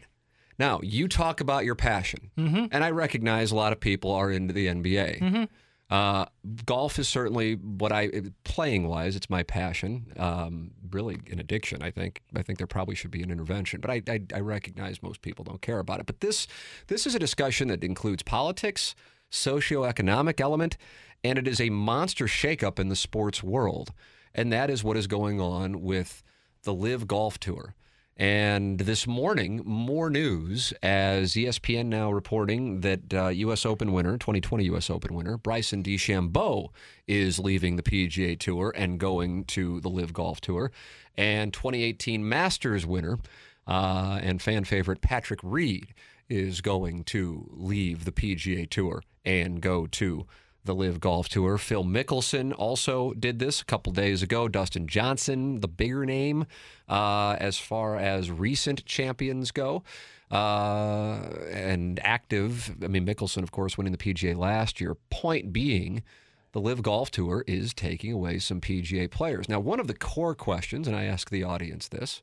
Now, 0.59 0.79
you 0.81 1.07
talk 1.07 1.41
about 1.41 1.65
your 1.65 1.75
passion, 1.75 2.31
and 2.35 2.83
I 2.83 2.89
recognize 2.91 3.51
a 3.51 3.55
lot 3.55 3.73
of 3.73 3.79
people 3.79 4.11
are 4.11 4.31
into 4.31 4.53
the 4.53 4.67
NBA. 4.67 5.47
Uh, 5.89 6.25
golf 6.65 6.99
is 6.99 7.07
certainly 7.07 7.53
what 7.53 7.93
I 7.93 8.09
playing 8.43 8.87
wise, 8.87 9.15
it's 9.15 9.29
my 9.29 9.43
passion. 9.43 10.07
Um, 10.17 10.71
really 10.91 11.19
an 11.31 11.39
addiction. 11.39 11.81
I 11.81 11.91
think. 11.91 12.21
I 12.35 12.41
think 12.41 12.57
there 12.57 12.67
probably 12.67 12.95
should 12.95 13.11
be 13.11 13.23
an 13.23 13.31
intervention, 13.31 13.79
but 13.79 13.89
I, 13.89 14.01
I, 14.07 14.19
I 14.35 14.39
recognize 14.41 15.01
most 15.01 15.21
people 15.21 15.45
don't 15.45 15.61
care 15.61 15.79
about 15.79 16.01
it. 16.01 16.05
But 16.05 16.19
this 16.19 16.47
this 16.87 17.07
is 17.07 17.15
a 17.15 17.19
discussion 17.19 17.69
that 17.69 17.83
includes 17.83 18.21
politics, 18.21 18.95
socioeconomic 19.31 20.41
element, 20.41 20.77
and 21.23 21.39
it 21.39 21.47
is 21.47 21.61
a 21.61 21.69
monster 21.69 22.25
shakeup 22.25 22.79
in 22.79 22.89
the 22.89 22.95
sports 22.95 23.41
world, 23.41 23.93
and 24.35 24.51
that 24.51 24.69
is 24.69 24.83
what 24.83 24.97
is 24.97 25.07
going 25.07 25.39
on 25.39 25.81
with 25.81 26.21
the 26.63 26.73
LIV 26.73 27.07
Golf 27.07 27.39
Tour. 27.39 27.75
And 28.19 28.79
this 28.79 29.05
morning, 29.05 29.61
more 29.63 30.09
news 30.09 30.73
as 30.81 31.33
ESPN 31.33 31.85
now 31.85 32.11
reporting 32.11 32.81
that 32.81 33.13
uh, 33.13 33.27
U.S. 33.27 33.63
Open 33.63 33.93
winner, 33.93 34.17
2020 34.17 34.65
U.S. 34.65 34.89
Open 34.89 35.13
winner, 35.13 35.37
Bryson 35.37 35.83
DeChambeau 35.83 36.69
is 37.05 37.37
leaving 37.37 37.75
the 37.75 37.83
PGA 37.83 38.37
Tour 38.39 38.73
and 38.75 38.99
going 38.99 39.45
to 39.45 39.79
the 39.81 39.89
LIV 39.89 40.13
Golf 40.13 40.41
Tour. 40.41 40.71
And 41.15 41.53
2018 41.53 42.27
Masters 42.27 42.87
winner 42.87 43.19
uh, 43.67 44.19
and 44.23 44.41
fan 44.41 44.63
favorite 44.63 45.01
Patrick 45.01 45.39
Reed 45.43 45.93
is 46.27 46.61
going 46.61 47.03
to 47.05 47.47
leave 47.51 48.03
the 48.03 48.11
PGA 48.11 48.67
Tour 48.67 49.03
and 49.25 49.61
go 49.61 49.85
to 49.85 50.25
the 50.67 50.75
LIV 50.75 50.99
Golf 50.99 51.29
Tour. 51.29 51.57
Phil 51.57 51.83
Mickelson 51.83 52.53
also 52.55 53.13
did 53.13 53.39
this 53.39 53.61
a 53.61 53.65
couple 53.65 53.91
days 53.91 54.21
ago. 54.21 54.47
Dustin 54.47 54.85
Johnson, 54.85 55.61
the 55.61 55.67
bigger 55.67 56.05
name 56.05 56.45
uh, 56.87 57.35
as 57.39 57.57
far 57.57 57.97
as 57.97 58.29
recent 58.29 58.85
champions 58.85 59.49
go. 59.49 59.83
Uh, 60.29 61.19
and 61.49 61.99
active, 62.03 62.75
I 62.83 62.87
mean, 62.87 63.05
Mickelson, 63.05 63.43
of 63.43 63.51
course, 63.51 63.77
winning 63.77 63.93
the 63.93 63.97
PGA 63.97 64.35
last 64.37 64.79
year. 64.79 64.95
Point 65.09 65.51
being, 65.51 66.03
the 66.51 66.61
LIV 66.61 66.83
Golf 66.83 67.09
Tour 67.09 67.43
is 67.47 67.73
taking 67.73 68.11
away 68.11 68.37
some 68.37 68.61
PGA 68.61 69.09
players. 69.09 69.49
Now, 69.49 69.59
one 69.59 69.79
of 69.79 69.87
the 69.87 69.95
core 69.95 70.35
questions, 70.35 70.87
and 70.87 70.95
I 70.95 71.05
ask 71.05 71.29
the 71.29 71.43
audience 71.43 71.87
this, 71.87 72.21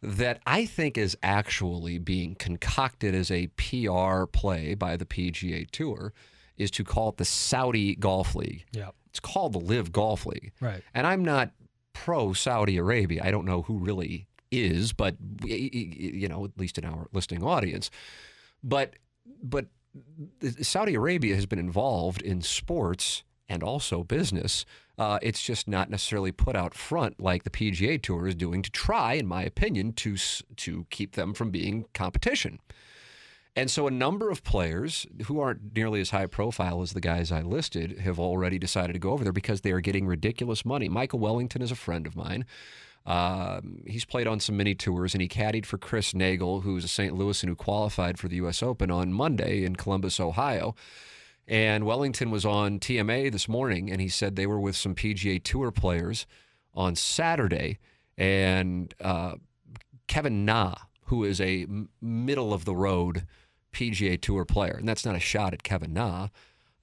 that 0.00 0.40
I 0.46 0.64
think 0.64 0.96
is 0.96 1.16
actually 1.22 1.98
being 1.98 2.34
concocted 2.34 3.14
as 3.14 3.30
a 3.30 3.48
PR 3.48 4.24
play 4.26 4.74
by 4.74 4.96
the 4.96 5.04
PGA 5.04 5.70
Tour 5.70 6.12
is 6.56 6.70
to 6.72 6.84
call 6.84 7.10
it 7.10 7.16
the 7.16 7.24
Saudi 7.24 7.94
Golf 7.94 8.34
League. 8.34 8.64
Yeah. 8.72 8.90
It's 9.10 9.20
called 9.20 9.52
the 9.52 9.58
LIV 9.58 9.92
Golf 9.92 10.26
League. 10.26 10.52
Right. 10.60 10.82
And 10.94 11.06
I'm 11.06 11.24
not 11.24 11.50
pro 11.92 12.32
Saudi 12.32 12.76
Arabia. 12.76 13.22
I 13.24 13.30
don't 13.30 13.44
know 13.44 13.62
who 13.62 13.78
really 13.78 14.26
is, 14.50 14.92
but 14.92 15.16
you 15.44 16.28
know, 16.28 16.44
at 16.44 16.58
least 16.58 16.78
in 16.78 16.84
our 16.84 17.08
listening 17.12 17.42
audience. 17.42 17.90
But 18.62 18.94
but 19.42 19.66
Saudi 20.60 20.94
Arabia 20.94 21.34
has 21.34 21.46
been 21.46 21.58
involved 21.58 22.22
in 22.22 22.42
sports 22.42 23.24
and 23.48 23.62
also 23.62 24.02
business. 24.02 24.64
Uh, 24.98 25.18
it's 25.22 25.42
just 25.42 25.68
not 25.68 25.90
necessarily 25.90 26.32
put 26.32 26.56
out 26.56 26.74
front 26.74 27.20
like 27.20 27.44
the 27.44 27.50
PGA 27.50 28.00
Tour 28.00 28.26
is 28.26 28.34
doing 28.34 28.62
to 28.62 28.70
try, 28.70 29.14
in 29.14 29.26
my 29.26 29.42
opinion, 29.42 29.92
to 29.94 30.16
to 30.56 30.86
keep 30.90 31.12
them 31.12 31.34
from 31.34 31.50
being 31.50 31.86
competition. 31.94 32.60
And 33.54 33.70
so 33.70 33.86
a 33.86 33.90
number 33.90 34.30
of 34.30 34.44
players 34.44 35.06
who 35.26 35.38
aren't 35.38 35.76
nearly 35.76 36.00
as 36.00 36.10
high 36.10 36.26
profile 36.26 36.80
as 36.80 36.94
the 36.94 37.02
guys 37.02 37.30
I 37.30 37.42
listed 37.42 37.98
have 37.98 38.18
already 38.18 38.58
decided 38.58 38.94
to 38.94 38.98
go 38.98 39.10
over 39.10 39.24
there 39.24 39.32
because 39.32 39.60
they 39.60 39.72
are 39.72 39.80
getting 39.80 40.06
ridiculous 40.06 40.64
money. 40.64 40.88
Michael 40.88 41.18
Wellington 41.18 41.60
is 41.60 41.70
a 41.70 41.76
friend 41.76 42.06
of 42.06 42.16
mine. 42.16 42.46
Um, 43.04 43.82
he's 43.86 44.06
played 44.06 44.26
on 44.26 44.40
some 44.40 44.56
mini 44.56 44.74
tours 44.74 45.12
and 45.14 45.20
he 45.20 45.28
caddied 45.28 45.66
for 45.66 45.76
Chris 45.76 46.14
Naegel, 46.14 46.62
who's 46.62 46.84
a 46.84 46.88
St. 46.88 47.14
Louisan 47.14 47.48
who 47.48 47.56
qualified 47.56 48.18
for 48.18 48.28
the 48.28 48.36
U.S. 48.36 48.62
Open 48.62 48.90
on 48.90 49.12
Monday 49.12 49.64
in 49.64 49.76
Columbus, 49.76 50.18
Ohio. 50.18 50.74
And 51.46 51.84
Wellington 51.84 52.30
was 52.30 52.46
on 52.46 52.78
TMA 52.78 53.30
this 53.30 53.48
morning 53.48 53.90
and 53.90 54.00
he 54.00 54.08
said 54.08 54.34
they 54.34 54.46
were 54.46 54.60
with 54.60 54.76
some 54.76 54.94
PGA 54.94 55.42
Tour 55.42 55.70
players 55.70 56.26
on 56.74 56.96
Saturday. 56.96 57.78
And 58.16 58.94
uh, 58.98 59.34
Kevin 60.06 60.46
Na, 60.46 60.74
who 61.06 61.24
is 61.24 61.38
a 61.38 61.66
middle 62.00 62.54
of 62.54 62.64
the 62.64 62.76
road 62.76 63.26
PGA 63.72 64.20
Tour 64.20 64.44
player, 64.44 64.76
and 64.78 64.88
that's 64.88 65.04
not 65.04 65.16
a 65.16 65.20
shot 65.20 65.52
at 65.52 65.62
Kevin 65.62 65.92
Na. 65.92 66.28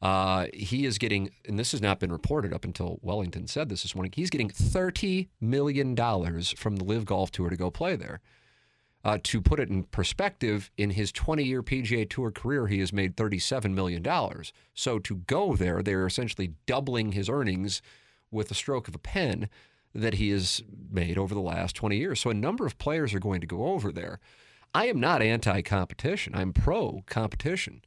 Uh, 0.02 0.48
he 0.54 0.86
is 0.86 0.98
getting, 0.98 1.30
and 1.46 1.60
this 1.60 1.72
has 1.72 1.82
not 1.82 2.00
been 2.00 2.12
reported 2.12 2.54
up 2.54 2.64
until 2.64 3.00
Wellington 3.02 3.48
said 3.48 3.70
this 3.70 3.84
this 3.84 3.96
morning. 3.96 4.14
He's 4.16 4.30
getting 4.30 4.50
thirty 4.50 5.30
million 5.42 5.94
dollars 5.94 6.52
from 6.52 6.78
the 6.78 6.86
LIV 6.86 7.06
Golf 7.06 7.32
Tour 7.32 7.50
to 7.50 7.58
go 7.58 7.70
play 7.70 7.96
there. 7.96 8.22
Uh, 9.04 9.18
to 9.24 9.42
put 9.42 9.62
it 9.62 9.70
in 9.70 9.84
perspective, 9.84 10.70
in 10.76 10.90
his 10.90 11.12
20-year 11.14 11.64
PGA 11.64 12.10
Tour 12.10 12.32
career, 12.32 12.68
he 12.68 12.80
has 12.80 12.92
made 12.92 13.16
$37 13.16 13.74
million. 13.74 14.06
So 14.74 15.00
to 15.00 15.16
go 15.16 15.56
there, 15.56 15.82
they're 15.82 16.06
essentially 16.06 16.54
doubling 16.66 17.14
his 17.14 17.30
earnings 17.30 17.82
with 18.30 18.52
a 18.52 18.54
stroke 18.54 18.90
of 18.90 18.96
a 18.96 19.00
pen 19.00 19.48
that 19.96 20.16
he 20.16 20.32
has 20.32 20.62
made 20.92 21.18
over 21.18 21.34
the 21.34 21.40
last 21.40 21.78
20 21.78 21.96
years. 21.96 22.20
So 22.20 22.30
a 22.30 22.34
number 22.34 22.66
of 22.66 22.78
players 22.78 23.14
are 23.14 23.20
going 23.20 23.40
to 23.40 23.48
go 23.48 23.68
over 23.68 23.92
there. 23.92 24.20
I 24.74 24.88
am 24.88 25.00
not 25.00 25.22
anti-competition. 25.22 26.36
I'm 26.36 26.54
pro-competition. 26.54 27.82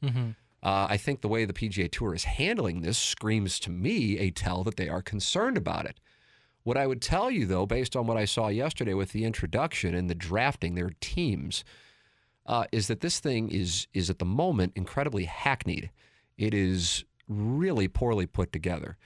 Uh, 0.61 0.87
I 0.89 0.97
think 0.97 1.21
the 1.21 1.27
way 1.27 1.45
the 1.45 1.53
PGA 1.53 1.91
Tour 1.91 2.13
is 2.13 2.23
handling 2.23 2.81
this 2.81 2.97
screams 2.97 3.59
to 3.61 3.69
me 3.69 4.17
a 4.19 4.31
tell 4.31 4.63
that 4.63 4.77
they 4.77 4.87
are 4.89 5.01
concerned 5.01 5.57
about 5.57 5.85
it. 5.85 5.99
What 6.63 6.77
I 6.77 6.87
would 6.87 7.01
tell 7.01 7.29
you, 7.29 7.45
though, 7.45 7.65
based 7.65 7.95
on 7.95 8.07
what 8.07 8.15
I 8.15 8.23
saw 8.23 8.47
yesterday 8.47 8.93
with 8.93 9.11
the 9.11 9.25
introduction 9.25 9.93
and 9.93 10.09
the 10.09 10.15
drafting 10.15 10.75
their 10.75 10.91
teams, 11.01 11.65
uh, 12.45 12.65
is 12.71 12.87
that 12.87 13.01
this 13.01 13.19
thing 13.19 13.49
is 13.49 13.87
is 13.93 14.09
at 14.09 14.19
the 14.19 14.25
moment 14.25 14.73
incredibly 14.75 15.25
hackneyed. 15.25 15.89
It 16.37 16.53
is 16.53 17.03
really 17.27 17.87
poorly 17.89 18.25
put 18.25 18.53
together. 18.53 18.97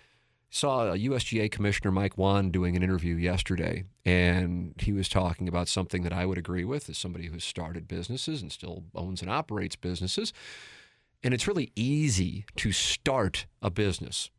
Saw 0.58 0.92
a 0.92 0.98
USGA 0.98 1.52
Commissioner 1.52 1.92
Mike 1.92 2.18
Whan 2.18 2.50
doing 2.50 2.76
an 2.76 2.82
interview 2.82 3.14
yesterday, 3.14 3.84
and 4.04 4.74
he 4.80 4.92
was 4.92 5.08
talking 5.08 5.48
about 5.48 5.68
something 5.68 6.02
that 6.02 6.12
I 6.12 6.26
would 6.26 6.40
agree 6.40 6.64
with 6.64 6.90
as 6.90 6.98
somebody 6.98 7.28
who's 7.28 7.44
started 7.44 7.88
businesses 7.88 8.42
and 8.42 8.52
still 8.52 8.86
owns 8.96 9.22
and 9.22 9.30
operates 9.30 9.76
businesses. 9.76 10.34
And 11.22 11.32
it's 11.36 11.48
really 11.48 11.72
easy 11.76 12.44
to 12.56 12.72
start 12.72 13.46
a 13.62 13.70
business 13.70 14.32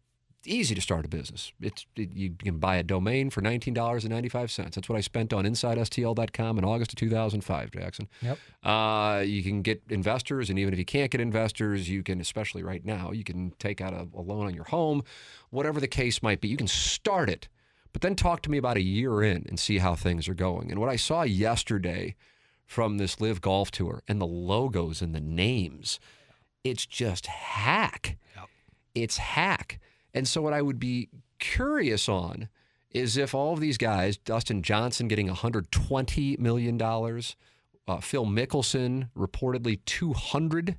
easy 0.49 0.75
to 0.75 0.81
start 0.81 1.05
a 1.05 1.09
business. 1.09 1.53
It's 1.61 1.87
it, 1.97 2.13
you 2.13 2.31
can 2.31 2.59
buy 2.59 2.77
a 2.77 2.83
domain 2.83 3.31
for 3.31 3.41
nineteen 3.41 3.75
dollars 3.75 4.05
and 4.05 4.13
ninety 4.13 4.29
five 4.29 4.51
cents. 4.51 4.75
That's 4.75 4.89
what 4.89 4.97
I 4.97 5.01
spent 5.01 5.33
on 5.33 5.45
InsideSTL.com 5.45 6.59
in 6.59 6.65
August 6.65 6.93
of 6.93 6.97
two 6.97 7.11
thousand 7.11 7.43
five. 7.43 7.71
Jackson. 7.71 8.09
Yep. 8.23 8.39
Uh, 8.63 9.23
you 9.25 9.43
can 9.43 9.63
get 9.63 9.83
investors, 9.89 10.51
and 10.51 10.59
even 10.59 10.73
if 10.73 10.79
you 10.79 10.85
can't 10.85 11.11
get 11.11 11.21
investors, 11.21 11.89
you 11.89 12.03
can, 12.03 12.21
especially 12.21 12.63
right 12.63 12.85
now, 12.85 13.13
you 13.13 13.25
can 13.25 13.53
take 13.59 13.81
out 13.81 13.93
a, 13.93 14.09
a 14.15 14.23
loan 14.23 14.47
on 14.47 14.55
your 14.55 14.65
home, 14.65 15.03
whatever 15.51 15.81
the 15.81 15.89
case 15.89 16.23
might 16.23 16.41
be. 16.41 16.49
You 16.49 16.57
can 16.57 16.67
start 16.69 17.31
it, 17.31 17.49
but 17.93 18.03
then 18.03 18.15
talk 18.15 18.43
to 18.43 18.51
me 18.51 18.59
about 18.59 18.77
a 18.77 18.83
year 18.83 19.23
in 19.23 19.45
and 19.49 19.59
see 19.59 19.79
how 19.79 19.95
things 19.95 20.29
are 20.29 20.35
going. 20.35 20.71
And 20.71 20.81
what 20.81 20.89
I 20.89 20.97
saw 20.97 21.23
yesterday 21.23 22.17
from 22.67 22.99
this 22.99 23.21
LIV 23.21 23.41
Golf 23.41 23.71
Tour 23.71 24.03
and 24.09 24.21
the 24.21 24.27
logos 24.27 25.01
and 25.01 25.15
the 25.15 25.21
names, 25.21 25.99
it's 26.65 26.85
just 26.85 27.27
hack. 27.27 28.17
It's 28.95 29.19
hack. 29.19 29.79
And 30.19 30.27
so, 30.27 30.43
what 30.43 30.53
I 30.53 30.63
would 30.63 30.81
be 30.81 31.11
curious 31.39 32.09
on 32.09 32.49
is 32.91 33.17
if 33.17 33.37
all 33.37 33.55
of 33.55 33.61
these 33.61 33.79
guys, 33.79 34.17
Dustin 34.17 34.65
Johnson 34.65 35.07
getting 35.07 35.29
$120 35.29 36.41
million, 36.41 36.83
uh, 36.83 38.01
Phil 38.01 38.27
Mickelson 38.27 39.11
reportedly 39.17 39.79
$200 39.85 40.75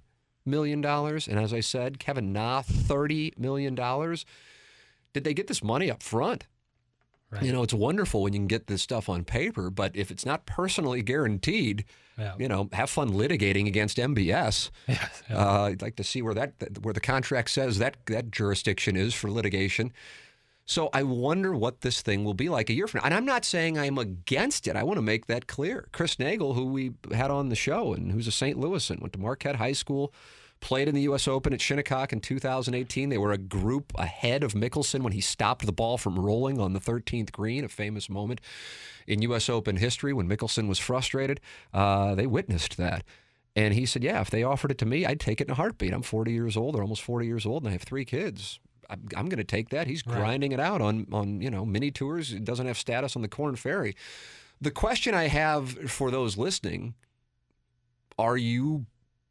million, 0.46 0.84
and 0.84 1.40
as 1.40 1.54
I 1.54 1.62
said, 1.62 2.00
Kevin 2.00 2.34
Na 2.34 2.64
$30 2.64 3.38
million, 3.38 3.76
did 3.76 5.24
they 5.24 5.34
get 5.34 5.48
this 5.48 5.64
money 5.64 5.90
up 5.90 6.04
front? 6.04 6.46
Right. 7.32 7.44
You 7.44 7.52
know, 7.54 7.62
it's 7.62 7.74
wonderful 7.76 8.24
when 8.24 8.34
you 8.34 8.40
can 8.40 8.48
get 8.48 8.66
this 8.66 8.82
stuff 8.82 9.08
on 9.08 9.24
paper, 9.24 9.70
but 9.70 9.96
if 9.96 10.10
it's 10.10 10.26
not 10.26 10.48
personally 10.48 11.04
guaranteed, 11.04 11.86
Yeah. 12.18 12.34
you 12.40 12.48
know, 12.48 12.70
have 12.74 12.90
fun 12.90 13.12
litigating 13.12 13.68
against 13.68 13.98
MBS. 13.98 14.72
Yes, 14.88 15.24
yeah. 15.30 15.38
Uh, 15.38 15.62
I'd 15.66 15.82
like 15.84 15.96
to 15.98 16.04
see 16.04 16.22
where 16.24 16.34
that 16.34 16.54
where 16.82 16.94
the 16.94 17.00
contract 17.00 17.52
says 17.52 17.78
that 17.78 17.98
that 18.08 18.32
jurisdiction 18.32 18.96
is 18.96 19.14
for 19.14 19.30
litigation. 19.30 19.94
So 20.66 20.90
I 20.94 21.04
wonder 21.04 21.56
what 21.56 21.82
this 21.82 22.02
thing 22.02 22.24
will 22.24 22.34
be 22.36 22.48
like 22.50 22.70
a 22.70 22.74
year 22.74 22.88
from 22.88 23.00
now. 23.00 23.06
And 23.06 23.14
I'm 23.14 23.26
not 23.26 23.44
saying 23.46 23.78
I'm 23.78 23.98
against 23.98 24.68
it. 24.68 24.76
I 24.76 24.84
want 24.84 24.98
to 24.98 25.02
make 25.04 25.26
that 25.28 25.48
clear. 25.48 25.88
Chris 25.92 26.16
Naegel, 26.20 26.54
who 26.56 26.66
we 26.66 26.94
had 27.12 27.32
on 27.32 27.50
the 27.50 27.56
show 27.56 27.94
and 27.94 28.12
who's 28.12 28.28
a 28.28 28.32
St. 28.32 28.56
Louisan, 28.58 29.02
went 29.02 29.14
to 29.14 29.20
Marquette 29.20 29.56
High 29.56 29.72
School, 29.74 30.14
played 30.62 30.88
in 30.88 30.96
the 30.96 31.02
U.S. 31.02 31.28
Open 31.28 31.54
at 31.54 31.62
Shinnecock 31.62 32.12
in 32.12 32.20
2018. 32.20 33.10
They 33.10 33.18
were 33.18 33.32
a 33.32 33.38
group 33.38 33.92
ahead 33.96 34.44
of 34.44 34.54
Mickelson 34.54 35.02
when 35.02 35.14
he 35.14 35.22
stopped 35.22 35.66
the 35.66 35.72
ball 35.72 35.98
from 35.98 36.20
rolling 36.20 36.60
on 36.60 36.74
the 36.74 36.80
13th 36.80 37.32
green, 37.32 37.64
a 37.64 37.70
famous 37.70 38.10
moment 38.10 38.42
in 39.08 39.22
U.S. 39.24 39.50
Open 39.50 39.78
history 39.78 40.14
when 40.14 40.28
Mickelson 40.28 40.68
was 40.68 40.80
frustrated. 40.80 41.40
Uh, 41.74 42.16
they 42.16 42.28
witnessed 42.28 42.78
that. 42.78 43.04
And 43.56 43.74
he 43.74 43.86
said, 43.86 44.04
Yeah, 44.04 44.22
if 44.22 44.30
they 44.30 44.44
offered 44.44 44.72
it 44.72 44.78
to 44.80 44.86
me, 44.86 45.06
I'd 45.06 45.20
take 45.20 45.42
it 45.42 45.48
in 45.48 45.52
a 45.52 45.56
heartbeat. 45.56 45.94
I'm 45.94 46.02
40 46.02 46.32
years 46.32 46.56
old 46.56 46.76
or 46.76 46.82
almost 46.82 47.02
40 47.02 47.26
years 47.26 47.46
old, 47.46 47.64
and 47.64 47.70
I 47.70 47.74
have 47.74 47.84
three 47.84 48.06
kids. 48.06 48.60
I'm, 48.90 49.08
I'm 49.16 49.30
going 49.30 49.38
to 49.38 49.44
take 49.44 49.70
that. 49.70 49.88
He's 49.88 50.02
grinding 50.02 50.52
it 50.52 50.60
out 50.60 50.82
on, 50.82 51.08
on 51.12 51.42
you 51.42 51.50
know 51.50 51.66
mini 51.66 51.92
tours. 51.92 52.30
He 52.30 52.40
doesn't 52.40 52.68
have 52.68 52.78
status 52.78 53.16
on 53.16 53.22
the 53.22 53.28
Corn 53.28 53.56
Ferry. 53.56 53.96
The 54.62 54.72
question 54.72 55.14
I 55.14 55.28
have 55.28 55.72
for 55.90 56.12
those 56.12 56.38
listening 56.38 56.96
are 58.18 58.36
you 58.36 58.86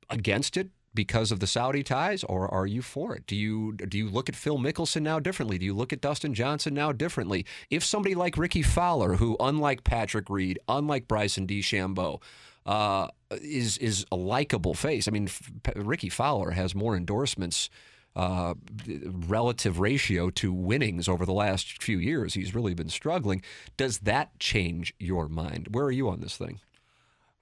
against 0.08 0.56
it 0.56 0.70
because 0.98 1.30
of 1.30 1.38
the 1.38 1.46
Saudi 1.46 1.84
ties, 1.84 2.24
or 2.24 2.52
are 2.52 2.66
you 2.66 2.82
for 2.82 3.14
it? 3.14 3.24
Do 3.28 3.36
you 3.36 3.74
do 3.74 3.96
you 3.96 4.10
look 4.10 4.28
at 4.28 4.34
Phil 4.34 4.58
Mickelson 4.58 5.02
now 5.02 5.20
differently? 5.20 5.56
Do 5.56 5.64
you 5.64 5.72
look 5.72 5.92
at 5.92 6.00
Dustin 6.00 6.34
Johnson 6.34 6.74
now 6.74 6.90
differently? 6.90 7.46
If 7.70 7.84
somebody 7.84 8.16
like 8.16 8.36
Rickie 8.36 8.62
Fowler, 8.64 9.14
who 9.14 9.36
unlike 9.38 9.84
Patrick 9.84 10.28
Reed, 10.28 10.58
unlike 10.68 11.06
Bryson 11.06 11.46
DeChambeau, 11.46 12.20
uh, 12.66 13.06
is 13.30 13.78
is 13.78 14.06
a 14.10 14.16
likable 14.16 14.74
face. 14.74 15.06
I 15.06 15.12
mean, 15.12 15.28
Rickie 15.76 16.08
Fowler 16.08 16.50
has 16.50 16.74
more 16.74 16.96
endorsements. 16.96 17.70
Uh, 18.16 18.54
relative 19.28 19.78
ratio 19.78 20.28
to 20.28 20.52
winnings 20.52 21.08
over 21.08 21.24
the 21.24 21.32
last 21.32 21.80
few 21.80 21.98
years, 21.98 22.34
he's 22.34 22.52
really 22.52 22.74
been 22.74 22.88
struggling. 22.88 23.40
Does 23.76 24.00
that 24.00 24.36
change 24.40 24.92
your 24.98 25.28
mind? 25.28 25.68
Where 25.70 25.84
are 25.84 25.92
you 25.92 26.08
on 26.08 26.18
this 26.18 26.36
thing? 26.36 26.58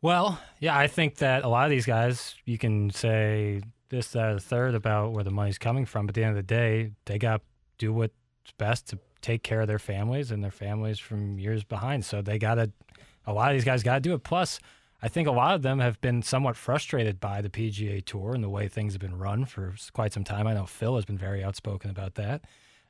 Well, 0.06 0.38
yeah, 0.60 0.78
I 0.78 0.86
think 0.86 1.16
that 1.16 1.42
a 1.42 1.48
lot 1.48 1.64
of 1.64 1.70
these 1.70 1.84
guys, 1.84 2.36
you 2.44 2.58
can 2.58 2.90
say 2.90 3.60
this, 3.88 4.12
that, 4.12 4.24
or 4.24 4.34
the 4.34 4.40
third 4.40 4.76
about 4.76 5.10
where 5.10 5.24
the 5.24 5.32
money's 5.32 5.58
coming 5.58 5.84
from. 5.84 6.06
But 6.06 6.10
at 6.10 6.14
the 6.14 6.22
end 6.22 6.30
of 6.30 6.46
the 6.46 6.54
day, 6.54 6.92
they 7.06 7.18
got 7.18 7.38
to 7.38 7.42
do 7.78 7.92
what's 7.92 8.14
best 8.56 8.86
to 8.90 9.00
take 9.20 9.42
care 9.42 9.62
of 9.62 9.66
their 9.66 9.80
families 9.80 10.30
and 10.30 10.44
their 10.44 10.52
families 10.52 11.00
from 11.00 11.40
years 11.40 11.64
behind. 11.64 12.04
So 12.04 12.22
they 12.22 12.38
got 12.38 12.54
to, 12.54 12.70
a 13.26 13.32
lot 13.32 13.50
of 13.50 13.56
these 13.56 13.64
guys 13.64 13.82
got 13.82 13.94
to 13.94 14.00
do 14.00 14.14
it. 14.14 14.22
Plus, 14.22 14.60
I 15.02 15.08
think 15.08 15.26
a 15.26 15.32
lot 15.32 15.56
of 15.56 15.62
them 15.62 15.80
have 15.80 16.00
been 16.00 16.22
somewhat 16.22 16.54
frustrated 16.54 17.18
by 17.18 17.42
the 17.42 17.50
PGA 17.50 18.04
Tour 18.04 18.32
and 18.32 18.44
the 18.44 18.48
way 18.48 18.68
things 18.68 18.92
have 18.92 19.00
been 19.00 19.18
run 19.18 19.44
for 19.44 19.74
quite 19.92 20.12
some 20.12 20.22
time. 20.22 20.46
I 20.46 20.54
know 20.54 20.66
Phil 20.66 20.94
has 20.94 21.04
been 21.04 21.18
very 21.18 21.42
outspoken 21.42 21.90
about 21.90 22.14
that. 22.14 22.42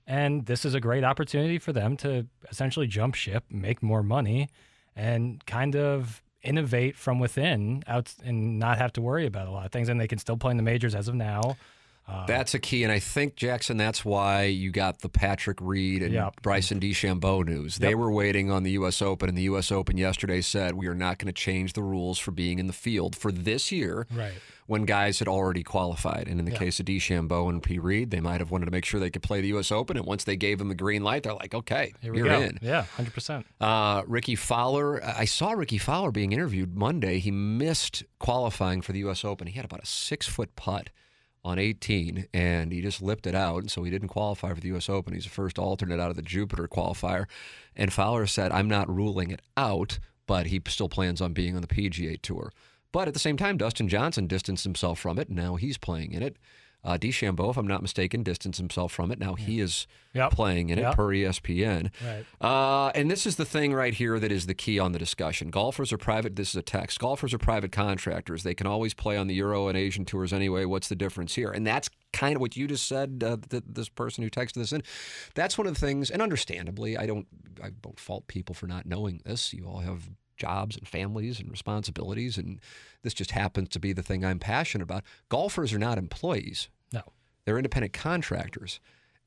And 0.06 0.44
this 0.44 0.66
is 0.66 0.74
a 0.74 0.80
great 0.80 1.02
opportunity 1.02 1.58
for 1.58 1.72
them 1.72 1.96
to 1.96 2.26
essentially 2.50 2.86
jump 2.86 3.14
ship, 3.14 3.44
make 3.48 3.82
more 3.82 4.02
money, 4.02 4.50
and 4.94 5.42
kind 5.46 5.76
of 5.76 6.22
innovate 6.46 6.96
from 6.96 7.18
within 7.18 7.82
out 7.86 8.14
and 8.24 8.58
not 8.58 8.78
have 8.78 8.92
to 8.94 9.02
worry 9.02 9.26
about 9.26 9.48
a 9.48 9.50
lot 9.50 9.66
of 9.66 9.72
things. 9.72 9.88
And 9.88 10.00
they 10.00 10.08
can 10.08 10.18
still 10.18 10.36
play 10.36 10.52
in 10.52 10.56
the 10.56 10.62
majors 10.62 10.94
as 10.94 11.08
of 11.08 11.14
now. 11.14 11.56
That's 12.26 12.54
a 12.54 12.58
key, 12.58 12.82
and 12.84 12.92
I 12.92 12.98
think 12.98 13.34
Jackson. 13.36 13.76
That's 13.76 14.04
why 14.04 14.44
you 14.44 14.70
got 14.70 15.00
the 15.00 15.08
Patrick 15.08 15.58
Reed 15.60 16.02
and 16.02 16.12
Yep. 16.12 16.42
Bryson 16.42 16.78
DeChambeau 16.80 17.44
news. 17.44 17.76
They 17.76 17.94
were 17.94 18.10
waiting 18.10 18.50
on 18.50 18.62
the 18.62 18.72
U.S. 18.72 19.02
Open, 19.02 19.28
and 19.28 19.36
the 19.36 19.42
U.S. 19.42 19.72
Open 19.72 19.96
yesterday 19.96 20.40
said 20.40 20.74
we 20.74 20.86
are 20.86 20.94
not 20.94 21.18
going 21.18 21.26
to 21.26 21.32
change 21.32 21.72
the 21.72 21.82
rules 21.82 22.18
for 22.18 22.30
being 22.30 22.58
in 22.58 22.66
the 22.68 22.72
field 22.72 23.16
for 23.16 23.32
this 23.32 23.72
year. 23.72 24.06
Right. 24.14 24.32
When 24.68 24.84
guys 24.84 25.20
had 25.20 25.28
already 25.28 25.62
qualified, 25.62 26.26
and 26.26 26.40
in 26.40 26.44
the 26.44 26.50
case 26.50 26.80
of 26.80 26.86
DeChambeau 26.86 27.48
and 27.48 27.62
P. 27.62 27.78
Reed, 27.78 28.10
they 28.10 28.18
might 28.18 28.40
have 28.40 28.50
wanted 28.50 28.64
to 28.64 28.72
make 28.72 28.84
sure 28.84 28.98
they 28.98 29.10
could 29.10 29.22
play 29.22 29.40
the 29.40 29.46
U.S. 29.48 29.70
Open, 29.70 29.96
and 29.96 30.04
once 30.04 30.24
they 30.24 30.34
gave 30.36 30.58
them 30.58 30.68
the 30.68 30.74
green 30.74 31.04
light, 31.04 31.22
they're 31.22 31.34
like, 31.34 31.54
"Okay, 31.54 31.92
you're 32.02 32.24
go. 32.24 32.40
in." 32.40 32.58
Yeah, 32.60 32.84
100%. 32.96 33.44
Uh, 33.60 34.02
Rickie 34.08 34.34
Fowler, 34.34 35.04
I 35.04 35.24
saw 35.24 35.52
Rickie 35.52 35.78
Fowler 35.78 36.10
being 36.10 36.32
interviewed 36.32 36.76
Monday. 36.76 37.20
He 37.20 37.30
missed 37.30 38.02
qualifying 38.18 38.82
for 38.82 38.90
the 38.92 38.98
U.S. 39.00 39.24
Open. 39.24 39.46
He 39.46 39.52
had 39.54 39.64
about 39.64 39.82
a 39.84 39.86
six 39.86 40.26
foot 40.26 40.56
putt 40.56 40.90
on 41.46 41.60
18, 41.60 42.26
and 42.34 42.72
he 42.72 42.82
just 42.82 43.00
lipped 43.00 43.26
it 43.26 43.34
out, 43.34 43.58
and 43.58 43.70
so 43.70 43.84
he 43.84 43.90
didn't 43.90 44.08
qualify 44.08 44.52
for 44.52 44.60
the 44.60 44.68
U.S. 44.68 44.88
Open. 44.88 45.14
He's 45.14 45.24
the 45.24 45.30
first 45.30 45.60
alternate 45.60 46.00
out 46.00 46.10
of 46.10 46.16
the 46.16 46.22
Jupiter 46.22 46.66
qualifier. 46.66 47.26
And 47.76 47.92
Fowler 47.92 48.26
said, 48.26 48.50
I'm 48.50 48.68
not 48.68 48.92
ruling 48.92 49.30
it 49.30 49.40
out, 49.56 50.00
but 50.26 50.46
he 50.46 50.60
still 50.66 50.88
plans 50.88 51.20
on 51.20 51.32
being 51.32 51.54
on 51.54 51.62
the 51.62 51.68
PGA 51.68 52.20
Tour. 52.20 52.52
But 52.90 53.06
at 53.06 53.14
the 53.14 53.20
same 53.20 53.36
time, 53.36 53.58
Dustin 53.58 53.88
Johnson 53.88 54.26
distanced 54.26 54.64
himself 54.64 54.98
from 54.98 55.20
it, 55.20 55.28
and 55.28 55.36
now 55.36 55.54
he's 55.54 55.78
playing 55.78 56.12
in 56.12 56.22
it. 56.22 56.36
Uh, 56.86 56.96
DeChambeau, 56.96 57.50
if 57.50 57.56
I'm 57.56 57.66
not 57.66 57.82
mistaken, 57.82 58.22
distanced 58.22 58.58
himself 58.60 58.92
from 58.92 59.10
it. 59.10 59.18
Now 59.18 59.34
he 59.34 59.58
is 59.60 59.88
Yep. 60.14 60.30
playing 60.30 60.70
in 60.70 60.78
it 60.78 60.94
per 60.94 61.08
ESPN. 61.12 61.90
Right. 62.02 62.24
Uh, 62.40 62.90
and 62.94 63.10
this 63.10 63.26
is 63.26 63.36
the 63.36 63.44
thing 63.44 63.74
right 63.74 63.92
here 63.92 64.18
that 64.20 64.30
is 64.30 64.46
the 64.46 64.54
key 64.54 64.78
on 64.78 64.92
the 64.92 64.98
discussion. 64.98 65.50
Golfers 65.50 65.92
are 65.92 65.98
private. 65.98 66.36
This 66.36 66.50
is 66.50 66.56
a 66.56 66.62
text. 66.62 66.98
Golfers 67.00 67.34
are 67.34 67.38
private 67.38 67.72
contractors. 67.72 68.44
They 68.44 68.54
can 68.54 68.66
always 68.68 68.94
play 68.94 69.16
on 69.16 69.26
the 69.26 69.34
Euro 69.34 69.66
and 69.68 69.76
Asian 69.76 70.04
tours 70.04 70.32
anyway. 70.32 70.64
What's 70.64 70.88
the 70.88 70.94
difference 70.96 71.34
here? 71.34 71.50
And 71.50 71.66
that's 71.66 71.90
kind 72.12 72.36
of 72.36 72.40
what 72.40 72.56
you 72.56 72.66
just 72.68 72.86
said. 72.86 73.22
Uh, 73.26 73.36
th- 73.50 73.64
this 73.66 73.88
person 73.88 74.22
who 74.24 74.30
texted 74.30 74.54
this 74.54 74.72
in. 74.72 74.82
That's 75.34 75.58
one 75.58 75.66
of 75.66 75.74
the 75.74 75.80
things. 75.80 76.08
And 76.10 76.22
understandably, 76.22 76.96
I 76.96 77.04
don't. 77.06 77.26
I 77.62 77.70
don't 77.82 77.98
fault 77.98 78.26
people 78.28 78.54
for 78.54 78.66
not 78.68 78.86
knowing 78.86 79.20
this. 79.24 79.52
You 79.52 79.66
all 79.66 79.80
have 79.80 80.08
jobs 80.36 80.76
and 80.76 80.86
families 80.86 81.40
and 81.40 81.50
responsibilities, 81.50 82.36
and 82.38 82.60
this 83.02 83.14
just 83.14 83.30
happens 83.32 83.70
to 83.70 83.80
be 83.80 83.92
the 83.92 84.02
thing 84.02 84.24
I'm 84.24 84.38
passionate 84.38 84.84
about. 84.84 85.02
Golfers 85.30 85.72
are 85.72 85.78
not 85.78 85.96
employees. 85.98 86.68
They're 87.46 87.56
independent 87.56 87.94
contractors. 87.94 88.80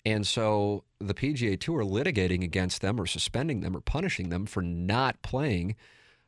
And 0.05 0.27
so 0.27 0.83
the 0.99 1.13
PGA 1.13 1.59
Tour 1.59 1.83
litigating 1.83 2.43
against 2.43 2.81
them 2.81 2.99
or 2.99 3.05
suspending 3.05 3.61
them 3.61 3.75
or 3.75 3.81
punishing 3.81 4.29
them 4.29 4.45
for 4.45 4.61
not 4.61 5.21
playing 5.21 5.75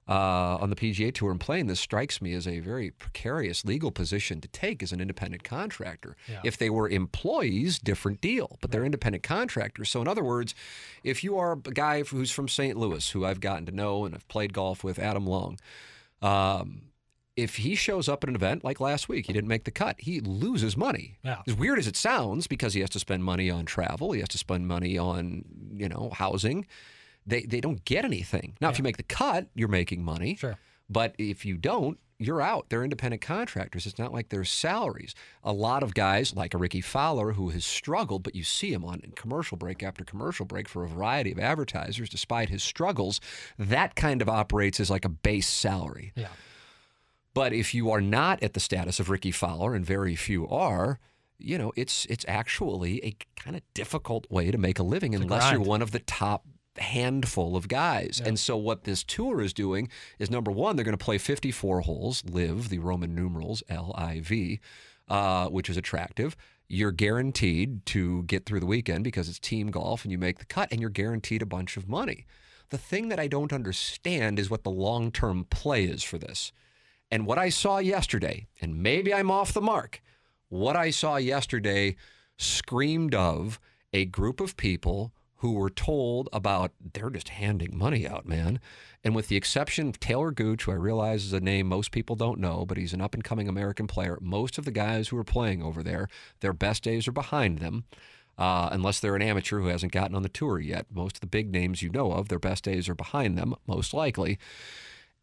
uh, 0.07 0.57
on 0.59 0.69
the 0.69 0.75
PGA 0.75 1.13
Tour 1.13 1.31
and 1.31 1.39
playing 1.39 1.67
this 1.67 1.79
strikes 1.79 2.21
me 2.21 2.33
as 2.33 2.47
a 2.47 2.59
very 2.59 2.91
precarious 2.91 3.63
legal 3.63 3.91
position 3.91 4.41
to 4.41 4.47
take 4.49 4.83
as 4.83 4.91
an 4.91 4.99
independent 4.99 5.43
contractor. 5.43 6.17
If 6.43 6.57
they 6.57 6.69
were 6.69 6.89
employees, 6.89 7.79
different 7.79 8.19
deal, 8.19 8.57
but 8.61 8.71
they're 8.71 8.83
independent 8.83 9.23
contractors. 9.23 9.89
So, 9.89 10.01
in 10.01 10.07
other 10.07 10.23
words, 10.23 10.53
if 11.03 11.23
you 11.23 11.37
are 11.37 11.53
a 11.53 11.71
guy 11.71 12.03
who's 12.03 12.31
from 12.31 12.49
St. 12.49 12.77
Louis, 12.77 13.09
who 13.11 13.25
I've 13.25 13.39
gotten 13.39 13.65
to 13.67 13.71
know 13.71 14.03
and 14.05 14.13
I've 14.13 14.27
played 14.27 14.53
golf 14.53 14.83
with, 14.83 14.99
Adam 14.99 15.25
Long, 15.25 15.57
um, 16.21 16.81
if 17.35 17.57
he 17.57 17.75
shows 17.75 18.09
up 18.09 18.23
at 18.23 18.29
an 18.29 18.35
event 18.35 18.63
like 18.63 18.79
last 18.79 19.07
week, 19.07 19.27
he 19.27 19.33
didn't 19.33 19.47
make 19.47 19.63
the 19.63 19.71
cut, 19.71 19.95
he 19.99 20.19
loses 20.19 20.75
money. 20.75 21.17
Yeah. 21.23 21.41
As 21.47 21.55
weird 21.55 21.79
as 21.79 21.87
it 21.87 21.95
sounds, 21.95 22.47
because 22.47 22.73
he 22.73 22.81
has 22.81 22.89
to 22.91 22.99
spend 22.99 23.23
money 23.23 23.49
on 23.49 23.65
travel, 23.65 24.11
he 24.11 24.19
has 24.19 24.29
to 24.29 24.37
spend 24.37 24.67
money 24.67 24.97
on, 24.97 25.45
you 25.75 25.87
know, 25.87 26.11
housing. 26.13 26.65
They 27.25 27.43
they 27.43 27.61
don't 27.61 27.85
get 27.85 28.03
anything. 28.03 28.57
Now, 28.59 28.69
if 28.69 28.77
you 28.77 28.83
make 28.83 28.97
the 28.97 29.03
cut, 29.03 29.47
you're 29.53 29.67
making 29.67 30.03
money. 30.03 30.35
Sure. 30.35 30.57
But 30.89 31.15
if 31.17 31.45
you 31.45 31.55
don't, 31.55 31.97
you're 32.17 32.41
out. 32.41 32.67
They're 32.69 32.83
independent 32.83 33.21
contractors. 33.21 33.85
It's 33.85 33.97
not 33.97 34.13
like 34.13 34.29
their 34.29 34.43
salaries. 34.43 35.15
A 35.43 35.53
lot 35.53 35.81
of 35.81 35.93
guys, 35.93 36.35
like 36.35 36.53
a 36.53 36.57
Rickie 36.57 36.81
Fowler, 36.81 37.33
who 37.33 37.49
has 37.49 37.65
struggled, 37.65 38.23
but 38.23 38.35
you 38.35 38.43
see 38.43 38.73
him 38.73 38.85
on 38.85 39.01
commercial 39.15 39.57
break 39.57 39.81
after 39.81 40.03
commercial 40.03 40.45
break 40.45 40.67
for 40.67 40.83
a 40.83 40.87
variety 40.87 41.31
of 41.31 41.39
advertisers, 41.39 42.09
despite 42.09 42.49
his 42.49 42.61
struggles, 42.61 43.19
that 43.57 43.95
kind 43.95 44.21
of 44.21 44.29
operates 44.29 44.79
as 44.79 44.89
like 44.89 45.05
a 45.05 45.09
base 45.09 45.47
salary. 45.47 46.11
Yeah. 46.15 46.27
But 47.33 47.53
if 47.53 47.73
you 47.73 47.91
are 47.91 48.01
not 48.01 48.43
at 48.43 48.53
the 48.53 48.59
status 48.59 48.99
of 48.99 49.09
Rickie 49.09 49.31
Fowler, 49.31 49.73
and 49.73 49.85
very 49.85 50.15
few 50.15 50.47
are, 50.49 50.99
you 51.37 51.57
know, 51.57 51.71
it's 51.75 52.05
it's 52.05 52.25
actually 52.27 53.03
a 53.05 53.15
kind 53.35 53.55
of 53.55 53.61
difficult 53.73 54.29
way 54.29 54.51
to 54.51 54.57
make 54.57 54.79
a 54.79 54.83
living 54.83 55.15
a 55.15 55.19
unless 55.19 55.51
you're 55.51 55.61
one 55.61 55.81
of 55.81 55.91
the 55.91 55.99
top 55.99 56.45
handful 56.77 57.55
of 57.55 57.67
guys. 57.67 58.21
And 58.23 58.39
so 58.39 58.55
what 58.57 58.83
this 58.83 59.03
tour 59.03 59.41
is 59.41 59.53
doing 59.53 59.89
is 60.19 60.29
number 60.29 60.51
one, 60.51 60.75
they're 60.75 60.85
going 60.85 60.97
to 60.97 61.03
play 61.03 61.17
54 61.17 61.81
holes, 61.81 62.23
LIV 62.29 62.69
the 62.69 62.79
Roman 62.79 63.15
numerals 63.15 63.63
L 63.69 63.93
I 63.97 64.19
V, 64.21 64.59
uh, 65.07 65.47
which 65.49 65.69
is 65.69 65.77
attractive. 65.77 66.35
You're 66.67 66.91
guaranteed 66.91 67.85
to 67.87 68.23
get 68.23 68.45
through 68.45 68.61
the 68.61 68.65
weekend 68.65 69.03
because 69.03 69.27
it's 69.27 69.39
team 69.39 69.71
golf 69.71 70.03
and 70.05 70.11
you 70.11 70.17
make 70.17 70.39
the 70.39 70.45
cut, 70.45 70.69
and 70.71 70.79
you're 70.79 70.89
guaranteed 70.89 71.41
a 71.41 71.45
bunch 71.45 71.75
of 71.75 71.89
money. 71.89 72.25
The 72.69 72.77
thing 72.77 73.09
that 73.09 73.19
I 73.19 73.27
don't 73.27 73.51
understand 73.51 74.39
is 74.39 74.49
what 74.49 74.63
the 74.63 74.71
long 74.71 75.11
term 75.11 75.45
play 75.49 75.83
is 75.83 76.03
for 76.03 76.17
this. 76.17 76.53
And 77.11 77.25
what 77.25 77.37
I 77.37 77.49
saw 77.49 77.79
yesterday, 77.79 78.47
and 78.61 78.81
maybe 78.81 79.13
I'm 79.13 79.29
off 79.29 79.53
the 79.53 79.61
mark, 79.61 80.01
what 80.47 80.77
I 80.77 80.91
saw 80.91 81.17
yesterday 81.17 81.97
screamed 82.37 83.13
of 83.13 83.59
a 83.93 84.05
group 84.05 84.39
of 84.39 84.55
people 84.55 85.11
who 85.37 85.53
were 85.53 85.69
told 85.69 86.29
about 86.31 86.71
they're 86.93 87.09
just 87.09 87.29
handing 87.29 87.77
money 87.77 88.07
out, 88.07 88.27
man. 88.27 88.59
And 89.03 89.15
with 89.15 89.27
the 89.27 89.35
exception 89.35 89.89
of 89.89 89.99
Taylor 89.99 90.31
Gooch, 90.31 90.63
who 90.63 90.71
I 90.71 90.75
realize 90.75 91.25
is 91.25 91.33
a 91.33 91.39
name 91.39 91.67
most 91.67 91.91
people 91.91 92.15
don't 92.15 92.39
know, 92.39 92.65
but 92.65 92.77
he's 92.77 92.93
an 92.93 93.01
up 93.01 93.13
and 93.13 93.23
coming 93.23 93.47
American 93.47 93.87
player, 93.87 94.17
most 94.21 94.57
of 94.57 94.65
the 94.65 94.71
guys 94.71 95.07
who 95.07 95.17
are 95.17 95.23
playing 95.23 95.63
over 95.63 95.81
there, 95.81 96.07
their 96.41 96.53
best 96.53 96.83
days 96.83 97.07
are 97.07 97.11
behind 97.11 97.59
them. 97.59 97.85
Uh, 98.37 98.69
unless 98.71 98.99
they're 98.99 99.15
an 99.15 99.21
amateur 99.21 99.59
who 99.59 99.67
hasn't 99.67 99.91
gotten 99.91 100.15
on 100.15 100.23
the 100.23 100.29
tour 100.29 100.57
yet. 100.57 100.87
Most 100.89 101.17
of 101.17 101.21
the 101.21 101.27
big 101.27 101.51
names 101.51 101.83
you 101.83 101.89
know 101.89 102.11
of, 102.13 102.29
their 102.29 102.39
best 102.39 102.63
days 102.63 102.89
are 102.89 102.95
behind 102.95 103.37
them, 103.37 103.53
most 103.67 103.93
likely 103.93 104.39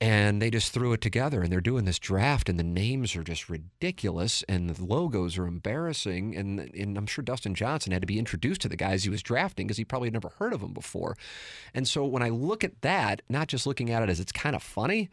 and 0.01 0.41
they 0.41 0.51
just 0.51 0.73
threw 0.73 0.93
it 0.93 1.01
together 1.01 1.43
and 1.43 1.53
they're 1.53 1.61
doing 1.61 1.85
this 1.85 1.99
draft 1.99 2.49
and 2.49 2.59
the 2.59 2.65
names 2.65 3.17
are 3.17 3.25
just 3.25 3.49
ridiculous 3.49 4.45
and 4.49 4.71
the 4.71 4.85
logos 4.85 5.37
are 5.37 5.47
embarrassing 5.47 6.37
and, 6.37 6.61
and 6.61 6.97
i'm 6.97 7.07
sure 7.07 7.25
dustin 7.25 7.55
johnson 7.55 7.93
had 7.93 8.03
to 8.03 8.07
be 8.07 8.19
introduced 8.19 8.61
to 8.61 8.69
the 8.69 8.77
guys 8.77 9.03
he 9.03 9.11
was 9.11 9.23
drafting 9.23 9.67
because 9.67 9.77
he 9.77 9.85
probably 9.85 10.07
had 10.07 10.13
never 10.13 10.31
heard 10.39 10.53
of 10.53 10.61
them 10.61 10.73
before. 10.73 11.17
And 11.75 11.87
so 11.87 12.05
when 12.05 12.23
i 12.23 12.29
look 12.29 12.63
at 12.63 12.81
that 12.83 13.23
not 13.29 13.49
just 13.49 13.67
looking 13.67 13.91
at 13.91 14.03
it 14.03 14.09
as 14.09 14.21
it's 14.21 14.33
kind 14.33 14.55
of 14.55 14.63
funny 14.63 15.11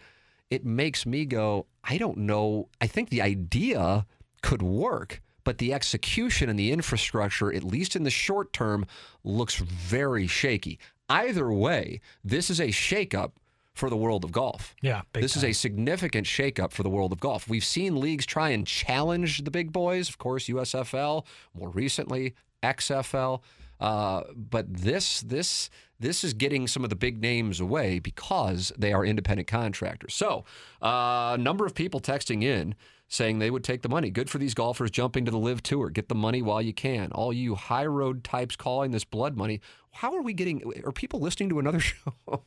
it 0.49 0.65
makes 0.65 1.05
me 1.05 1.25
go 1.25 1.65
i 1.83 1.97
don't 1.97 2.17
know. 2.17 2.69
I 2.79 2.87
think 2.87 3.09
the 3.09 3.21
idea 3.21 4.05
could 4.41 4.61
work 4.61 5.21
but 5.43 5.57
the 5.59 5.73
execution 5.73 6.49
and 6.49 6.57
the 6.57 6.71
infrastructure 6.71 7.53
at 7.53 7.63
least 7.63 7.95
in 7.95 8.03
the 8.03 8.09
short 8.09 8.51
term 8.51 8.85
looks 9.23 9.55
very 9.55 10.27
shaky. 10.27 10.79
Either 11.09 11.51
way 11.51 12.01
this 12.23 12.51
is 12.51 12.59
a 12.59 12.67
shakeup 12.67 13.31
for 13.75 13.89
the 13.89 13.97
world 13.97 14.23
of 14.23 14.31
golf. 14.31 14.73
Yeah, 14.81 15.01
big 15.13 15.21
this 15.21 15.35
is 15.35 15.43
a 15.43 15.51
significant 15.51 16.25
shakeup 16.25 16.71
for 16.71 16.81
the 16.81 16.89
world 16.89 17.11
of 17.11 17.19
golf. 17.19 17.47
We've 17.47 17.63
seen 17.63 17.99
leagues 17.99 18.25
try 18.25 18.49
and 18.49 18.65
challenge 18.65 19.43
the 19.43 19.51
big 19.51 19.71
boys, 19.71 20.09
of 20.09 20.17
course, 20.17 20.47
USFL, 20.47 21.25
more 21.53 21.69
recently 21.69 22.33
XFL. 22.63 23.41
Uh, 23.79 24.23
but 24.33 24.73
this 24.73 25.21
this 25.21 25.69
this 25.99 26.23
is 26.23 26.33
getting 26.33 26.67
some 26.67 26.83
of 26.83 26.89
the 26.89 26.95
big 26.95 27.21
names 27.21 27.59
away 27.59 27.99
because 27.99 28.71
they 28.77 28.93
are 28.93 29.05
independent 29.05 29.47
contractors. 29.47 30.13
So, 30.13 30.45
uh, 30.81 31.35
a 31.35 31.37
number 31.37 31.65
of 31.65 31.75
people 31.75 31.99
texting 31.99 32.43
in 32.43 32.75
saying 33.07 33.39
they 33.39 33.51
would 33.51 33.63
take 33.63 33.81
the 33.81 33.89
money. 33.89 34.09
Good 34.09 34.29
for 34.29 34.37
these 34.37 34.53
golfers 34.53 34.91
jumping 34.91 35.25
to 35.25 35.31
the 35.31 35.37
LIV 35.37 35.63
tour. 35.63 35.89
Get 35.89 36.09
the 36.09 36.15
money 36.15 36.41
while 36.41 36.61
you 36.61 36.73
can. 36.73 37.11
All 37.11 37.31
you 37.31 37.55
high 37.55 37.85
road 37.85 38.23
types 38.23 38.55
calling 38.55 38.91
this 38.91 39.03
blood 39.03 39.37
money. 39.37 39.61
How 39.91 40.15
are 40.15 40.21
we 40.21 40.33
getting? 40.33 40.61
Are 40.85 40.91
people 40.91 41.19
listening 41.19 41.49
to 41.49 41.59
another 41.59 41.79
show? 41.81 42.43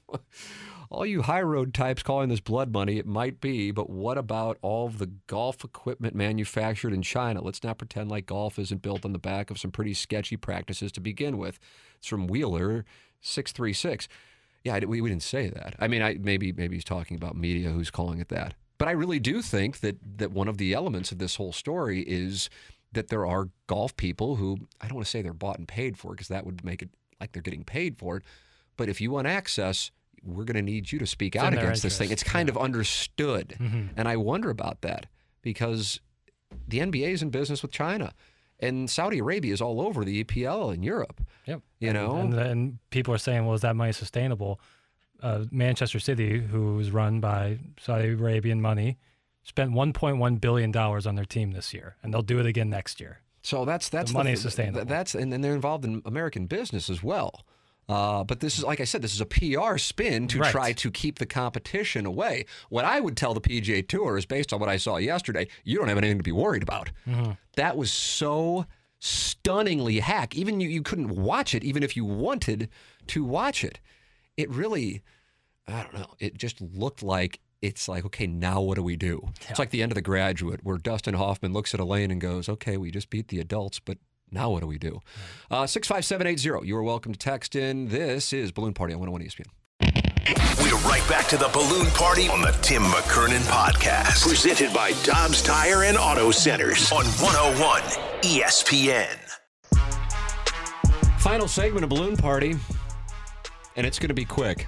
All 0.91 1.05
you 1.05 1.22
high 1.22 1.43
road 1.43 1.74
types 1.74 2.03
calling 2.03 2.28
this 2.28 2.41
blood 2.41 2.72
money, 2.72 2.99
it 2.99 3.07
might 3.07 3.41
be, 3.41 3.70
but 3.70 3.91
what 3.91 4.16
about 4.16 4.59
all 4.62 4.89
the 4.89 5.11
golf 5.26 5.62
equipment 5.62 6.14
manufactured 6.14 6.93
in 6.93 7.03
China? 7.03 7.43
Let's 7.43 7.62
not 7.62 7.78
pretend 7.78 8.11
like 8.11 8.26
golf 8.26 8.59
isn't 8.59 8.82
built 8.82 9.05
on 9.05 9.12
the 9.12 9.18
back 9.18 9.51
of 9.51 9.59
some 9.59 9.70
pretty 9.70 9.95
sketchy 9.95 10.36
practices 10.36 10.91
to 10.93 11.01
begin 11.01 11.36
with. 11.36 11.59
It's 11.99 12.09
from 12.09 12.26
Wheeler 12.26 12.86
636. 13.20 14.09
Yeah, 14.64 14.78
we, 14.86 15.01
we 15.01 15.09
didn't 15.09 15.22
say 15.22 15.51
that. 15.51 15.74
I 15.78 15.89
mean, 15.89 16.03
I, 16.03 16.16
maybe 16.20 16.53
maybe 16.53 16.76
he's 16.76 16.84
talking 16.84 17.16
about 17.16 17.36
media 17.36 17.70
who's 17.70 17.91
calling 17.91 18.20
it 18.20 18.28
that. 18.28 18.55
But 18.78 18.89
I 18.89 18.93
really 18.93 19.18
do 19.18 19.43
think 19.43 19.80
that 19.80 19.97
that 20.18 20.32
one 20.32 20.49
of 20.49 20.57
the 20.59 20.72
elements 20.72 21.12
of 21.12 21.18
this 21.18 21.36
whole 21.36 21.53
story 21.53 22.01
is 22.03 22.49
that 22.93 23.09
there 23.09 23.26
are 23.26 23.51
golf 23.66 23.97
people 23.97 24.36
who 24.36 24.57
I 24.80 24.86
don't 24.86 24.97
want 24.97 25.07
to 25.07 25.11
say 25.11 25.20
they're 25.20 25.34
bought 25.34 25.59
and 25.59 25.68
paid 25.68 25.99
for 25.99 26.12
because 26.12 26.28
that 26.28 26.47
would 26.47 26.64
make 26.64 26.82
it 26.82 26.91
like 27.20 27.32
they're 27.32 27.43
getting 27.43 27.64
paid 27.64 27.99
for 27.99 28.16
it. 28.16 28.22
But 28.76 28.89
if 28.89 29.01
you 29.01 29.11
want 29.11 29.26
access, 29.26 29.91
we're 30.23 30.45
going 30.45 30.57
to 30.57 30.62
need 30.62 30.91
you 30.91 30.99
to 30.99 31.07
speak 31.07 31.35
It's 31.35 31.45
out 31.45 31.53
against 31.53 31.83
this 31.83 31.99
thing. 31.99 32.11
It's 32.11 32.23
kind 32.23 32.49
of 32.49 32.57
understood. 32.57 33.57
Mhm. 33.59 33.91
And 33.97 34.09
I 34.09 34.16
wonder 34.16 34.51
about 34.51 34.81
that 34.83 35.07
because 35.43 36.01
the 36.66 36.79
NBA 36.81 37.12
is 37.12 37.23
in 37.23 37.31
business 37.31 37.62
with 37.62 37.71
China 37.71 38.12
and 38.61 38.91
Saudi 38.91 39.19
Arabia 39.19 39.53
is 39.53 39.61
all 39.61 39.81
over 39.81 40.05
the 40.05 40.25
EPL 40.25 40.75
in 40.75 40.83
Europe. 40.83 41.21
Yep. 41.47 41.62
You 41.81 41.93
know? 41.93 42.16
and, 42.16 42.35
and 42.35 42.79
people 42.91 43.14
are 43.14 43.19
saying, 43.19 43.47
well, 43.47 43.55
is 43.55 43.61
that 43.62 43.77
money 43.77 43.93
sustainable? 43.93 44.61
Uh, 45.23 45.45
Manchester 45.51 45.99
City, 45.99 46.41
who's 46.41 46.91
run 46.91 47.21
by 47.21 47.59
Saudi 47.81 48.11
Arabian 48.11 48.61
money, 48.61 48.99
spent 49.43 49.73
1.1 49.73 50.41
billion 50.41 50.71
dollars 50.71 51.07
on 51.07 51.14
their 51.16 51.25
team 51.25 51.53
this 51.53 51.75
year, 51.75 51.97
and 52.03 52.14
they'll 52.14 52.23
do 52.23 52.39
it 52.39 52.47
again 52.47 52.71
next 52.71 53.01
year. 53.01 53.21
So 53.43 53.64
that's 53.64 53.89
that's 53.89 54.12
money 54.12 54.29
th- 54.29 54.37
is 54.37 54.43
sustainable. 54.43 54.85
That's 54.85 55.14
and, 55.14 55.33
and 55.33 55.43
they're 55.43 55.55
involved 55.55 55.85
in 55.85 56.03
American 56.05 56.47
business 56.47 56.89
as 56.91 57.03
well. 57.03 57.45
Uh, 57.89 58.22
but 58.24 58.41
this 58.41 58.59
is 58.59 58.64
like 58.64 58.80
I 58.80 58.84
said, 58.84 59.01
this 59.01 59.14
is 59.14 59.20
a 59.20 59.26
PR 59.26 59.78
spin 59.78 60.28
to 60.28 60.41
Right. 60.41 60.51
try 60.51 60.72
to 60.74 60.91
keep 60.91 61.18
the 61.18 61.26
competition 61.26 62.05
away. 62.05 62.45
What 62.68 62.84
I 62.84 63.01
would 63.01 63.16
tell 63.16 63.32
the 63.32 63.41
PGA 63.41 63.86
Tour 63.86 64.18
is 64.18 64.26
based 64.26 64.53
on 64.53 64.61
what 64.61 64.68
I 64.68 64.76
saw 64.76 64.99
yesterday, 64.99 65.49
you 65.64 65.78
don't 65.78 65.89
have 65.89 65.97
anything 65.99 66.18
to 66.18 66.22
be 66.22 66.32
worried 66.32 66.62
about. 66.62 66.91
Mm-hmm. 67.07 67.32
That 67.57 67.76
was 67.78 67.91
so 67.91 68.66
stunningly 69.01 70.01
hack. 70.01 70.36
Even 70.36 70.61
you, 70.61 70.68
you 70.68 70.82
couldn't 70.82 71.11
watch 71.16 71.55
it, 71.55 71.64
even 71.64 71.82
if 71.82 71.97
you 71.97 72.05
wanted 72.05 72.68
to 73.09 73.24
watch 73.24 73.64
it. 73.64 73.80
It 74.36 74.51
really, 74.51 75.03
I 75.66 75.82
don't 75.82 75.95
know. 75.95 76.14
It 76.18 76.36
just 76.36 76.61
looked 76.61 77.03
like 77.03 77.41
it's 77.61 77.89
like, 77.89 78.05
okay, 78.05 78.26
now 78.26 78.61
what 78.61 78.76
do 78.76 78.82
we 78.82 78.97
do? 78.97 79.30
It's 79.49 79.59
like 79.59 79.70
the 79.70 79.82
end 79.82 79.91
of 79.93 79.97
The 79.97 80.03
Graduate, 80.03 80.61
where 80.62 80.78
Dustin 80.78 81.14
Hoffman 81.14 81.53
looks 81.53 81.74
at 81.74 81.80
Elaine 81.80 82.11
and 82.11 82.20
goes, 82.20 82.49
okay, 82.49 82.76
we 82.76 82.91
just 82.91 83.11
beat 83.11 83.28
the 83.28 83.41
adults, 83.41 83.80
but 83.80 83.99
now 84.31 84.51
what 84.51 84.61
do 84.61 84.66
we 84.66 84.79
do? 84.79 85.01
Uh, 85.51 85.66
65780, 85.66 86.66
you 86.66 86.76
are 86.76 86.83
welcome 86.83 87.12
to 87.12 87.18
text 87.18 87.57
in. 87.57 87.89
This 87.89 88.33
is 88.33 88.53
Balloon 88.53 88.74
Party 88.74 88.95
on 88.95 89.01
101 89.01 89.22
ESPN. 89.29 89.47
We're 90.61 90.76
right 90.89 91.07
back 91.09 91.26
to 91.29 91.39
the 91.39 91.49
balloon 91.53 91.87
party 91.93 92.29
on 92.29 92.43
the 92.43 92.51
Tim 92.61 92.83
McKernan 92.83 93.41
podcast. 93.49 94.26
Presented 94.26 94.74
by 94.74 94.93
Dobbs 95.03 95.43
Tire 95.43 95.85
and 95.85 95.97
Auto 95.97 96.31
Centers 96.31 96.93
on 96.93 97.05
101 97.07 97.81
ESPN. 98.22 99.16
Final 101.20 101.49
segment 101.49 101.85
of 101.85 101.91
Balloon 101.91 102.16
Party, 102.16 102.55
and 103.76 103.87
it's 103.87 103.99
going 103.99 104.09
to 104.09 104.14
be 104.14 104.24
quick. 104.24 104.66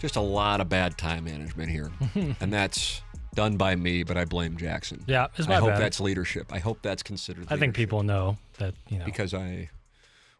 Just 0.00 0.16
a 0.16 0.20
lot 0.20 0.60
of 0.60 0.68
bad 0.68 0.96
time 0.96 1.24
management 1.24 1.70
here, 1.70 1.90
and 2.40 2.52
that's 2.52 3.02
done 3.34 3.56
by 3.56 3.76
me, 3.76 4.02
but 4.02 4.16
I 4.16 4.24
blame 4.24 4.56
Jackson. 4.56 5.04
Yeah, 5.06 5.28
it's 5.36 5.46
I 5.46 5.50
my 5.50 5.56
hope 5.56 5.70
bad. 5.70 5.80
that's 5.80 6.00
leadership. 6.00 6.52
I 6.52 6.58
hope 6.58 6.78
that's 6.82 7.02
considered. 7.02 7.46
I 7.50 7.56
think 7.56 7.74
people 7.74 8.02
know 8.02 8.38
that 8.58 8.74
you 8.88 8.98
know. 8.98 9.04
because 9.04 9.34
I 9.34 9.70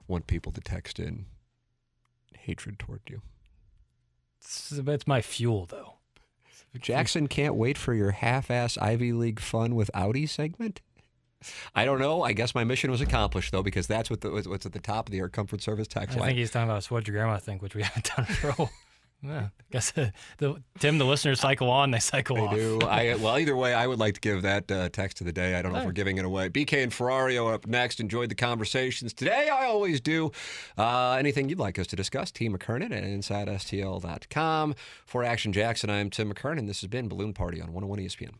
want 0.09 0.27
people 0.27 0.53
to 0.53 0.61
text 0.61 0.99
in 0.99 1.27
hatred 2.37 2.79
toward 2.79 3.01
you. 3.09 3.23
It's, 4.41 4.73
it's 4.73 5.07
my 5.07 5.23
fuel, 5.23 5.67
though. 5.67 5.95
Jackson 6.79 7.29
can't 7.29 7.55
wait 7.55 7.79
for 7.79 7.95
your 7.95 8.11
half-ass 8.11 8.77
Ivy 8.79 9.13
League 9.13 9.41
fun 9.41 9.75
with 9.75 9.91
Audi 9.95 10.27
segment. 10.27 10.81
I 11.75 11.85
don't 11.85 11.99
know. 11.99 12.23
I 12.23 12.33
guess 12.33 12.55
my 12.55 12.65
mission 12.65 12.91
was 12.91 13.01
accomplished 13.01 13.53
though, 13.53 13.63
because 13.63 13.87
that's 13.87 14.11
what 14.11 14.23
the, 14.23 14.31
what's 14.31 14.67
at 14.67 14.73
the 14.73 14.81
top 14.81 15.09
of 15.09 15.13
the 15.13 15.19
Air 15.19 15.29
Comfort 15.29 15.63
Service 15.63 15.87
text 15.87 16.17
I 16.17 16.21
line. 16.21 16.25
I 16.25 16.31
think 16.31 16.39
he's 16.39 16.51
talking 16.51 16.71
about 16.71 16.85
what 16.87 17.07
your 17.07 17.17
grandma 17.17 17.37
think, 17.39 17.63
which 17.63 17.75
we 17.75 17.83
haven't 17.83 18.11
done 18.17 18.25
for 18.25 18.49
a 18.49 18.53
while. 18.53 18.71
Yeah, 19.27 19.49
I 19.59 19.65
guess 19.71 19.93
uh, 19.97 20.11
the 20.39 20.63
Tim, 20.79 20.99
the 20.99 21.05
listeners 21.07 21.41
cycle 21.41 21.71
on, 21.71 21.91
they 21.91 21.99
cycle 21.99 22.37
They 22.37 22.43
off. 22.43 22.55
do. 22.55 22.81
I 22.83 23.15
well, 23.21 23.39
either 23.39 23.57
way, 23.57 23.73
I 23.73 23.87
would 23.87 23.99
like 23.99 24.15
to 24.15 24.21
give 24.21 24.43
that 24.43 24.71
uh, 24.71 24.89
text 24.91 25.21
of 25.21 25.27
the 25.27 25.33
day. 25.33 25.55
I 25.55 25.63
don't 25.63 25.73
know 25.73 25.79
if 25.79 25.87
we're 25.87 25.93
giving 25.93 26.19
it 26.19 26.25
away. 26.25 26.51
BK 26.51 26.83
and 26.83 26.93
Ferrario 26.93 27.53
up 27.53 27.67
next. 27.67 28.01
Enjoyed 28.01 28.29
the 28.29 28.35
conversations 28.35 29.15
today. 29.15 29.49
I 29.49 29.65
always 29.67 30.01
do. 30.01 30.31
Uh, 30.77 31.13
anything 31.19 31.49
you'd 31.49 31.59
like 31.59 31.79
us 31.79 31.87
to 31.89 31.97
discuss? 31.97 32.31
Team 32.31 32.57
McKernan 32.57 32.93
at 32.93 33.03
InsideSTL.com. 33.05 34.75
For 35.07 35.25
Action 35.25 35.53
Jackson, 35.53 35.91
I 35.91 35.99
am 35.99 36.11
Tim 36.11 36.33
McKernan. 36.33 36.67
This 36.67 36.81
has 36.83 36.89
been 36.89 37.09
Balloon 37.09 37.33
Party 37.33 37.61
on 37.61 37.73
101 37.73 38.01
ESPN. 38.01 38.35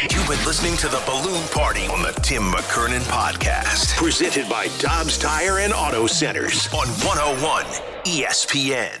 You've 0.00 0.28
been 0.28 0.44
listening 0.46 0.76
to 0.78 0.88
the 0.88 1.02
Balloon 1.06 1.42
Party 1.48 1.86
on 1.86 2.02
the 2.02 2.12
Tim 2.22 2.42
McKernan 2.52 3.00
podcast. 3.10 3.96
Presented 3.96 4.48
by 4.48 4.68
Dobbs 4.78 5.18
Tire 5.18 5.58
and 5.58 5.72
Auto 5.72 6.06
Centers 6.06 6.66
on 6.72 6.86
101 7.04 7.64
ESPN. 8.04 9.00